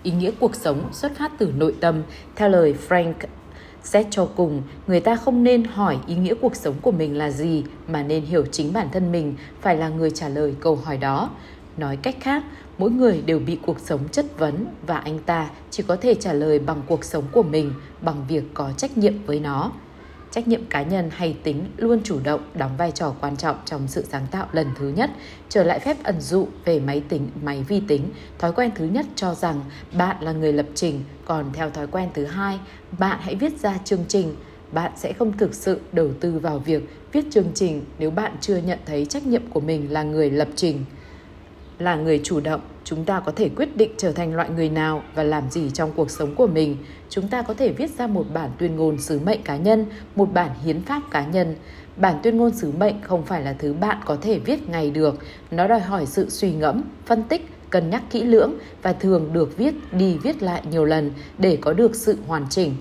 [0.02, 2.02] Ý nghĩa cuộc sống xuất phát từ nội tâm,
[2.36, 3.14] theo lời Frank
[3.82, 7.30] Xét cho cùng, người ta không nên hỏi ý nghĩa cuộc sống của mình là
[7.30, 10.96] gì mà nên hiểu chính bản thân mình phải là người trả lời câu hỏi
[10.96, 11.30] đó.
[11.76, 12.42] Nói cách khác,
[12.78, 16.32] mỗi người đều bị cuộc sống chất vấn và anh ta chỉ có thể trả
[16.32, 19.72] lời bằng cuộc sống của mình, bằng việc có trách nhiệm với nó.
[20.30, 23.88] Trách nhiệm cá nhân hay tính luôn chủ động đóng vai trò quan trọng trong
[23.88, 25.10] sự sáng tạo lần thứ nhất.
[25.48, 29.06] Trở lại phép ẩn dụ về máy tính, máy vi tính, thói quen thứ nhất
[29.16, 29.60] cho rằng
[29.92, 32.58] bạn là người lập trình, còn theo thói quen thứ hai,
[32.98, 34.34] bạn hãy viết ra chương trình.
[34.72, 38.56] Bạn sẽ không thực sự đầu tư vào việc viết chương trình nếu bạn chưa
[38.56, 40.84] nhận thấy trách nhiệm của mình là người lập trình
[41.78, 45.02] là người chủ động, chúng ta có thể quyết định trở thành loại người nào
[45.14, 46.76] và làm gì trong cuộc sống của mình.
[47.08, 49.86] Chúng ta có thể viết ra một bản tuyên ngôn sứ mệnh cá nhân,
[50.16, 51.54] một bản hiến pháp cá nhân.
[51.96, 55.18] Bản tuyên ngôn sứ mệnh không phải là thứ bạn có thể viết ngay được.
[55.50, 59.56] Nó đòi hỏi sự suy ngẫm, phân tích, cân nhắc kỹ lưỡng và thường được
[59.56, 62.74] viết, đi viết lại nhiều lần để có được sự hoàn chỉnh.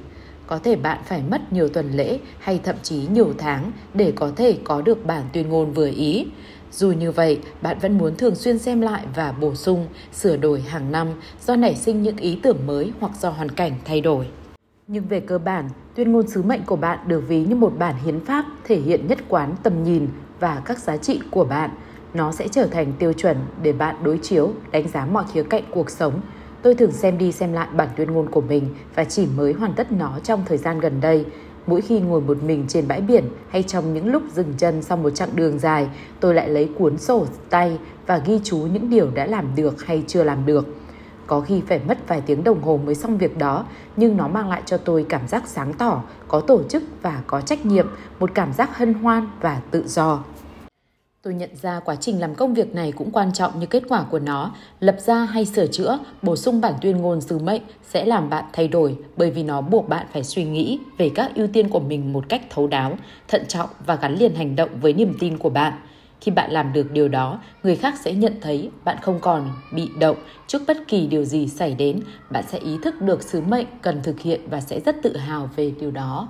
[0.47, 4.31] Có thể bạn phải mất nhiều tuần lễ hay thậm chí nhiều tháng để có
[4.35, 6.25] thể có được bản tuyên ngôn vừa ý
[6.75, 10.61] dù như vậy, bạn vẫn muốn thường xuyên xem lại và bổ sung, sửa đổi
[10.61, 11.07] hàng năm
[11.45, 14.27] do nảy sinh những ý tưởng mới hoặc do hoàn cảnh thay đổi.
[14.87, 17.95] Nhưng về cơ bản, tuyên ngôn sứ mệnh của bạn được ví như một bản
[18.05, 20.07] hiến pháp thể hiện nhất quán tầm nhìn
[20.39, 21.69] và các giá trị của bạn.
[22.13, 25.63] Nó sẽ trở thành tiêu chuẩn để bạn đối chiếu, đánh giá mọi khía cạnh
[25.71, 26.21] cuộc sống.
[26.61, 29.73] Tôi thường xem đi xem lại bản tuyên ngôn của mình và chỉ mới hoàn
[29.73, 31.25] tất nó trong thời gian gần đây
[31.67, 34.97] Mỗi khi ngồi một mình trên bãi biển hay trong những lúc dừng chân sau
[34.97, 35.87] một chặng đường dài,
[36.19, 37.77] tôi lại lấy cuốn sổ tay
[38.07, 40.67] và ghi chú những điều đã làm được hay chưa làm được.
[41.27, 43.65] Có khi phải mất vài tiếng đồng hồ mới xong việc đó,
[43.97, 47.41] nhưng nó mang lại cho tôi cảm giác sáng tỏ, có tổ chức và có
[47.41, 47.87] trách nhiệm,
[48.19, 50.23] một cảm giác hân hoan và tự do.
[51.23, 54.05] Tôi nhận ra quá trình làm công việc này cũng quan trọng như kết quả
[54.11, 54.51] của nó.
[54.79, 58.45] Lập ra hay sửa chữa, bổ sung bản tuyên ngôn sứ mệnh sẽ làm bạn
[58.53, 61.79] thay đổi bởi vì nó buộc bạn phải suy nghĩ về các ưu tiên của
[61.79, 62.97] mình một cách thấu đáo,
[63.27, 65.73] thận trọng và gắn liền hành động với niềm tin của bạn.
[66.21, 69.89] Khi bạn làm được điều đó, người khác sẽ nhận thấy bạn không còn bị
[69.99, 70.17] động
[70.47, 71.99] trước bất kỳ điều gì xảy đến.
[72.29, 75.49] Bạn sẽ ý thức được sứ mệnh cần thực hiện và sẽ rất tự hào
[75.55, 76.29] về điều đó.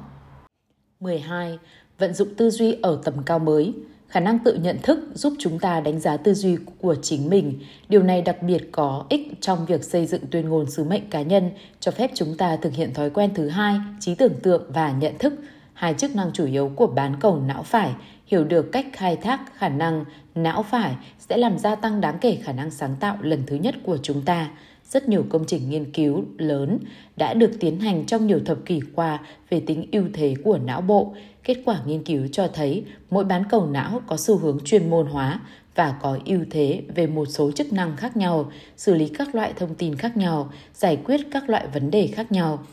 [1.00, 1.60] 12.
[2.00, 3.74] Vận dụng tư duy ở tầm cao mới
[4.14, 7.60] khả năng tự nhận thức giúp chúng ta đánh giá tư duy của chính mình.
[7.90, 11.22] Điều này đặc biệt có ích trong việc xây dựng tuyên ngôn sứ mệnh cá
[11.22, 14.92] nhân, cho phép chúng ta thực hiện thói quen thứ hai, trí tưởng tượng và
[14.92, 15.34] nhận thức.
[15.74, 17.92] Hai chức năng chủ yếu của bán cầu não phải,
[18.28, 22.38] hiểu được cách khai thác khả năng não phải sẽ làm gia tăng đáng kể
[22.44, 24.50] khả năng sáng tạo lần thứ nhất của chúng ta
[24.94, 26.80] rất nhiều công trình nghiên cứu lớn
[27.18, 30.82] đã được tiến hành trong nhiều thập kỷ qua về tính ưu thế của não
[30.82, 31.16] bộ.
[31.44, 35.08] Kết quả nghiên cứu cho thấy mỗi bán cầu não có xu hướng chuyên môn
[35.08, 35.40] hóa
[35.76, 39.54] và có ưu thế về một số chức năng khác nhau, xử lý các loại
[39.56, 42.66] thông tin khác nhau, giải quyết các loại vấn đề khác nhau.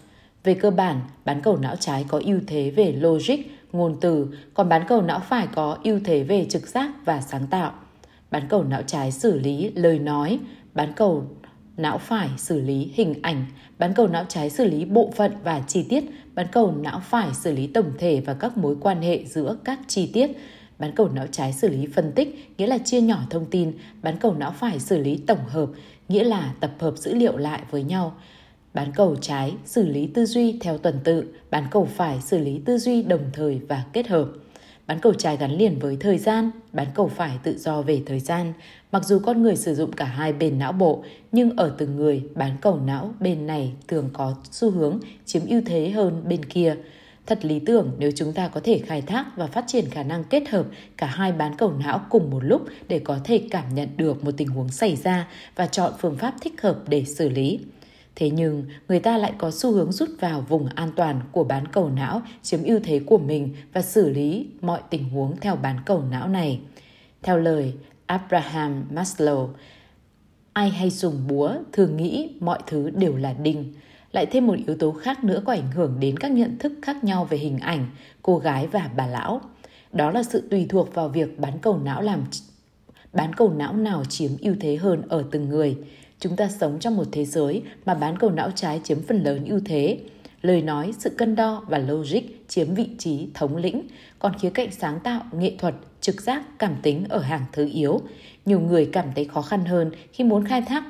[0.45, 3.39] Về cơ bản, bán cầu não trái có ưu thế về logic,
[3.73, 7.47] ngôn từ, còn bán cầu não phải có ưu thế về trực giác và sáng
[7.47, 7.73] tạo.
[8.31, 10.39] Bán cầu não trái xử lý lời nói,
[10.75, 11.25] bán cầu
[11.83, 13.45] não phải xử lý hình ảnh,
[13.79, 16.05] bán cầu não trái xử lý bộ phận và chi tiết,
[16.35, 19.79] bán cầu não phải xử lý tổng thể và các mối quan hệ giữa các
[19.89, 20.31] chi tiết.
[20.79, 24.17] Bán cầu não trái xử lý phân tích, nghĩa là chia nhỏ thông tin, bán
[24.21, 25.69] cầu não phải xử lý tổng hợp,
[26.09, 28.17] nghĩa là tập hợp dữ liệu lại với nhau.
[28.75, 32.61] Bán cầu trái xử lý tư duy theo tuần tự, bán cầu phải xử lý
[32.65, 34.29] tư duy đồng thời và kết hợp.
[34.91, 38.21] Bán cầu trái gắn liền với thời gian, bán cầu phải tự do về thời
[38.21, 38.53] gian.
[38.93, 42.23] Mặc dù con người sử dụng cả hai bên não bộ, nhưng ở từng người,
[42.35, 46.77] bán cầu não bên này thường có xu hướng chiếm ưu thế hơn bên kia.
[47.27, 50.25] Thật lý tưởng nếu chúng ta có thể khai thác và phát triển khả năng
[50.25, 53.89] kết hợp cả hai bán cầu não cùng một lúc để có thể cảm nhận
[53.97, 57.61] được một tình huống xảy ra và chọn phương pháp thích hợp để xử lý.
[58.21, 61.69] Thế nhưng, người ta lại có xu hướng rút vào vùng an toàn của bán
[61.69, 65.77] cầu não, chiếm ưu thế của mình và xử lý mọi tình huống theo bán
[65.87, 66.61] cầu não này.
[67.23, 67.75] Theo lời
[68.07, 69.49] Abraham Maslow,
[70.53, 73.75] Ai hay dùng búa thường nghĩ mọi thứ đều là đinh.
[74.13, 77.05] Lại thêm một yếu tố khác nữa có ảnh hưởng đến các nhận thức khác
[77.05, 77.87] nhau về hình ảnh,
[78.23, 79.41] cô gái và bà lão.
[79.93, 82.25] Đó là sự tùy thuộc vào việc bán cầu não làm
[83.13, 85.77] bán cầu não nào chiếm ưu thế hơn ở từng người.
[86.21, 89.45] Chúng ta sống trong một thế giới mà bán cầu não trái chiếm phần lớn
[89.45, 89.99] ưu thế.
[90.43, 93.83] Lời nói, sự cân đo và logic chiếm vị trí thống lĩnh,
[94.19, 98.01] còn khía cạnh sáng tạo, nghệ thuật, trực giác, cảm tính ở hàng thứ yếu.
[98.45, 100.85] Nhiều người cảm thấy khó khăn hơn khi muốn khai thác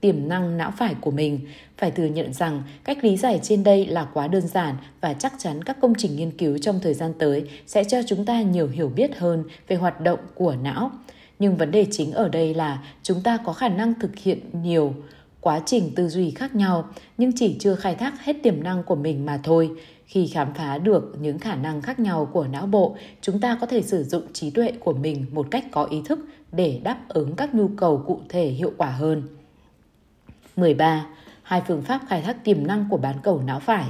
[0.00, 1.40] tiềm năng não phải của mình.
[1.78, 5.32] Phải thừa nhận rằng cách lý giải trên đây là quá đơn giản và chắc
[5.38, 8.68] chắn các công trình nghiên cứu trong thời gian tới sẽ cho chúng ta nhiều
[8.68, 10.90] hiểu biết hơn về hoạt động của não.
[11.38, 14.94] Nhưng vấn đề chính ở đây là chúng ta có khả năng thực hiện nhiều
[15.40, 16.88] quá trình tư duy khác nhau
[17.18, 19.70] nhưng chỉ chưa khai thác hết tiềm năng của mình mà thôi.
[20.06, 23.66] Khi khám phá được những khả năng khác nhau của não bộ, chúng ta có
[23.66, 26.18] thể sử dụng trí tuệ của mình một cách có ý thức
[26.52, 29.22] để đáp ứng các nhu cầu cụ thể hiệu quả hơn.
[30.56, 31.06] 13.
[31.42, 33.86] Hai phương pháp khai thác tiềm năng của bán cầu não phải.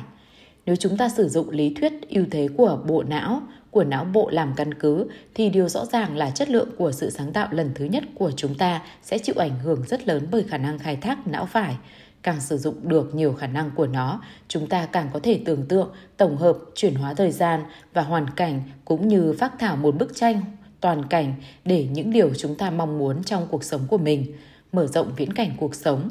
[0.67, 3.43] Nếu chúng ta sử dụng lý thuyết ưu thế của bộ não,
[3.79, 7.11] của não bộ làm căn cứ thì điều rõ ràng là chất lượng của sự
[7.11, 10.43] sáng tạo lần thứ nhất của chúng ta sẽ chịu ảnh hưởng rất lớn bởi
[10.43, 11.77] khả năng khai thác não phải.
[12.23, 15.67] Càng sử dụng được nhiều khả năng của nó, chúng ta càng có thể tưởng
[15.69, 19.99] tượng, tổng hợp, chuyển hóa thời gian và hoàn cảnh cũng như phát thảo một
[19.99, 20.41] bức tranh
[20.81, 21.35] toàn cảnh
[21.65, 24.27] để những điều chúng ta mong muốn trong cuộc sống của mình,
[24.73, 26.11] mở rộng viễn cảnh cuộc sống,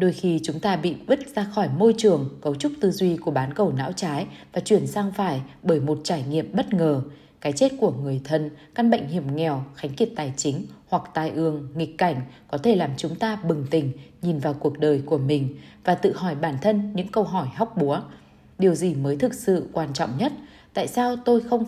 [0.00, 3.30] Đôi khi chúng ta bị vứt ra khỏi môi trường cấu trúc tư duy của
[3.30, 7.02] bán cầu não trái và chuyển sang phải bởi một trải nghiệm bất ngờ,
[7.40, 11.30] cái chết của người thân, căn bệnh hiểm nghèo, khánh kiệt tài chính hoặc tai
[11.30, 15.18] ương, nghịch cảnh có thể làm chúng ta bừng tỉnh, nhìn vào cuộc đời của
[15.18, 18.00] mình và tự hỏi bản thân những câu hỏi hóc búa.
[18.58, 20.32] Điều gì mới thực sự quan trọng nhất?
[20.74, 21.64] Tại sao tôi không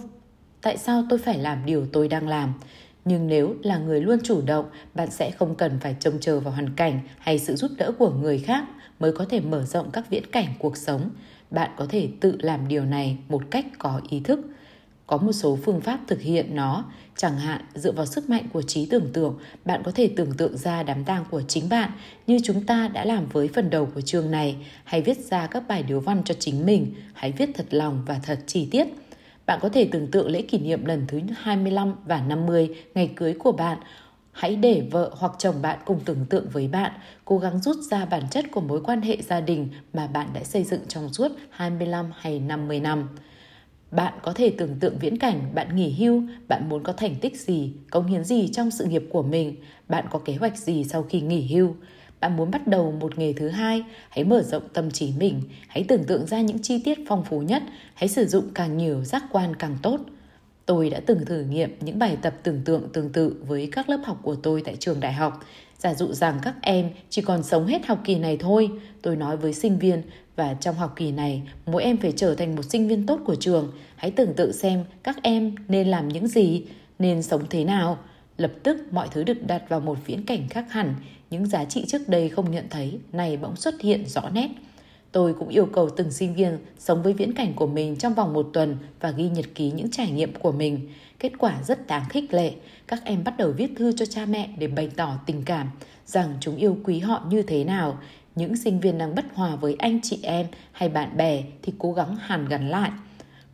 [0.63, 2.55] tại sao tôi phải làm điều tôi đang làm?
[3.05, 6.53] Nhưng nếu là người luôn chủ động, bạn sẽ không cần phải trông chờ vào
[6.53, 8.65] hoàn cảnh hay sự giúp đỡ của người khác
[9.01, 11.11] mới có thể mở rộng các viễn cảnh cuộc sống.
[11.51, 14.41] Bạn có thể tự làm điều này một cách có ý thức.
[15.07, 16.85] Có một số phương pháp thực hiện nó,
[17.17, 20.57] chẳng hạn dựa vào sức mạnh của trí tưởng tượng, bạn có thể tưởng tượng
[20.57, 21.91] ra đám tang của chính bạn
[22.27, 25.69] như chúng ta đã làm với phần đầu của chương này, hay viết ra các
[25.69, 28.87] bài điếu văn cho chính mình, hãy viết thật lòng và thật chi tiết–
[29.53, 33.35] bạn có thể tưởng tượng lễ kỷ niệm lần thứ 25 và 50 ngày cưới
[33.35, 33.79] của bạn.
[34.33, 36.93] Hãy để vợ hoặc chồng bạn cùng tưởng tượng với bạn,
[37.25, 40.45] cố gắng rút ra bản chất của mối quan hệ gia đình mà bạn đã
[40.45, 43.09] xây dựng trong suốt 25 hay 50 năm.
[43.91, 47.41] Bạn có thể tưởng tượng viễn cảnh bạn nghỉ hưu, bạn muốn có thành tích
[47.41, 49.57] gì, công hiến gì trong sự nghiệp của mình,
[49.89, 51.75] bạn có kế hoạch gì sau khi nghỉ hưu
[52.23, 55.85] bạn muốn bắt đầu một nghề thứ hai, hãy mở rộng tâm trí mình, hãy
[55.89, 57.63] tưởng tượng ra những chi tiết phong phú nhất,
[57.95, 60.01] hãy sử dụng càng nhiều giác quan càng tốt.
[60.67, 64.01] Tôi đã từng thử nghiệm những bài tập tưởng tượng tương tự với các lớp
[64.05, 65.45] học của tôi tại trường đại học.
[65.79, 68.71] Giả dụ rằng các em chỉ còn sống hết học kỳ này thôi,
[69.03, 70.03] tôi nói với sinh viên
[70.37, 73.35] và trong học kỳ này, mỗi em phải trở thành một sinh viên tốt của
[73.35, 73.73] trường.
[73.97, 76.65] Hãy tưởng tượng xem các em nên làm những gì,
[76.99, 77.99] nên sống thế nào.
[78.37, 80.95] Lập tức mọi thứ được đặt vào một viễn cảnh khác hẳn,
[81.33, 84.49] những giá trị trước đây không nhận thấy này bỗng xuất hiện rõ nét.
[85.13, 88.33] Tôi cũng yêu cầu từng sinh viên sống với viễn cảnh của mình trong vòng
[88.33, 90.89] một tuần và ghi nhật ký những trải nghiệm của mình.
[91.19, 92.53] Kết quả rất đáng khích lệ.
[92.87, 95.71] Các em bắt đầu viết thư cho cha mẹ để bày tỏ tình cảm,
[96.07, 97.99] rằng chúng yêu quý họ như thế nào.
[98.35, 101.93] Những sinh viên đang bất hòa với anh chị em hay bạn bè thì cố
[101.93, 102.91] gắng hàn gắn lại.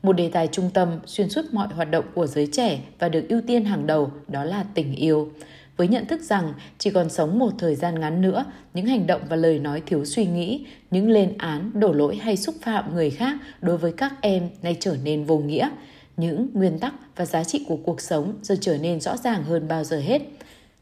[0.02, 3.28] Một đề tài trung tâm xuyên suốt mọi hoạt động của giới trẻ và được
[3.28, 5.32] ưu tiên hàng đầu đó là tình yêu
[5.78, 8.44] với nhận thức rằng chỉ còn sống một thời gian ngắn nữa,
[8.74, 12.36] những hành động và lời nói thiếu suy nghĩ, những lên án, đổ lỗi hay
[12.36, 15.68] xúc phạm người khác đối với các em nay trở nên vô nghĩa.
[16.16, 19.68] Những nguyên tắc và giá trị của cuộc sống giờ trở nên rõ ràng hơn
[19.68, 20.22] bao giờ hết.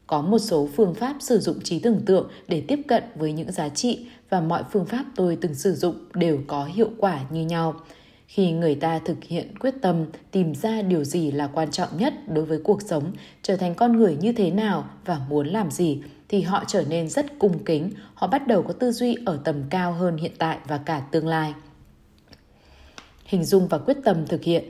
[0.07, 3.51] Có một số phương pháp sử dụng trí tưởng tượng để tiếp cận với những
[3.51, 7.45] giá trị và mọi phương pháp tôi từng sử dụng đều có hiệu quả như
[7.45, 7.75] nhau
[8.27, 12.13] khi người ta thực hiện quyết tâm tìm ra điều gì là quan trọng nhất
[12.27, 16.01] đối với cuộc sống, trở thành con người như thế nào và muốn làm gì,
[16.29, 17.91] thì họ trở nên rất cung kính.
[18.13, 21.27] Họ bắt đầu có tư duy ở tầm cao hơn hiện tại và cả tương
[21.27, 21.53] lai.
[23.25, 24.63] Hình dung và quyết tâm thực hiện.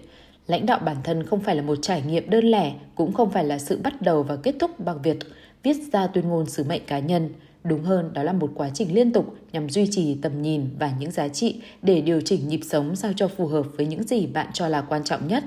[0.47, 3.45] Lãnh đạo bản thân không phải là một trải nghiệm đơn lẻ, cũng không phải
[3.45, 5.17] là sự bắt đầu và kết thúc bằng việc
[5.63, 7.29] viết ra tuyên ngôn sứ mệnh cá nhân.
[7.67, 10.91] Đúng hơn, đó là một quá trình liên tục nhằm duy trì tầm nhìn và
[10.99, 14.27] những giá trị để điều chỉnh nhịp sống sao cho phù hợp với những gì
[14.27, 15.43] bạn cho là quan trọng nhất.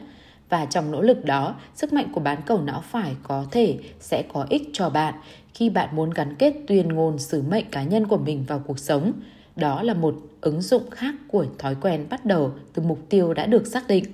[0.49, 4.23] Và trong nỗ lực đó, sức mạnh của bán cầu não phải có thể sẽ
[4.33, 5.15] có ích cho bạn
[5.55, 8.79] khi bạn muốn gắn kết tuyên ngôn sứ mệnh cá nhân của mình vào cuộc
[8.79, 9.13] sống.
[9.57, 13.47] Đó là một ứng dụng khác của thói quen bắt đầu từ mục tiêu đã
[13.47, 14.05] được xác định.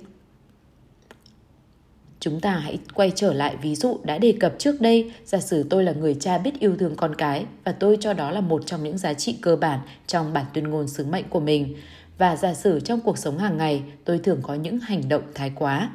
[2.27, 5.63] Chúng ta hãy quay trở lại ví dụ đã đề cập trước đây, giả sử
[5.69, 8.63] tôi là người cha biết yêu thương con cái và tôi cho đó là một
[8.65, 11.75] trong những giá trị cơ bản trong bản tuyên ngôn sứ mệnh của mình.
[12.17, 15.51] Và giả sử trong cuộc sống hàng ngày tôi thường có những hành động thái
[15.55, 15.91] quá,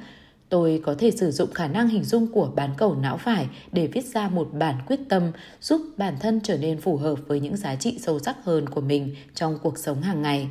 [0.49, 3.87] tôi có thể sử dụng khả năng hình dung của bán cầu não phải để
[3.87, 5.23] viết ra một bản quyết tâm
[5.61, 8.81] giúp bản thân trở nên phù hợp với những giá trị sâu sắc hơn của
[8.81, 10.49] mình trong cuộc sống hàng ngày.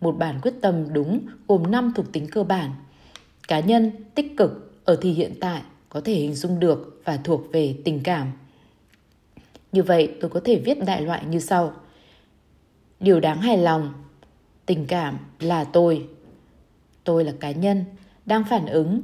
[0.00, 2.70] Một bản quyết tâm đúng gồm 5 thuộc tính cơ bản.
[3.48, 7.52] Cá nhân, tích cực, ở thì hiện tại có thể hình dung được và thuộc
[7.52, 8.32] về tình cảm.
[9.72, 11.72] Như vậy, tôi có thể viết đại loại như sau.
[13.00, 13.92] Điều đáng hài lòng,
[14.66, 16.08] tình cảm là tôi.
[17.04, 17.84] Tôi là cá nhân,
[18.26, 19.02] đang phản ứng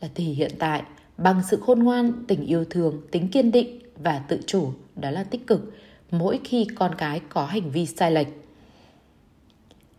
[0.00, 0.82] là thì hiện tại
[1.18, 5.24] bằng sự khôn ngoan, tình yêu thương, tính kiên định và tự chủ, đó là
[5.24, 5.72] tích cực,
[6.10, 8.28] mỗi khi con cái có hành vi sai lệch.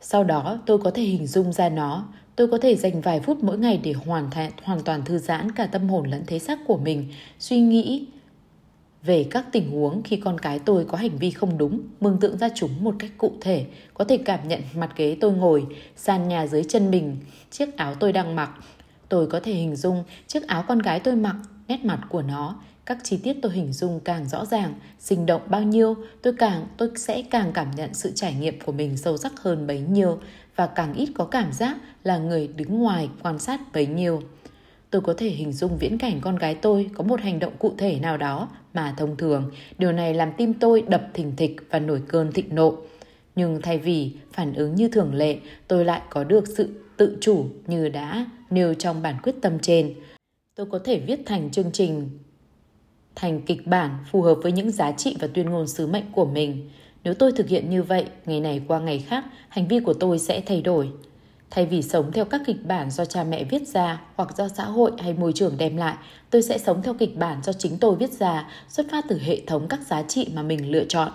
[0.01, 3.43] Sau đó tôi có thể hình dung ra nó Tôi có thể dành vài phút
[3.43, 6.59] mỗi ngày để hoàn thành hoàn toàn thư giãn cả tâm hồn lẫn thế xác
[6.67, 7.07] của mình,
[7.39, 8.07] suy nghĩ
[9.03, 12.37] về các tình huống khi con cái tôi có hành vi không đúng, mường tượng
[12.37, 16.27] ra chúng một cách cụ thể, có thể cảm nhận mặt ghế tôi ngồi, sàn
[16.27, 17.17] nhà dưới chân mình,
[17.51, 18.51] chiếc áo tôi đang mặc.
[19.09, 21.35] Tôi có thể hình dung chiếc áo con gái tôi mặc,
[21.67, 25.41] nét mặt của nó, các chi tiết tôi hình dung càng rõ ràng, sinh động
[25.47, 29.17] bao nhiêu, tôi càng tôi sẽ càng cảm nhận sự trải nghiệm của mình sâu
[29.17, 30.19] sắc hơn bấy nhiêu
[30.55, 34.21] và càng ít có cảm giác là người đứng ngoài quan sát bấy nhiêu.
[34.89, 37.73] Tôi có thể hình dung viễn cảnh con gái tôi có một hành động cụ
[37.77, 41.79] thể nào đó mà thông thường, điều này làm tim tôi đập thình thịch và
[41.79, 42.77] nổi cơn thịnh nộ.
[43.35, 45.37] Nhưng thay vì phản ứng như thường lệ,
[45.67, 49.93] tôi lại có được sự tự chủ như đã nêu trong bản quyết tâm trên.
[50.55, 52.09] Tôi có thể viết thành chương trình,
[53.15, 56.25] thành kịch bản phù hợp với những giá trị và tuyên ngôn sứ mệnh của
[56.25, 56.69] mình.
[57.05, 60.19] Nếu tôi thực hiện như vậy, ngày này qua ngày khác, hành vi của tôi
[60.19, 60.89] sẽ thay đổi.
[61.51, 64.63] Thay vì sống theo các kịch bản do cha mẹ viết ra hoặc do xã
[64.63, 65.95] hội hay môi trường đem lại,
[66.29, 69.41] tôi sẽ sống theo kịch bản do chính tôi viết ra, xuất phát từ hệ
[69.47, 71.11] thống các giá trị mà mình lựa chọn.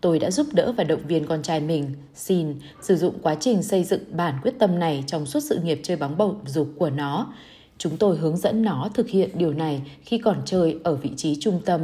[0.00, 3.62] Tôi đã giúp đỡ và động viên con trai mình, xin sử dụng quá trình
[3.62, 6.90] xây dựng bản quyết tâm này trong suốt sự nghiệp chơi bóng bầu dục của
[6.90, 7.32] nó.
[7.78, 11.36] Chúng tôi hướng dẫn nó thực hiện điều này khi còn chơi ở vị trí
[11.40, 11.80] trung tâm,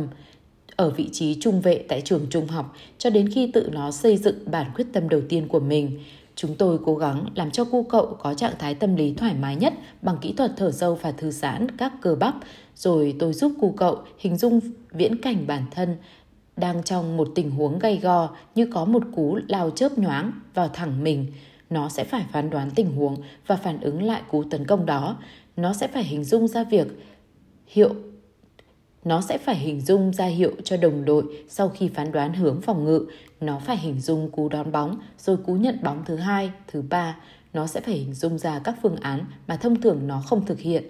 [0.76, 4.16] ở vị trí trung vệ tại trường trung học cho đến khi tự nó xây
[4.16, 6.00] dựng bản quyết tâm đầu tiên của mình.
[6.36, 9.56] Chúng tôi cố gắng làm cho cu cậu có trạng thái tâm lý thoải mái
[9.56, 12.34] nhất bằng kỹ thuật thở sâu và thư giãn các cơ bắp,
[12.76, 14.60] rồi tôi giúp cu cậu hình dung
[14.90, 15.96] viễn cảnh bản thân
[16.56, 20.68] đang trong một tình huống gay go như có một cú lao chớp nhoáng vào
[20.68, 21.26] thẳng mình.
[21.70, 25.16] Nó sẽ phải phán đoán tình huống và phản ứng lại cú tấn công đó.
[25.56, 26.86] Nó sẽ phải hình dung ra việc
[27.66, 27.94] hiệu
[29.04, 32.60] nó sẽ phải hình dung ra hiệu cho đồng đội sau khi phán đoán hướng
[32.60, 33.06] phòng ngự.
[33.40, 37.16] Nó phải hình dung cú đón bóng, rồi cú nhận bóng thứ hai, thứ ba.
[37.52, 40.60] Nó sẽ phải hình dung ra các phương án mà thông thường nó không thực
[40.60, 40.84] hiện.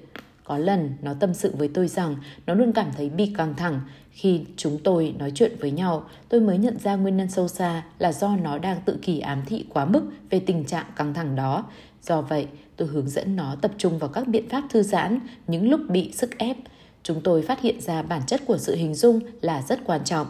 [0.45, 2.17] Có lần nó tâm sự với tôi rằng
[2.47, 3.81] nó luôn cảm thấy bị căng thẳng.
[4.11, 7.83] Khi chúng tôi nói chuyện với nhau, tôi mới nhận ra nguyên nhân sâu xa
[7.99, 11.37] là do nó đang tự kỳ ám thị quá mức về tình trạng căng thẳng
[11.37, 11.65] đó.
[12.03, 12.47] Do vậy,
[12.77, 16.13] tôi hướng dẫn nó tập trung vào các biện pháp thư giãn những lúc bị
[16.13, 16.57] sức ép–
[17.05, 20.27] chúng tôi phát hiện ra bản chất của sự hình dung là rất quan trọng.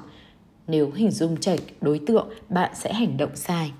[0.67, 3.73] Nếu hình dung chệch đối tượng, bạn sẽ hành động sai.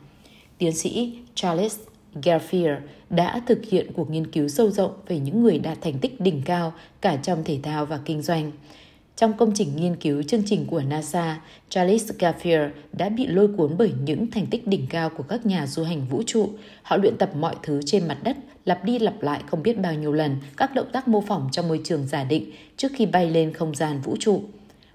[0.59, 1.79] Tiến sĩ Charles
[2.15, 2.77] Garfield
[3.11, 6.43] đã thực hiện cuộc nghiên cứu sâu rộng về những người đạt thành tích đỉnh
[6.45, 8.53] cao cả trong thể thao và kinh doanh.
[9.17, 13.75] Trong công trình nghiên cứu chương trình của NASA, Charles Garfield đã bị lôi cuốn
[13.79, 16.49] bởi những thành tích đỉnh cao của các nhà du hành vũ trụ.
[16.83, 19.95] Họ luyện tập mọi thứ trên mặt đất, lặp đi lặp lại không biết bao
[19.95, 23.31] nhiêu lần các động tác mô phỏng trong môi trường giả định trước khi bay
[23.31, 24.43] lên không gian vũ trụ.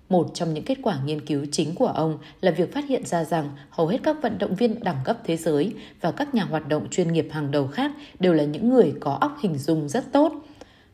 [0.10, 3.24] Một trong những kết quả nghiên cứu chính của ông là việc phát hiện ra
[3.24, 6.68] rằng hầu hết các vận động viên đẳng cấp thế giới và các nhà hoạt
[6.68, 10.12] động chuyên nghiệp hàng đầu khác đều là những người có óc hình dung rất
[10.12, 10.34] tốt–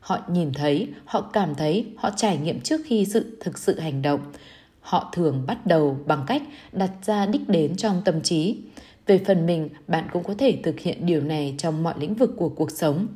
[0.06, 4.02] họ nhìn thấy, họ cảm thấy, họ trải nghiệm trước khi sự thực sự hành
[4.02, 4.20] động.
[4.80, 6.42] Họ thường bắt đầu bằng cách
[6.72, 8.56] đặt ra đích đến trong tâm trí.
[9.06, 12.30] Về phần mình, bạn cũng có thể thực hiện điều này trong mọi lĩnh vực
[12.36, 13.06] của cuộc sống.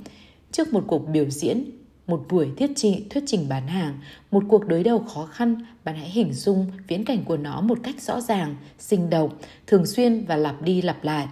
[0.52, 1.64] Trước một cuộc biểu diễn,
[2.06, 3.98] một buổi thiết trị thuyết trình bán hàng,
[4.30, 7.78] một cuộc đối đầu khó khăn, bạn hãy hình dung viễn cảnh của nó một
[7.82, 9.30] cách rõ ràng, sinh động,
[9.66, 11.28] thường xuyên và lặp đi lặp lại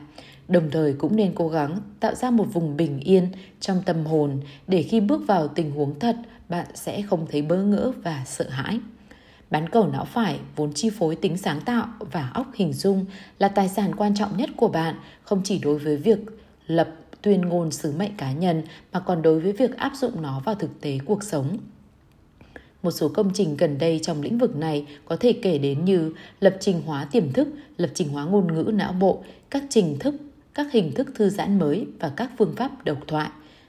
[0.49, 3.29] đồng thời cũng nên cố gắng tạo ra một vùng bình yên
[3.61, 6.17] trong tâm hồn để khi bước vào tình huống thật
[6.49, 8.81] bạn sẽ không thấy bỡ ngỡ và sợ hãi.
[9.51, 13.05] Bán cầu não phải vốn chi phối tính sáng tạo và óc hình dung
[13.39, 16.19] là tài sản quan trọng nhất của bạn không chỉ đối với việc
[16.67, 16.89] lập
[17.23, 18.63] tuyên ngôn sứ mệnh cá nhân
[18.93, 21.59] mà còn đối với việc áp dụng nó vào thực tế cuộc sống.
[22.83, 26.13] Một số công trình gần đây trong lĩnh vực này có thể kể đến như
[26.41, 30.15] lập trình hóa tiềm thức, lập trình hóa ngôn ngữ não bộ, các trình thức
[30.59, 33.29] các hình thức thư giãn mới và các phương pháp độc thoại.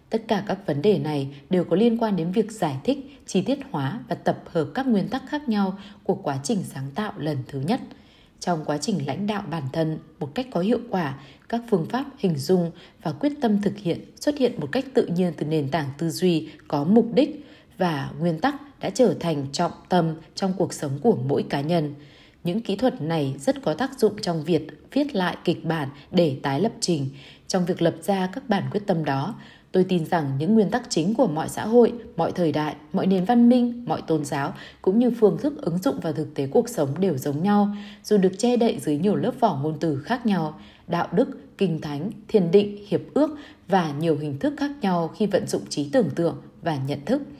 [0.09, 3.41] Tất cả các vấn đề này đều có liên quan đến việc giải thích, chi
[3.41, 7.13] tiết hóa và tập hợp các nguyên tắc khác nhau của quá trình sáng tạo
[7.17, 7.79] lần thứ nhất.
[8.39, 12.05] Trong quá trình lãnh đạo bản thân một cách có hiệu quả, các phương pháp
[12.17, 12.71] hình dung
[13.03, 16.09] và quyết tâm thực hiện xuất hiện một cách tự nhiên từ nền tảng tư
[16.09, 17.45] duy có mục đích
[17.77, 21.93] và nguyên tắc đã trở thành trọng tâm trong cuộc sống của mỗi cá nhân.
[22.43, 26.37] Những kỹ thuật này rất có tác dụng trong việc viết lại kịch bản để
[26.43, 27.09] tái lập trình.
[27.47, 29.35] Trong việc lập ra các bản quyết tâm đó,
[29.71, 33.07] tôi tin rằng những nguyên tắc chính của mọi xã hội, mọi thời đại, mọi
[33.07, 36.47] nền văn minh, mọi tôn giáo cũng như phương thức ứng dụng vào thực tế
[36.47, 39.97] cuộc sống đều giống nhau, dù được che đậy dưới nhiều lớp vỏ ngôn từ
[39.97, 43.37] khác nhau, đạo đức, kinh thánh, thiền định, hiệp ước
[43.67, 47.21] và nhiều hình thức khác nhau khi vận dụng trí tưởng tượng và nhận thức–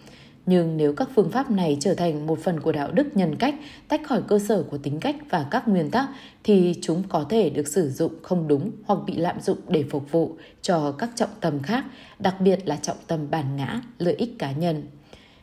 [0.49, 3.55] nhưng nếu các phương pháp này trở thành một phần của đạo đức nhân cách,
[3.87, 6.09] tách khỏi cơ sở của tính cách và các nguyên tắc,
[6.43, 10.11] thì chúng có thể được sử dụng không đúng hoặc bị lạm dụng để phục
[10.11, 11.85] vụ cho các trọng tâm khác,
[12.19, 14.83] đặc biệt là trọng tâm bản ngã, lợi ích cá nhân.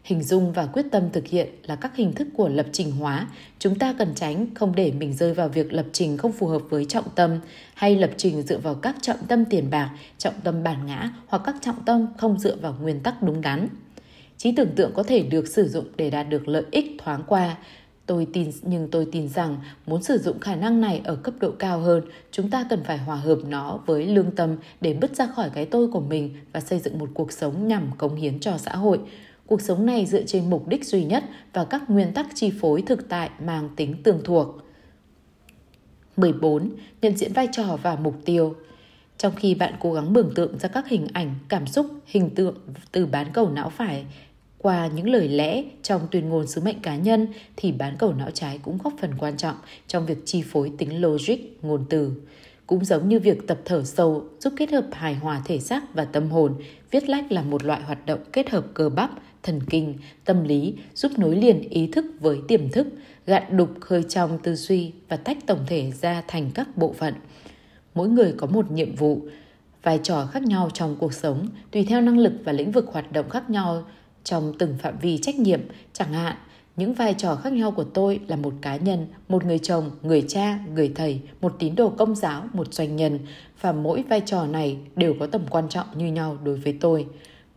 [0.04, 3.28] Hình dung và quyết tâm thực hiện là các hình thức của lập trình hóa.
[3.58, 6.62] Chúng ta cần tránh không để mình rơi vào việc lập trình không phù hợp
[6.70, 7.40] với trọng tâm
[7.74, 11.42] hay lập trình dựa vào các trọng tâm tiền bạc, trọng tâm bản ngã hoặc
[11.46, 13.68] các trọng tâm không dựa vào nguyên tắc đúng đắn
[14.38, 17.56] trí tưởng tượng có thể được sử dụng để đạt được lợi ích thoáng qua.
[18.06, 19.56] Tôi tin nhưng tôi tin rằng
[19.86, 22.98] muốn sử dụng khả năng này ở cấp độ cao hơn chúng ta cần phải
[22.98, 26.60] hòa hợp nó với lương tâm để bứt ra khỏi cái tôi của mình và
[26.60, 29.00] xây dựng một cuộc sống nhằm cống hiến cho xã hội.
[29.46, 32.82] Cuộc sống này dựa trên mục đích duy nhất và các nguyên tắc chi phối
[32.82, 34.62] thực tại mang tính tương thuộc.
[36.16, 36.70] 14.
[37.02, 38.54] Nhận diện vai trò và mục tiêu.
[39.18, 42.54] Trong khi bạn cố gắng mường tượng ra các hình ảnh, cảm xúc, hình tượng
[42.92, 44.04] từ bán cầu não phải
[44.66, 47.26] qua những lời lẽ trong tuyên ngôn sứ mệnh cá nhân
[47.56, 49.56] thì bán cầu não trái cũng góp phần quan trọng
[49.86, 52.12] trong việc chi phối tính logic ngôn từ.
[52.66, 56.04] Cũng giống như việc tập thở sâu giúp kết hợp hài hòa thể xác và
[56.04, 56.54] tâm hồn,
[56.90, 59.10] viết lách là một loại hoạt động kết hợp cơ bắp,
[59.42, 59.94] thần kinh,
[60.24, 62.86] tâm lý, giúp nối liền ý thức với tiềm thức,
[63.26, 67.14] gạn đục khơi trong tư duy và tách tổng thể ra thành các bộ phận.
[67.94, 69.20] Mỗi người có một nhiệm vụ,
[69.82, 73.12] vai trò khác nhau trong cuộc sống, tùy theo năng lực và lĩnh vực hoạt
[73.12, 73.84] động khác nhau
[74.26, 75.60] trong từng phạm vi trách nhiệm,
[75.92, 76.36] chẳng hạn
[76.76, 80.24] những vai trò khác nhau của tôi là một cá nhân, một người chồng, người
[80.28, 83.18] cha, người thầy, một tín đồ công giáo, một doanh nhân
[83.60, 87.06] và mỗi vai trò này đều có tầm quan trọng như nhau đối với tôi.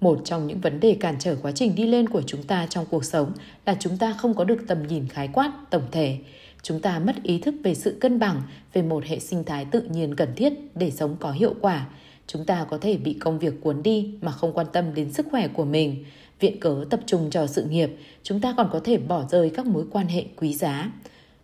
[0.02, 2.86] Một trong những vấn đề cản trở quá trình đi lên của chúng ta trong
[2.90, 3.32] cuộc sống
[3.66, 6.18] là chúng ta không có được tầm nhìn khái quát, tổng thể.
[6.62, 8.42] Chúng ta mất ý thức về sự cân bằng,
[8.74, 11.88] về một hệ sinh thái tự nhiên cần thiết để sống có hiệu quả.
[12.28, 15.28] Chúng ta có thể bị công việc cuốn đi mà không quan tâm đến sức
[15.32, 16.06] khỏe của mình
[16.40, 19.66] viện cớ tập trung cho sự nghiệp, chúng ta còn có thể bỏ rơi các
[19.66, 20.92] mối quan hệ quý giá.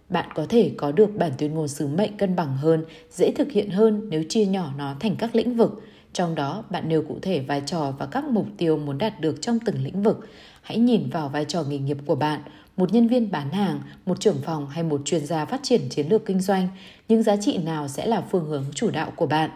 [0.09, 3.51] Bạn có thể có được bản tuyên ngôn sứ mệnh cân bằng hơn, dễ thực
[3.51, 5.83] hiện hơn nếu chia nhỏ nó thành các lĩnh vực.
[6.13, 9.41] Trong đó, bạn nêu cụ thể vai trò và các mục tiêu muốn đạt được
[9.41, 10.29] trong từng lĩnh vực.
[10.61, 12.41] Hãy nhìn vào vai trò nghề nghiệp của bạn,
[12.77, 16.07] một nhân viên bán hàng, một trưởng phòng hay một chuyên gia phát triển chiến
[16.09, 16.67] lược kinh doanh.
[17.07, 19.49] Những giá trị nào sẽ là phương hướng chủ đạo của bạn?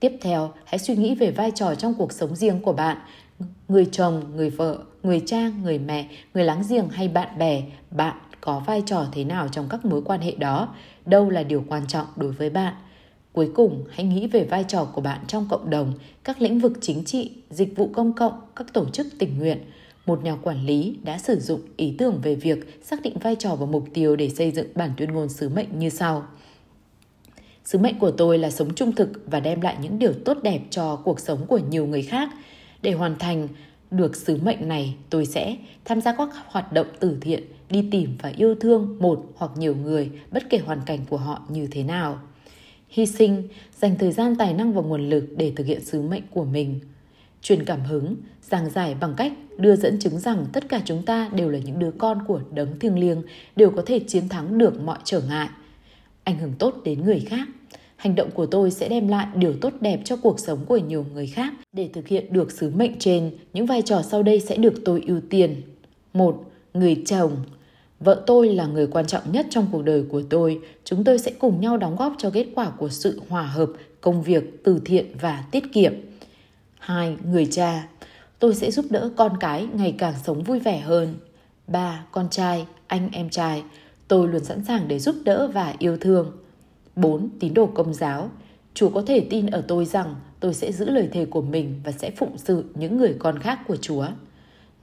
[0.00, 2.96] Tiếp theo, hãy suy nghĩ về vai trò trong cuộc sống riêng của bạn
[3.68, 8.16] người chồng, người vợ, người cha, người mẹ, người láng giềng hay bạn bè, bạn
[8.40, 10.74] có vai trò thế nào trong các mối quan hệ đó,
[11.06, 12.74] đâu là điều quan trọng đối với bạn.
[13.32, 15.92] Cuối cùng, hãy nghĩ về vai trò của bạn trong cộng đồng,
[16.24, 19.58] các lĩnh vực chính trị, dịch vụ công cộng, các tổ chức tình nguyện.
[20.06, 23.54] Một nhà quản lý đã sử dụng ý tưởng về việc xác định vai trò
[23.54, 26.26] và mục tiêu để xây dựng bản tuyên ngôn sứ mệnh như sau.
[27.64, 30.60] Sứ mệnh của tôi là sống trung thực và đem lại những điều tốt đẹp
[30.70, 32.30] cho cuộc sống của nhiều người khác–
[32.84, 33.48] để hoàn thành
[33.90, 38.16] được sứ mệnh này, tôi sẽ tham gia các hoạt động từ thiện, đi tìm
[38.22, 41.82] và yêu thương một hoặc nhiều người bất kể hoàn cảnh của họ như thế
[41.82, 42.18] nào.
[42.88, 46.22] Hy sinh, dành thời gian tài năng và nguồn lực để thực hiện sứ mệnh
[46.30, 46.80] của mình.
[47.42, 51.30] Truyền cảm hứng, giảng giải bằng cách đưa dẫn chứng rằng tất cả chúng ta
[51.34, 53.22] đều là những đứa con của đấng thiêng liêng,
[53.56, 55.48] đều có thể chiến thắng được mọi trở ngại.
[56.24, 57.48] Ảnh hưởng tốt đến người khác,
[58.04, 61.06] hành động của tôi sẽ đem lại điều tốt đẹp cho cuộc sống của nhiều
[61.14, 61.52] người khác.
[61.72, 65.02] Để thực hiện được sứ mệnh trên, những vai trò sau đây sẽ được tôi
[65.06, 65.62] ưu tiên.
[66.12, 66.44] một
[66.74, 67.36] Người chồng
[68.00, 70.60] Vợ tôi là người quan trọng nhất trong cuộc đời của tôi.
[70.84, 73.70] Chúng tôi sẽ cùng nhau đóng góp cho kết quả của sự hòa hợp,
[74.00, 75.94] công việc, từ thiện và tiết kiệm.
[76.78, 77.16] 2.
[77.30, 77.88] Người cha
[78.38, 81.14] Tôi sẽ giúp đỡ con cái ngày càng sống vui vẻ hơn.
[81.66, 82.04] 3.
[82.12, 83.62] Con trai, anh em trai
[84.08, 86.32] Tôi luôn sẵn sàng để giúp đỡ và yêu thương.
[86.96, 87.28] 4.
[87.40, 88.30] Tín đồ công giáo
[88.74, 91.92] Chúa có thể tin ở tôi rằng tôi sẽ giữ lời thề của mình và
[91.92, 94.06] sẽ phụng sự những người con khác của Chúa.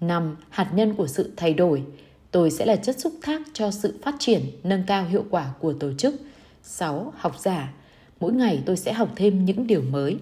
[0.01, 0.35] 5.
[0.49, 1.83] Hạt nhân của sự thay đổi
[2.31, 5.73] Tôi sẽ là chất xúc tác cho sự phát triển, nâng cao hiệu quả của
[5.73, 6.15] tổ chức.
[6.63, 7.13] 6.
[7.17, 7.73] Học giả
[8.19, 10.17] Mỗi ngày tôi sẽ học thêm những điều mới.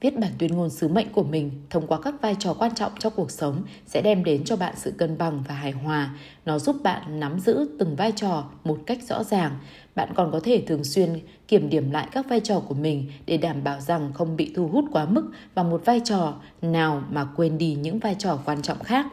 [0.00, 2.92] Viết bản tuyên ngôn sứ mệnh của mình thông qua các vai trò quan trọng
[2.98, 6.14] trong cuộc sống sẽ đem đến cho bạn sự cân bằng và hài hòa.
[6.44, 9.58] Nó giúp bạn nắm giữ từng vai trò một cách rõ ràng.
[9.94, 13.36] Bạn còn có thể thường xuyên kiểm điểm lại các vai trò của mình để
[13.36, 17.24] đảm bảo rằng không bị thu hút quá mức vào một vai trò nào mà
[17.36, 19.06] quên đi những vai trò quan trọng khác.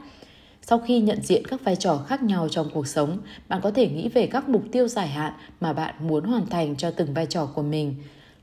[0.61, 3.89] Sau khi nhận diện các vai trò khác nhau trong cuộc sống, bạn có thể
[3.89, 7.25] nghĩ về các mục tiêu dài hạn mà bạn muốn hoàn thành cho từng vai
[7.25, 7.95] trò của mình.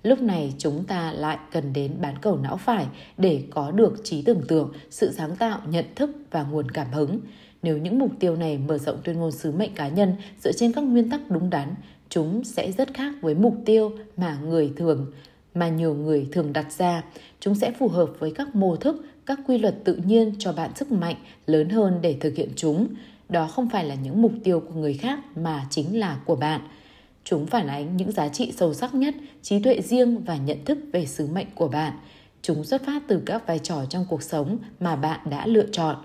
[0.02, 2.86] Lúc này chúng ta lại cần đến bán cầu não phải
[3.18, 7.20] để có được trí tưởng tượng, sự sáng tạo, nhận thức và nguồn cảm hứng.
[7.62, 10.14] Nếu những mục tiêu này mở rộng tuyên ngôn sứ mệnh cá nhân
[10.44, 11.74] dựa trên các nguyên tắc đúng đắn,
[12.08, 15.12] chúng sẽ rất khác với mục tiêu mà người thường
[15.54, 17.02] mà nhiều người thường đặt ra.
[17.40, 20.70] Chúng sẽ phù hợp với các mô thức, các quy luật tự nhiên cho bạn
[20.76, 21.16] sức mạnh
[21.46, 22.88] lớn hơn để thực hiện chúng.
[23.28, 26.60] Đó không phải là những mục tiêu của người khác mà chính là của bạn.
[27.24, 30.78] Chúng phản ánh những giá trị sâu sắc nhất, trí tuệ riêng và nhận thức
[30.92, 31.92] về sứ mệnh của bạn.
[32.42, 35.96] Chúng xuất phát từ các vai trò trong cuộc sống mà bạn đã lựa chọn.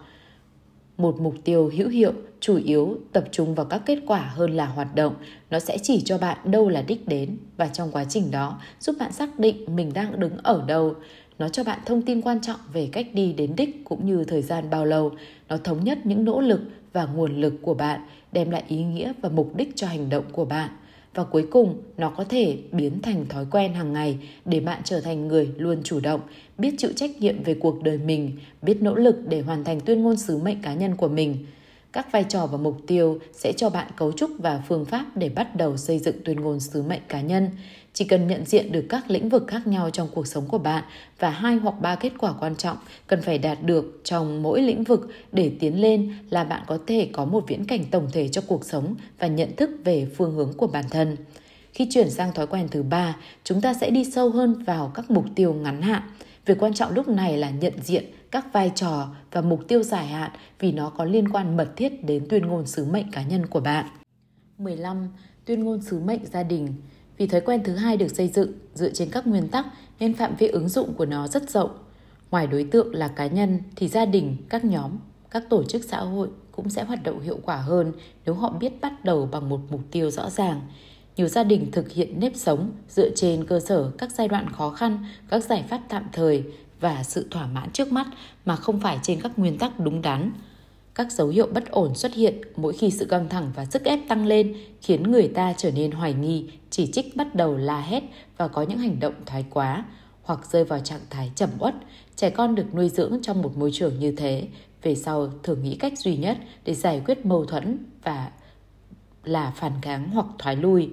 [1.02, 4.66] Một mục tiêu hữu hiệu chủ yếu tập trung vào các kết quả hơn là
[4.66, 5.14] hoạt động.
[5.50, 8.96] Nó sẽ chỉ cho bạn đâu là đích đến và trong quá trình đó giúp
[9.00, 10.96] bạn xác định mình đang đứng ở đâu.
[11.40, 14.42] Nó cho bạn thông tin quan trọng về cách đi đến đích cũng như thời
[14.42, 15.12] gian bao lâu.
[15.50, 16.62] Nó thống nhất những nỗ lực
[16.94, 18.02] và nguồn lực của bạn,
[18.32, 20.70] đem lại ý nghĩa và mục đích cho hành động của bạn
[21.14, 25.02] và cuối cùng nó có thể biến thành thói quen hàng ngày để bạn trở
[25.02, 26.22] thành người luôn chủ động,
[26.58, 30.04] biết chịu trách nhiệm về cuộc đời mình, biết nỗ lực để hoàn thành tuyên
[30.04, 31.46] ngôn sứ mệnh cá nhân của mình.
[31.94, 35.30] Các vai trò và mục tiêu sẽ cho bạn cấu trúc và phương pháp để
[35.30, 37.50] bắt đầu xây dựng tuyên ngôn sứ mệnh cá nhân.
[37.94, 40.84] Chỉ cần nhận diện được các lĩnh vực khác nhau trong cuộc sống của bạn
[41.20, 42.78] và hai hoặc ba kết quả quan trọng
[43.08, 47.10] cần phải đạt được trong mỗi lĩnh vực để tiến lên là bạn có thể
[47.14, 50.54] có một viễn cảnh tổng thể cho cuộc sống và nhận thức về phương hướng
[50.58, 51.18] của bản thân.
[51.74, 55.12] Khi chuyển sang thói quen thứ ba, chúng ta sẽ đi sâu hơn vào các
[55.12, 56.02] mục tiêu ngắn hạn.
[56.46, 60.08] Việc quan trọng lúc này là nhận diện các vai trò và mục tiêu dài
[60.08, 63.46] hạn vì nó có liên quan mật thiết đến tuyên ngôn sứ mệnh cá nhân
[63.46, 63.86] của bạn.
[64.58, 65.10] 15.
[65.46, 66.74] Tuyên ngôn sứ mệnh gia đình
[67.22, 69.66] vì thói quen thứ hai được xây dựng dựa trên các nguyên tắc
[70.00, 71.70] nên phạm vi ứng dụng của nó rất rộng.
[72.32, 74.92] Ngoài đối tượng là cá nhân thì gia đình, các nhóm,
[75.32, 77.94] các tổ chức xã hội cũng sẽ hoạt động hiệu quả hơn
[78.26, 80.62] nếu họ biết bắt đầu bằng một mục tiêu rõ ràng.
[81.16, 84.70] Nhiều gia đình thực hiện nếp sống dựa trên cơ sở các giai đoạn khó
[84.70, 86.44] khăn, các giải pháp tạm thời
[86.80, 88.08] và sự thỏa mãn trước mắt
[88.46, 90.32] mà không phải trên các nguyên tắc đúng đắn.
[90.96, 94.00] Các dấu hiệu bất ổn xuất hiện mỗi khi sự căng thẳng và sức ép
[94.08, 98.04] tăng lên khiến người ta trở nên hoài nghi, chỉ trích bắt đầu la hét
[98.38, 99.86] và có những hành động thái quá
[100.24, 101.76] hoặc rơi vào trạng thái trầm uất.
[102.16, 104.48] Trẻ con được nuôi dưỡng trong một môi trường như thế,
[104.82, 108.32] về sau thường nghĩ cách duy nhất để giải quyết mâu thuẫn và
[109.24, 110.90] là phản kháng hoặc thoái lui.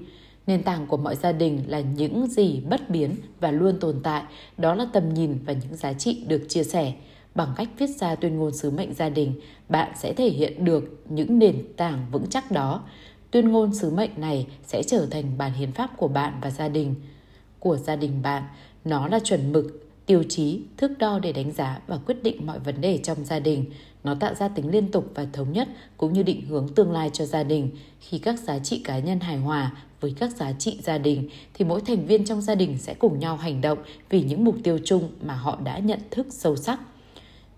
[0.47, 4.23] Nền tảng của mọi gia đình là những gì bất biến và luôn tồn tại,
[4.57, 6.93] đó là tầm nhìn và những giá trị được chia sẻ.
[7.39, 9.32] Bằng cách viết ra tuyên ngôn sứ mệnh gia đình,
[9.69, 12.82] bạn sẽ thể hiện được những nền tảng vững chắc đó.
[13.31, 16.69] Tuyên ngôn sứ mệnh này sẽ trở thành bản hiến pháp của bạn và gia
[16.69, 16.94] đình.
[17.59, 18.43] Của gia đình bạn,
[18.85, 22.59] nó là chuẩn mực, tiêu chí, thước đo để đánh giá và quyết định mọi
[22.59, 23.65] vấn đề trong gia đình.
[24.05, 27.10] Nó tạo ra tính liên tục và thống nhất cũng như định hướng tương lai
[27.12, 27.70] cho gia đình.
[28.01, 31.65] Khi các giá trị cá nhân hài hòa với các giá trị gia đình thì
[31.65, 33.78] mỗi thành viên trong gia đình sẽ cùng nhau hành động
[34.10, 36.81] vì những mục tiêu chung mà họ đã nhận thức sâu sắc.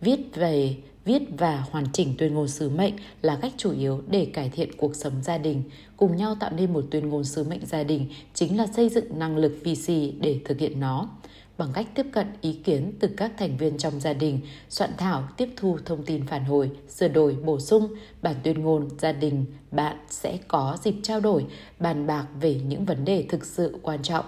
[0.00, 4.30] Viết về viết và hoàn chỉnh tuyên ngôn sứ mệnh là cách chủ yếu để
[4.34, 5.62] cải thiện cuộc sống gia đình.
[5.96, 9.18] Cùng nhau tạo nên một tuyên ngôn sứ mệnh gia đình chính là xây dựng
[9.18, 9.88] năng lực VC
[10.20, 11.08] để thực hiện nó
[11.58, 15.28] bằng cách tiếp cận ý kiến từ các thành viên trong gia đình, soạn thảo,
[15.36, 19.44] tiếp thu thông tin phản hồi, sửa đổi, bổ sung bản tuyên ngôn gia đình,
[19.70, 21.46] bạn sẽ có dịp trao đổi,
[21.78, 24.24] bàn bạc về những vấn đề thực sự quan trọng.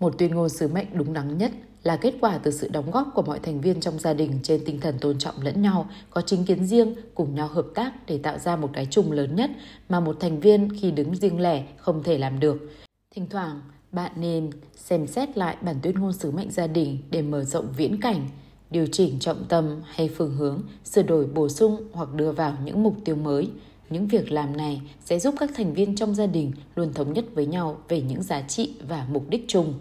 [0.00, 1.52] Một tuyên ngôn sứ mệnh đúng đắn nhất
[1.88, 4.64] là kết quả từ sự đóng góp của mọi thành viên trong gia đình trên
[4.66, 8.18] tinh thần tôn trọng lẫn nhau, có chính kiến riêng, cùng nhau hợp tác để
[8.18, 9.50] tạo ra một cái chung lớn nhất
[9.88, 12.70] mà một thành viên khi đứng riêng lẻ không thể làm được.
[13.14, 13.60] Thỉnh thoảng,
[13.92, 17.66] bạn nên xem xét lại bản tuyên ngôn sứ mệnh gia đình để mở rộng
[17.76, 18.28] viễn cảnh,
[18.70, 22.82] điều chỉnh trọng tâm hay phương hướng, sửa đổi bổ sung hoặc đưa vào những
[22.82, 23.50] mục tiêu mới.
[23.90, 27.24] Những việc làm này sẽ giúp các thành viên trong gia đình luôn thống nhất
[27.34, 29.74] với nhau về những giá trị và mục đích chung.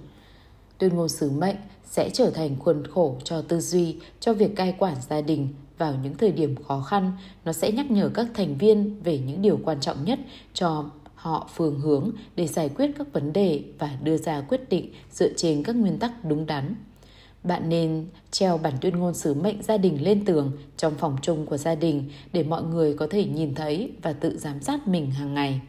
[0.78, 4.76] Tuyên ngôn sứ mệnh sẽ trở thành khuôn khổ cho tư duy, cho việc cai
[4.80, 5.48] quản gia đình
[5.78, 7.12] vào những thời điểm khó khăn.
[7.46, 10.20] Nó sẽ nhắc nhở các thành viên về những điều quan trọng nhất
[10.54, 10.86] cho
[11.16, 15.30] họ phương hướng để giải quyết các vấn đề và đưa ra quyết định dựa
[15.38, 16.76] trên các nguyên tắc đúng đắn.
[17.44, 21.46] Bạn nên treo bản tuyên ngôn sứ mệnh gia đình lên tường trong phòng chung
[21.46, 25.12] của gia đình để mọi người có thể nhìn thấy và tự giám sát mình
[25.12, 25.62] hàng ngày.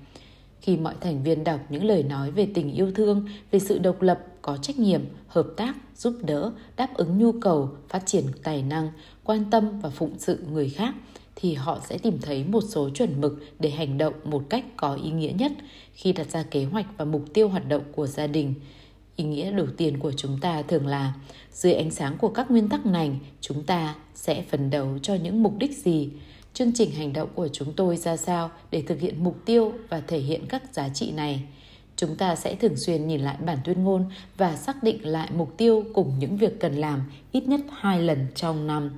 [0.61, 4.03] Khi mọi thành viên đọc những lời nói về tình yêu thương, về sự độc
[4.03, 8.63] lập có trách nhiệm, hợp tác, giúp đỡ, đáp ứng nhu cầu, phát triển tài
[8.63, 8.91] năng,
[9.25, 10.95] quan tâm và phụng sự người khác
[11.41, 14.95] thì họ sẽ tìm thấy một số chuẩn mực để hành động một cách có
[14.95, 15.53] ý nghĩa nhất
[15.93, 18.55] khi đặt ra kế hoạch và mục tiêu hoạt động của gia đình.
[19.17, 21.15] Ý nghĩa đầu tiên của chúng ta thường là
[21.53, 23.11] dưới ánh sáng của các nguyên tắc này,
[23.41, 26.09] chúng ta sẽ phấn đấu cho những mục đích gì,
[26.59, 30.01] chương trình hành động của chúng tôi ra sao để thực hiện mục tiêu và
[30.07, 31.43] thể hiện các giá trị này.
[31.97, 34.05] Chúng ta sẽ thường xuyên nhìn lại bản tuyên ngôn
[34.37, 37.03] và xác định lại mục tiêu cùng những việc cần làm
[37.33, 38.91] ít nhất hai lần trong năm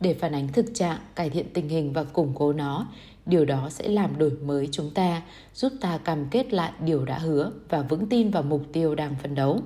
[0.00, 2.86] để phản ánh thực trạng, cải thiện tình hình và củng cố nó.
[3.26, 5.22] Điều đó sẽ làm đổi mới chúng ta,
[5.54, 9.14] giúp ta cam kết lại điều đã hứa và vững tin vào mục tiêu đang
[9.22, 9.60] phấn đấu.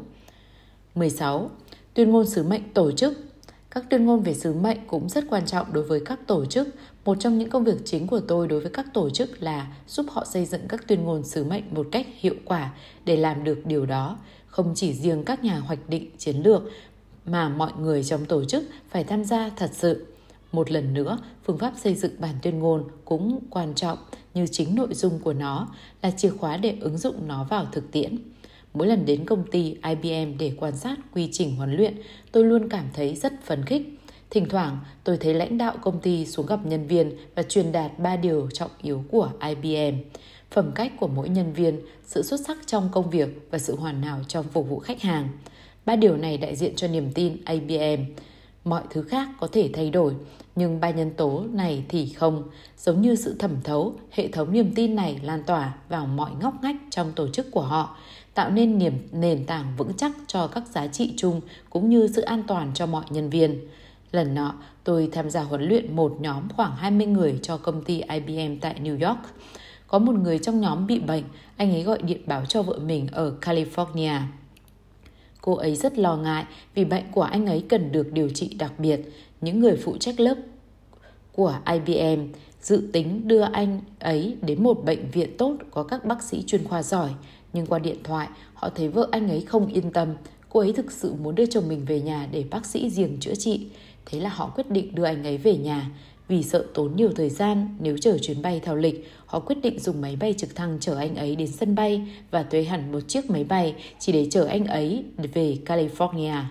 [0.94, 1.50] 16.
[1.94, 3.18] Tuyên ngôn sứ mệnh tổ chức
[3.74, 6.68] các tuyên ngôn về sứ mệnh cũng rất quan trọng đối với các tổ chức.
[7.04, 10.06] Một trong những công việc chính của tôi đối với các tổ chức là giúp
[10.10, 12.74] họ xây dựng các tuyên ngôn sứ mệnh một cách hiệu quả
[13.04, 14.18] để làm được điều đó.
[14.46, 16.62] Không chỉ riêng các nhà hoạch định chiến lược
[17.26, 20.06] mà mọi người trong tổ chức phải tham gia thật sự.
[20.52, 23.98] Một lần nữa, phương pháp xây dựng bản tuyên ngôn cũng quan trọng
[24.34, 25.68] như chính nội dung của nó
[26.02, 28.18] là chìa khóa để ứng dụng nó vào thực tiễn.
[28.74, 31.94] Mỗi lần đến công ty IBM để quan sát quy trình huấn luyện,
[32.32, 33.98] tôi luôn cảm thấy rất phấn khích.
[34.34, 37.98] Thỉnh thoảng, tôi thấy lãnh đạo công ty xuống gặp nhân viên và truyền đạt
[37.98, 39.98] ba điều trọng yếu của IBM.
[40.50, 44.02] Phẩm cách của mỗi nhân viên, sự xuất sắc trong công việc và sự hoàn
[44.02, 45.28] hảo trong phục vụ khách hàng.
[45.86, 48.04] Ba điều này đại diện cho niềm tin IBM.
[48.64, 50.14] Mọi thứ khác có thể thay đổi,
[50.56, 52.42] nhưng ba nhân tố này thì không.
[52.78, 56.54] Giống như sự thẩm thấu, hệ thống niềm tin này lan tỏa vào mọi ngóc
[56.62, 57.96] ngách trong tổ chức của họ,
[58.34, 61.40] tạo nên niềm nền tảng vững chắc cho các giá trị chung
[61.70, 63.58] cũng như sự an toàn cho mọi nhân viên.
[64.14, 64.54] Lần nọ,
[64.84, 68.80] tôi tham gia huấn luyện một nhóm khoảng 20 người cho công ty IBM tại
[68.82, 69.18] New York.
[69.86, 71.24] Có một người trong nhóm bị bệnh,
[71.56, 74.20] anh ấy gọi điện báo cho vợ mình ở California.
[75.40, 78.72] Cô ấy rất lo ngại vì bệnh của anh ấy cần được điều trị đặc
[78.78, 79.00] biệt.
[79.40, 80.36] Những người phụ trách lớp
[81.32, 82.22] của IBM
[82.60, 86.64] dự tính đưa anh ấy đến một bệnh viện tốt có các bác sĩ chuyên
[86.64, 87.10] khoa giỏi.
[87.52, 90.08] Nhưng qua điện thoại, họ thấy vợ anh ấy không yên tâm.
[90.48, 93.34] Cô ấy thực sự muốn đưa chồng mình về nhà để bác sĩ riêng chữa
[93.34, 93.66] trị.
[94.06, 95.90] Thế là họ quyết định đưa anh ấy về nhà.
[96.28, 99.78] Vì sợ tốn nhiều thời gian nếu chở chuyến bay theo lịch, họ quyết định
[99.78, 103.00] dùng máy bay trực thăng chở anh ấy đến sân bay và thuê hẳn một
[103.08, 106.42] chiếc máy bay chỉ để chở anh ấy về California.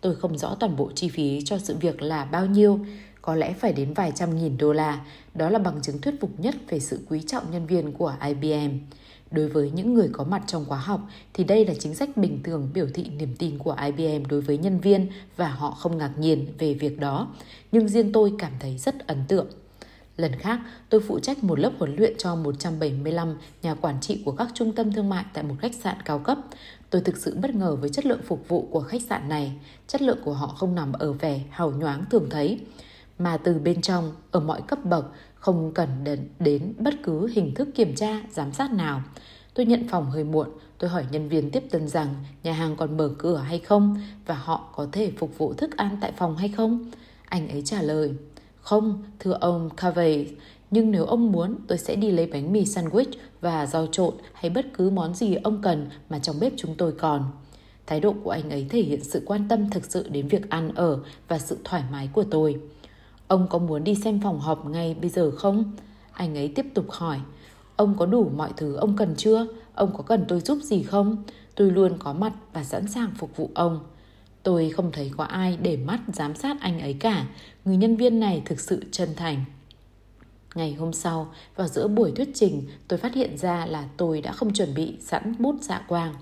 [0.00, 2.80] Tôi không rõ toàn bộ chi phí cho sự việc là bao nhiêu,
[3.22, 5.04] có lẽ phải đến vài trăm nghìn đô la.
[5.34, 8.78] Đó là bằng chứng thuyết phục nhất về sự quý trọng nhân viên của IBM.
[9.34, 11.00] Đối với những người có mặt trong khóa học
[11.32, 14.58] thì đây là chính sách bình thường biểu thị niềm tin của IBM đối với
[14.58, 17.28] nhân viên và họ không ngạc nhiên về việc đó.
[17.72, 19.46] Nhưng riêng tôi cảm thấy rất ấn tượng.
[20.16, 24.32] Lần khác, tôi phụ trách một lớp huấn luyện cho 175 nhà quản trị của
[24.32, 26.38] các trung tâm thương mại tại một khách sạn cao cấp.
[26.90, 29.52] Tôi thực sự bất ngờ với chất lượng phục vụ của khách sạn này.
[29.86, 32.60] Chất lượng của họ không nằm ở vẻ hào nhoáng thường thấy,
[33.18, 35.12] mà từ bên trong, ở mọi cấp bậc,
[35.44, 39.02] không cần đến, đến bất cứ hình thức kiểm tra, giám sát nào.
[39.54, 40.48] Tôi nhận phòng hơi muộn,
[40.78, 43.96] tôi hỏi nhân viên tiếp tân rằng nhà hàng còn mở cửa hay không
[44.26, 46.90] và họ có thể phục vụ thức ăn tại phòng hay không.
[47.24, 48.14] Anh ấy trả lời,
[48.60, 50.26] không, thưa ông Cavey,
[50.70, 54.50] nhưng nếu ông muốn tôi sẽ đi lấy bánh mì sandwich và rau trộn hay
[54.50, 57.24] bất cứ món gì ông cần mà trong bếp chúng tôi còn.
[57.86, 60.74] Thái độ của anh ấy thể hiện sự quan tâm thực sự đến việc ăn
[60.74, 60.98] ở
[61.28, 62.60] và sự thoải mái của tôi.
[63.28, 65.72] Ông có muốn đi xem phòng họp ngay bây giờ không?
[66.12, 67.20] Anh ấy tiếp tục hỏi.
[67.76, 69.46] Ông có đủ mọi thứ ông cần chưa?
[69.74, 71.24] Ông có cần tôi giúp gì không?
[71.54, 73.80] Tôi luôn có mặt và sẵn sàng phục vụ ông.
[74.42, 77.26] Tôi không thấy có ai để mắt giám sát anh ấy cả.
[77.64, 79.44] Người nhân viên này thực sự chân thành.
[80.54, 84.32] Ngày hôm sau, vào giữa buổi thuyết trình, tôi phát hiện ra là tôi đã
[84.32, 86.14] không chuẩn bị sẵn bút dạ quang.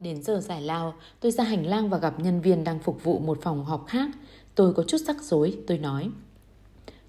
[0.00, 3.18] Đến giờ giải lao, tôi ra hành lang và gặp nhân viên đang phục vụ
[3.18, 4.10] một phòng họp khác.
[4.54, 6.10] Tôi có chút rắc rối, tôi nói.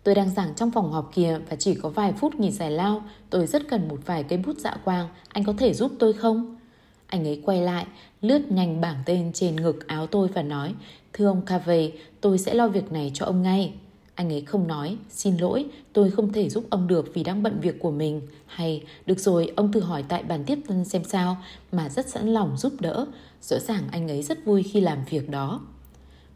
[0.03, 3.03] Tôi đang giảng trong phòng họp kia và chỉ có vài phút nghỉ giải lao.
[3.29, 5.07] Tôi rất cần một vài cây bút dạ quang.
[5.29, 6.55] Anh có thể giúp tôi không?
[7.07, 7.85] Anh ấy quay lại,
[8.21, 10.73] lướt nhanh bảng tên trên ngực áo tôi và nói
[11.13, 11.89] Thưa ông Cave,
[12.21, 13.73] tôi sẽ lo việc này cho ông ngay.
[14.15, 17.59] Anh ấy không nói, xin lỗi, tôi không thể giúp ông được vì đang bận
[17.61, 18.21] việc của mình.
[18.45, 21.37] Hay, được rồi, ông thử hỏi tại bàn tiếp tân xem sao,
[21.71, 23.05] mà rất sẵn lòng giúp đỡ.
[23.41, 25.61] Rõ ràng anh ấy rất vui khi làm việc đó.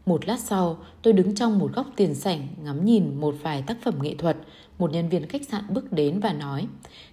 [0.06, 3.76] Một lát sau, tôi đứng trong một góc tiền sảnh ngắm nhìn một vài tác
[3.82, 4.36] phẩm nghệ thuật.
[4.78, 6.66] Một nhân viên khách sạn bước đến và nói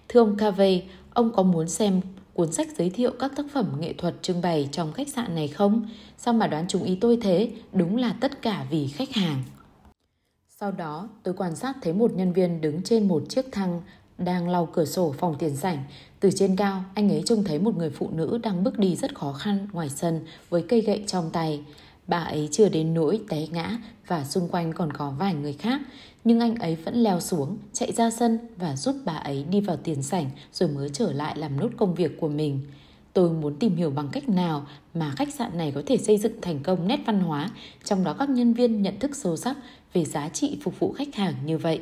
[0.08, 0.82] Thưa ông Cavey,
[1.14, 2.00] ông có muốn xem
[2.34, 5.48] cuốn sách giới thiệu các tác phẩm nghệ thuật trưng bày trong khách sạn này
[5.48, 5.88] không?
[6.18, 7.50] Sao mà đoán chúng ý tôi thế?
[7.72, 9.42] Đúng là tất cả vì khách hàng.
[10.48, 13.80] Sau đó, tôi quan sát thấy một nhân viên đứng trên một chiếc thang
[14.18, 15.84] đang lau cửa sổ phòng tiền sảnh.
[16.20, 19.14] Từ trên cao, anh ấy trông thấy một người phụ nữ đang bước đi rất
[19.14, 20.20] khó khăn ngoài sân
[20.50, 21.62] với cây gậy trong tay.
[22.12, 25.80] Bà ấy chưa đến nỗi té ngã và xung quanh còn có vài người khác.
[26.24, 29.76] Nhưng anh ấy vẫn leo xuống, chạy ra sân và giúp bà ấy đi vào
[29.76, 32.60] tiền sảnh rồi mới trở lại làm nốt công việc của mình.
[33.12, 36.40] Tôi muốn tìm hiểu bằng cách nào mà khách sạn này có thể xây dựng
[36.42, 37.50] thành công nét văn hóa,
[37.84, 39.56] trong đó các nhân viên nhận thức sâu sắc
[39.92, 41.80] về giá trị phục vụ khách hàng như vậy.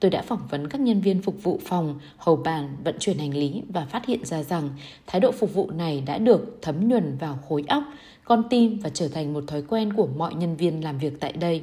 [0.00, 3.34] Tôi đã phỏng vấn các nhân viên phục vụ phòng, hầu bàn, vận chuyển hành
[3.34, 4.70] lý và phát hiện ra rằng
[5.06, 7.84] thái độ phục vụ này đã được thấm nhuần vào khối óc,
[8.30, 11.32] con tim và trở thành một thói quen của mọi nhân viên làm việc tại
[11.32, 11.62] đây.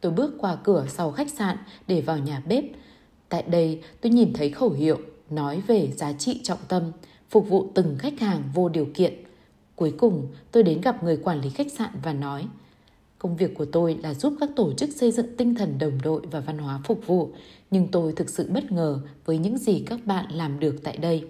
[0.00, 1.56] Tôi bước qua cửa sau khách sạn
[1.86, 2.64] để vào nhà bếp.
[3.28, 4.98] Tại đây, tôi nhìn thấy khẩu hiệu
[5.30, 6.82] nói về giá trị trọng tâm,
[7.30, 9.14] phục vụ từng khách hàng vô điều kiện.
[9.76, 12.46] Cuối cùng, tôi đến gặp người quản lý khách sạn và nói–
[13.22, 16.22] Công việc của tôi là giúp các tổ chức xây dựng tinh thần đồng đội
[16.30, 17.28] và văn hóa phục vụ,
[17.70, 21.24] nhưng tôi thực sự bất ngờ với những gì các bạn làm được tại đây.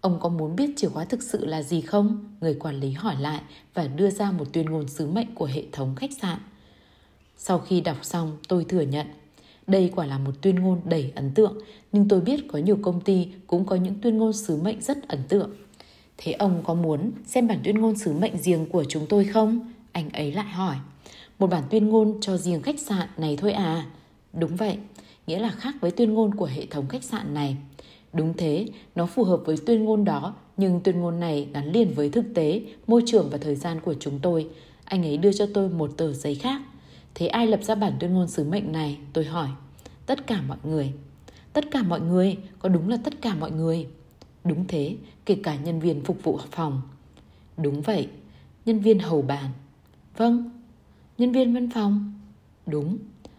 [0.00, 2.24] Ông có muốn biết chìa khóa thực sự là gì không?
[2.40, 3.40] Người quản lý hỏi lại
[3.74, 6.38] và đưa ra một tuyên ngôn sứ mệnh của hệ thống khách sạn.
[7.36, 9.06] Sau khi đọc xong, tôi thừa nhận.
[9.66, 11.58] Đây quả là một tuyên ngôn đầy ấn tượng,
[11.92, 15.08] nhưng tôi biết có nhiều công ty cũng có những tuyên ngôn sứ mệnh rất
[15.08, 15.50] ấn tượng.
[16.16, 19.72] Thế ông có muốn xem bản tuyên ngôn sứ mệnh riêng của chúng tôi không?
[19.92, 20.76] Anh ấy lại hỏi.
[21.38, 23.86] Một bản tuyên ngôn cho riêng khách sạn này thôi à?
[24.32, 24.78] Đúng vậy,
[25.26, 27.56] nghĩa là khác với tuyên ngôn của hệ thống khách sạn này.
[28.12, 31.94] Đúng thế, nó phù hợp với tuyên ngôn đó, nhưng tuyên ngôn này gắn liền
[31.94, 34.48] với thực tế, môi trường và thời gian của chúng tôi.
[34.84, 36.60] Anh ấy đưa cho tôi một tờ giấy khác.
[37.14, 38.98] Thế ai lập ra bản tuyên ngôn sứ mệnh này?
[39.12, 39.48] Tôi hỏi.
[40.06, 40.92] Tất cả mọi người.
[41.52, 42.36] Tất cả mọi người?
[42.58, 43.86] Có đúng là tất cả mọi người?
[44.44, 46.82] Đúng thế, kể cả nhân viên phục vụ phòng.
[47.56, 48.08] Đúng vậy,
[48.64, 49.50] nhân viên hầu bàn.
[50.16, 50.50] Vâng,
[51.18, 52.12] Nhân viên văn phòng?
[52.66, 52.98] Đúng.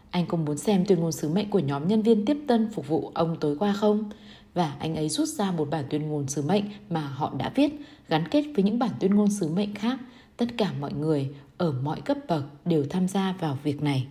[0.10, 2.88] Anh cũng muốn xem tuyên ngôn sứ mệnh của nhóm nhân viên tiếp tân phục
[2.88, 4.10] vụ ông tối qua không?
[4.54, 7.74] Và anh ấy rút ra một bản tuyên ngôn sứ mệnh mà họ đã viết,
[8.08, 10.00] gắn kết với những bản tuyên ngôn sứ mệnh khác.
[10.38, 14.08] Tất cả mọi người ở mọi cấp bậc đều tham gia vào việc này.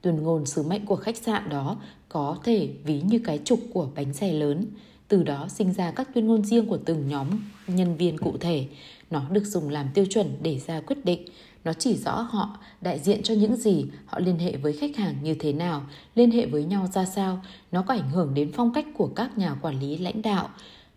[0.00, 1.76] Tuyên ngôn sứ mệnh của khách sạn đó
[2.08, 4.66] có thể ví như cái trục của bánh xe lớn.
[5.08, 7.28] Từ đó sinh ra các tuyên ngôn riêng của từng nhóm
[7.66, 8.66] nhân viên cụ thể.
[9.10, 11.28] Nó được dùng làm tiêu chuẩn để ra quyết định
[11.66, 15.14] nó chỉ rõ họ đại diện cho những gì, họ liên hệ với khách hàng
[15.22, 15.82] như thế nào,
[16.14, 17.42] liên hệ với nhau ra sao.
[17.72, 20.48] Nó có ảnh hưởng đến phong cách của các nhà quản lý lãnh đạo,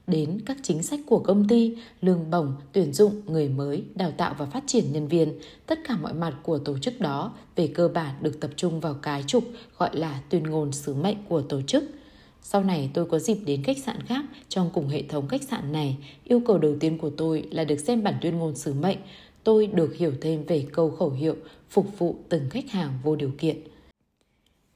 [0.07, 4.35] đến các chính sách của công ty, lương bổng, tuyển dụng người mới, đào tạo
[4.37, 5.33] và phát triển nhân viên.
[5.65, 8.93] Tất cả mọi mặt của tổ chức đó về cơ bản được tập trung vào
[8.93, 9.43] cái trục
[9.77, 11.83] gọi là tuyên ngôn sứ mệnh của tổ chức.
[12.41, 15.71] Sau này tôi có dịp đến khách sạn khác trong cùng hệ thống khách sạn
[15.71, 15.97] này.
[16.23, 18.97] Yêu cầu đầu tiên của tôi là được xem bản tuyên ngôn sứ mệnh
[19.44, 21.36] tôi được hiểu thêm về câu khẩu hiệu
[21.70, 23.57] phục vụ từng khách hàng vô điều kiện.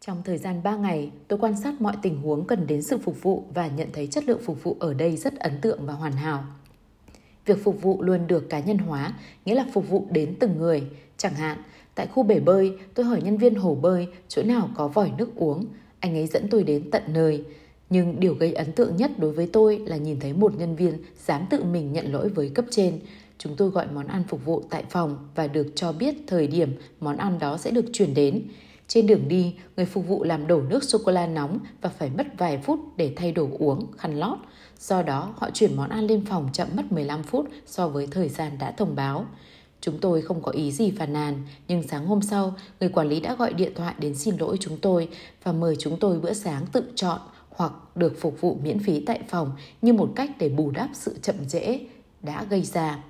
[0.06, 3.24] Trong thời gian 3 ngày, tôi quan sát mọi tình huống cần đến sự phục
[3.24, 6.12] vụ và nhận thấy chất lượng phục vụ ở đây rất ấn tượng và hoàn
[6.14, 6.44] hảo.
[7.46, 9.14] Việc phục vụ luôn được cá nhân hóa,
[9.46, 10.84] nghĩa là phục vụ đến từng người.
[11.18, 11.58] Chẳng hạn,
[11.96, 15.36] tại khu bể bơi, tôi hỏi nhân viên hồ bơi chỗ nào có vòi nước
[15.36, 15.66] uống.
[16.00, 17.44] Anh ấy dẫn tôi đến tận nơi.
[17.90, 20.98] Nhưng điều gây ấn tượng nhất đối với tôi là nhìn thấy một nhân viên
[21.26, 23.00] dám tự mình nhận lỗi với cấp trên,
[23.38, 26.76] Chúng tôi gọi món ăn phục vụ tại phòng và được cho biết thời điểm
[27.00, 28.48] món ăn đó sẽ được chuyển đến.
[28.88, 32.58] Trên đường đi, người phục vụ làm đổ nước sô-cô-la nóng và phải mất vài
[32.58, 34.38] phút để thay đồ uống, khăn lót.
[34.80, 38.30] Do đó, họ chuyển món ăn lên phòng chậm mất 15 phút so với thời
[38.30, 39.26] gian đã thông báo.
[39.82, 43.20] Chúng tôi không có ý gì phàn nàn, nhưng sáng hôm sau, người quản lý
[43.20, 45.10] đã gọi điện thoại đến xin lỗi chúng tôi
[45.44, 47.20] và mời chúng tôi bữa sáng tự chọn
[47.50, 49.52] hoặc được phục vụ miễn phí tại phòng
[49.82, 51.80] như một cách để bù đắp sự chậm trễ
[52.22, 53.04] đã gây ra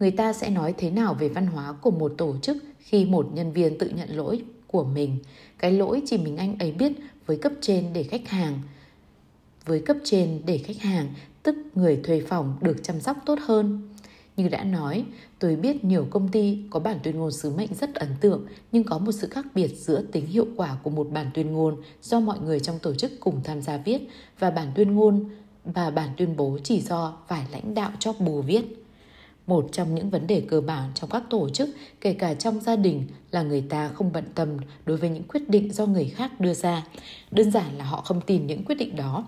[0.00, 3.28] người ta sẽ nói thế nào về văn hóa của một tổ chức khi một
[3.34, 5.18] nhân viên tự nhận lỗi của mình?
[5.58, 6.92] Cái lỗi chỉ mình anh ấy biết
[7.26, 8.60] với cấp trên để khách hàng.
[9.66, 11.08] Với cấp trên để khách hàng,
[11.42, 13.88] tức người thuê phòng được chăm sóc tốt hơn.
[14.36, 15.04] Như đã nói,
[15.38, 18.84] tôi biết nhiều công ty có bản tuyên ngôn sứ mệnh rất ấn tượng, nhưng
[18.84, 22.20] có một sự khác biệt giữa tính hiệu quả của một bản tuyên ngôn do
[22.20, 23.98] mọi người trong tổ chức cùng tham gia viết
[24.38, 25.30] và bản tuyên ngôn
[25.64, 28.79] và bản tuyên bố chỉ do vài lãnh đạo chóp bù viết
[29.50, 31.68] một trong những vấn đề cơ bản trong các tổ chức,
[32.00, 34.48] kể cả trong gia đình, là người ta không bận tâm
[34.86, 36.86] đối với những quyết định do người khác đưa ra.
[37.30, 39.24] Đơn giản là họ không tin những quyết định đó.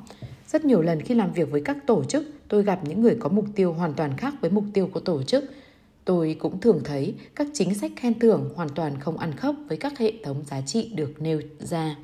[0.49, 3.28] Rất nhiều lần khi làm việc với các tổ chức, tôi gặp những người có
[3.28, 5.44] mục tiêu hoàn toàn khác với mục tiêu của tổ chức.
[6.05, 9.77] Tôi cũng thường thấy các chính sách khen thưởng hoàn toàn không ăn khớp với
[9.77, 11.97] các hệ thống giá trị được nêu ra.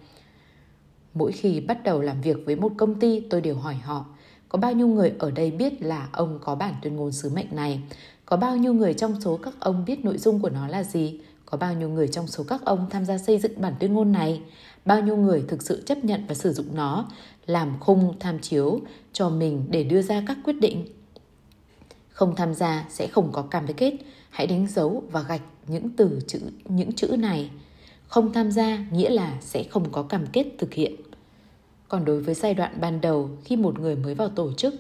[1.15, 4.07] Mỗi khi bắt đầu làm việc với một công ty, tôi đều hỏi họ
[4.49, 7.57] có bao nhiêu người ở đây biết là ông có bản tuyên ngôn sứ mệnh
[7.57, 7.81] này?
[8.27, 11.21] Có bao nhiêu người trong số các ông biết nội dung của nó là gì?
[11.47, 14.13] Có bao nhiêu người trong số các ông tham gia xây dựng bản tuyên ngôn
[14.13, 14.43] này?
[14.89, 17.09] bao nhiêu người thực sự chấp nhận và sử dụng nó,
[17.47, 18.81] làm khung tham chiếu
[19.13, 20.87] cho mình để đưa ra các quyết định.
[22.09, 23.95] Không tham gia sẽ không có cam kết.
[24.31, 27.51] Hãy đánh dấu và gạch những từ chữ, những chữ này.
[28.09, 30.95] Không tham gia nghĩa là sẽ không có cam kết thực hiện.
[31.89, 34.75] Còn đối với giai đoạn ban đầu khi một người mới vào tổ chức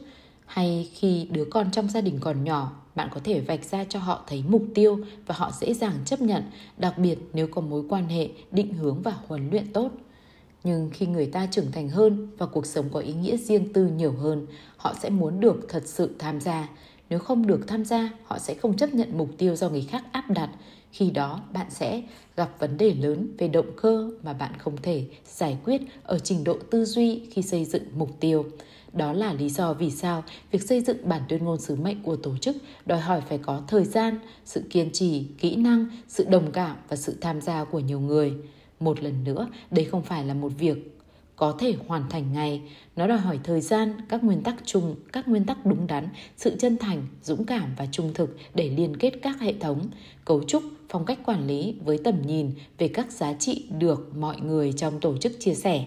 [0.46, 3.98] hay khi đứa con trong gia đình còn nhỏ, bạn có thể vạch ra cho
[3.98, 6.42] họ thấy mục tiêu và họ dễ dàng chấp nhận,
[6.76, 9.90] đặc biệt nếu có mối quan hệ, định hướng và huấn luyện tốt.
[10.64, 13.86] Nhưng khi người ta trưởng thành hơn và cuộc sống có ý nghĩa riêng tư
[13.86, 16.68] nhiều hơn, họ sẽ muốn được thật sự tham gia.
[17.10, 20.04] Nếu không được tham gia, họ sẽ không chấp nhận mục tiêu do người khác
[20.12, 20.50] áp đặt.
[20.92, 22.02] Khi đó, bạn sẽ
[22.36, 26.44] gặp vấn đề lớn về động cơ mà bạn không thể giải quyết ở trình
[26.44, 28.46] độ tư duy khi xây dựng mục tiêu.
[28.92, 32.16] Đó là lý do vì sao việc xây dựng bản tuyên ngôn sứ mệnh của
[32.16, 32.56] tổ chức
[32.86, 36.96] đòi hỏi phải có thời gian, sự kiên trì, kỹ năng, sự đồng cảm và
[36.96, 38.32] sự tham gia của nhiều người.
[38.80, 40.98] Một lần nữa, đây không phải là một việc
[41.36, 42.62] có thể hoàn thành ngay.
[42.96, 46.56] Nó đòi hỏi thời gian, các nguyên tắc chung, các nguyên tắc đúng đắn, sự
[46.58, 49.86] chân thành, dũng cảm và trung thực để liên kết các hệ thống,
[50.24, 54.40] cấu trúc, phong cách quản lý với tầm nhìn về các giá trị được mọi
[54.40, 55.84] người trong tổ chức chia sẻ.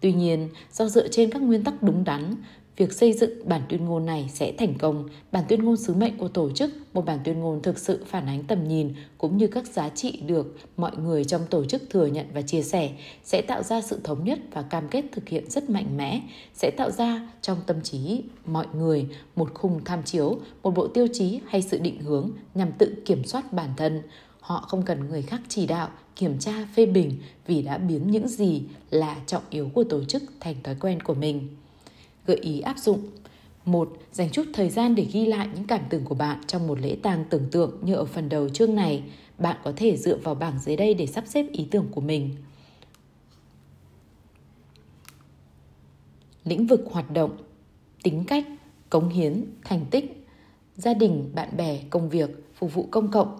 [0.00, 2.34] Tuy nhiên, do dựa trên các nguyên tắc đúng đắn,
[2.76, 5.08] việc xây dựng bản tuyên ngôn này sẽ thành công.
[5.32, 8.26] Bản tuyên ngôn sứ mệnh của tổ chức, một bản tuyên ngôn thực sự phản
[8.26, 12.06] ánh tầm nhìn cũng như các giá trị được mọi người trong tổ chức thừa
[12.06, 12.90] nhận và chia sẻ,
[13.24, 16.20] sẽ tạo ra sự thống nhất và cam kết thực hiện rất mạnh mẽ,
[16.54, 19.06] sẽ tạo ra trong tâm trí mọi người
[19.36, 23.24] một khung tham chiếu, một bộ tiêu chí hay sự định hướng nhằm tự kiểm
[23.24, 24.02] soát bản thân.
[24.40, 28.28] Họ không cần người khác chỉ đạo, kiểm tra, phê bình vì đã biến những
[28.28, 31.48] gì là trọng yếu của tổ chức thành thói quen của mình
[32.26, 33.00] gợi ý áp dụng.
[33.64, 36.80] một Dành chút thời gian để ghi lại những cảm tưởng của bạn trong một
[36.80, 39.02] lễ tang tưởng tượng như ở phần đầu chương này.
[39.38, 42.36] Bạn có thể dựa vào bảng dưới đây để sắp xếp ý tưởng của mình.
[46.44, 47.36] Lĩnh vực hoạt động,
[48.02, 48.46] tính cách,
[48.90, 50.26] cống hiến, thành tích,
[50.76, 53.38] gia đình, bạn bè, công việc, phục vụ công cộng.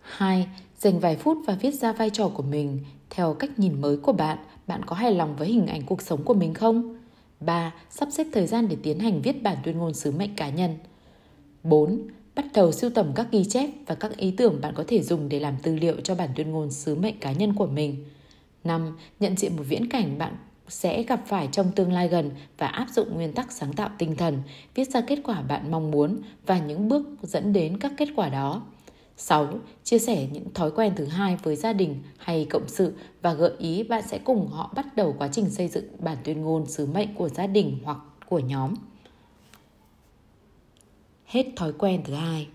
[0.00, 0.46] 2.
[0.78, 2.78] Dành vài phút và viết ra vai trò của mình
[3.10, 4.38] theo cách nhìn mới của bạn.
[4.66, 6.96] Bạn có hài lòng với hình ảnh cuộc sống của mình không?
[7.40, 7.74] 3.
[7.90, 10.76] Sắp xếp thời gian để tiến hành viết bản tuyên ngôn sứ mệnh cá nhân.
[11.62, 12.02] 4.
[12.34, 15.28] Bắt đầu sưu tầm các ghi chép và các ý tưởng bạn có thể dùng
[15.28, 18.04] để làm tư liệu cho bản tuyên ngôn sứ mệnh cá nhân của mình.
[18.64, 18.96] 5.
[19.20, 20.36] Nhận diện một viễn cảnh bạn
[20.68, 24.16] sẽ gặp phải trong tương lai gần và áp dụng nguyên tắc sáng tạo tinh
[24.16, 24.42] thần,
[24.74, 28.28] viết ra kết quả bạn mong muốn và những bước dẫn đến các kết quả
[28.28, 28.62] đó.
[29.20, 29.48] 6.
[29.84, 32.92] Chia sẻ những thói quen thứ hai với gia đình hay cộng sự
[33.22, 36.42] và gợi ý bạn sẽ cùng họ bắt đầu quá trình xây dựng bản tuyên
[36.42, 37.98] ngôn sứ mệnh của gia đình hoặc
[38.28, 38.74] của nhóm.
[41.24, 42.48] Hết thói quen thứ hai.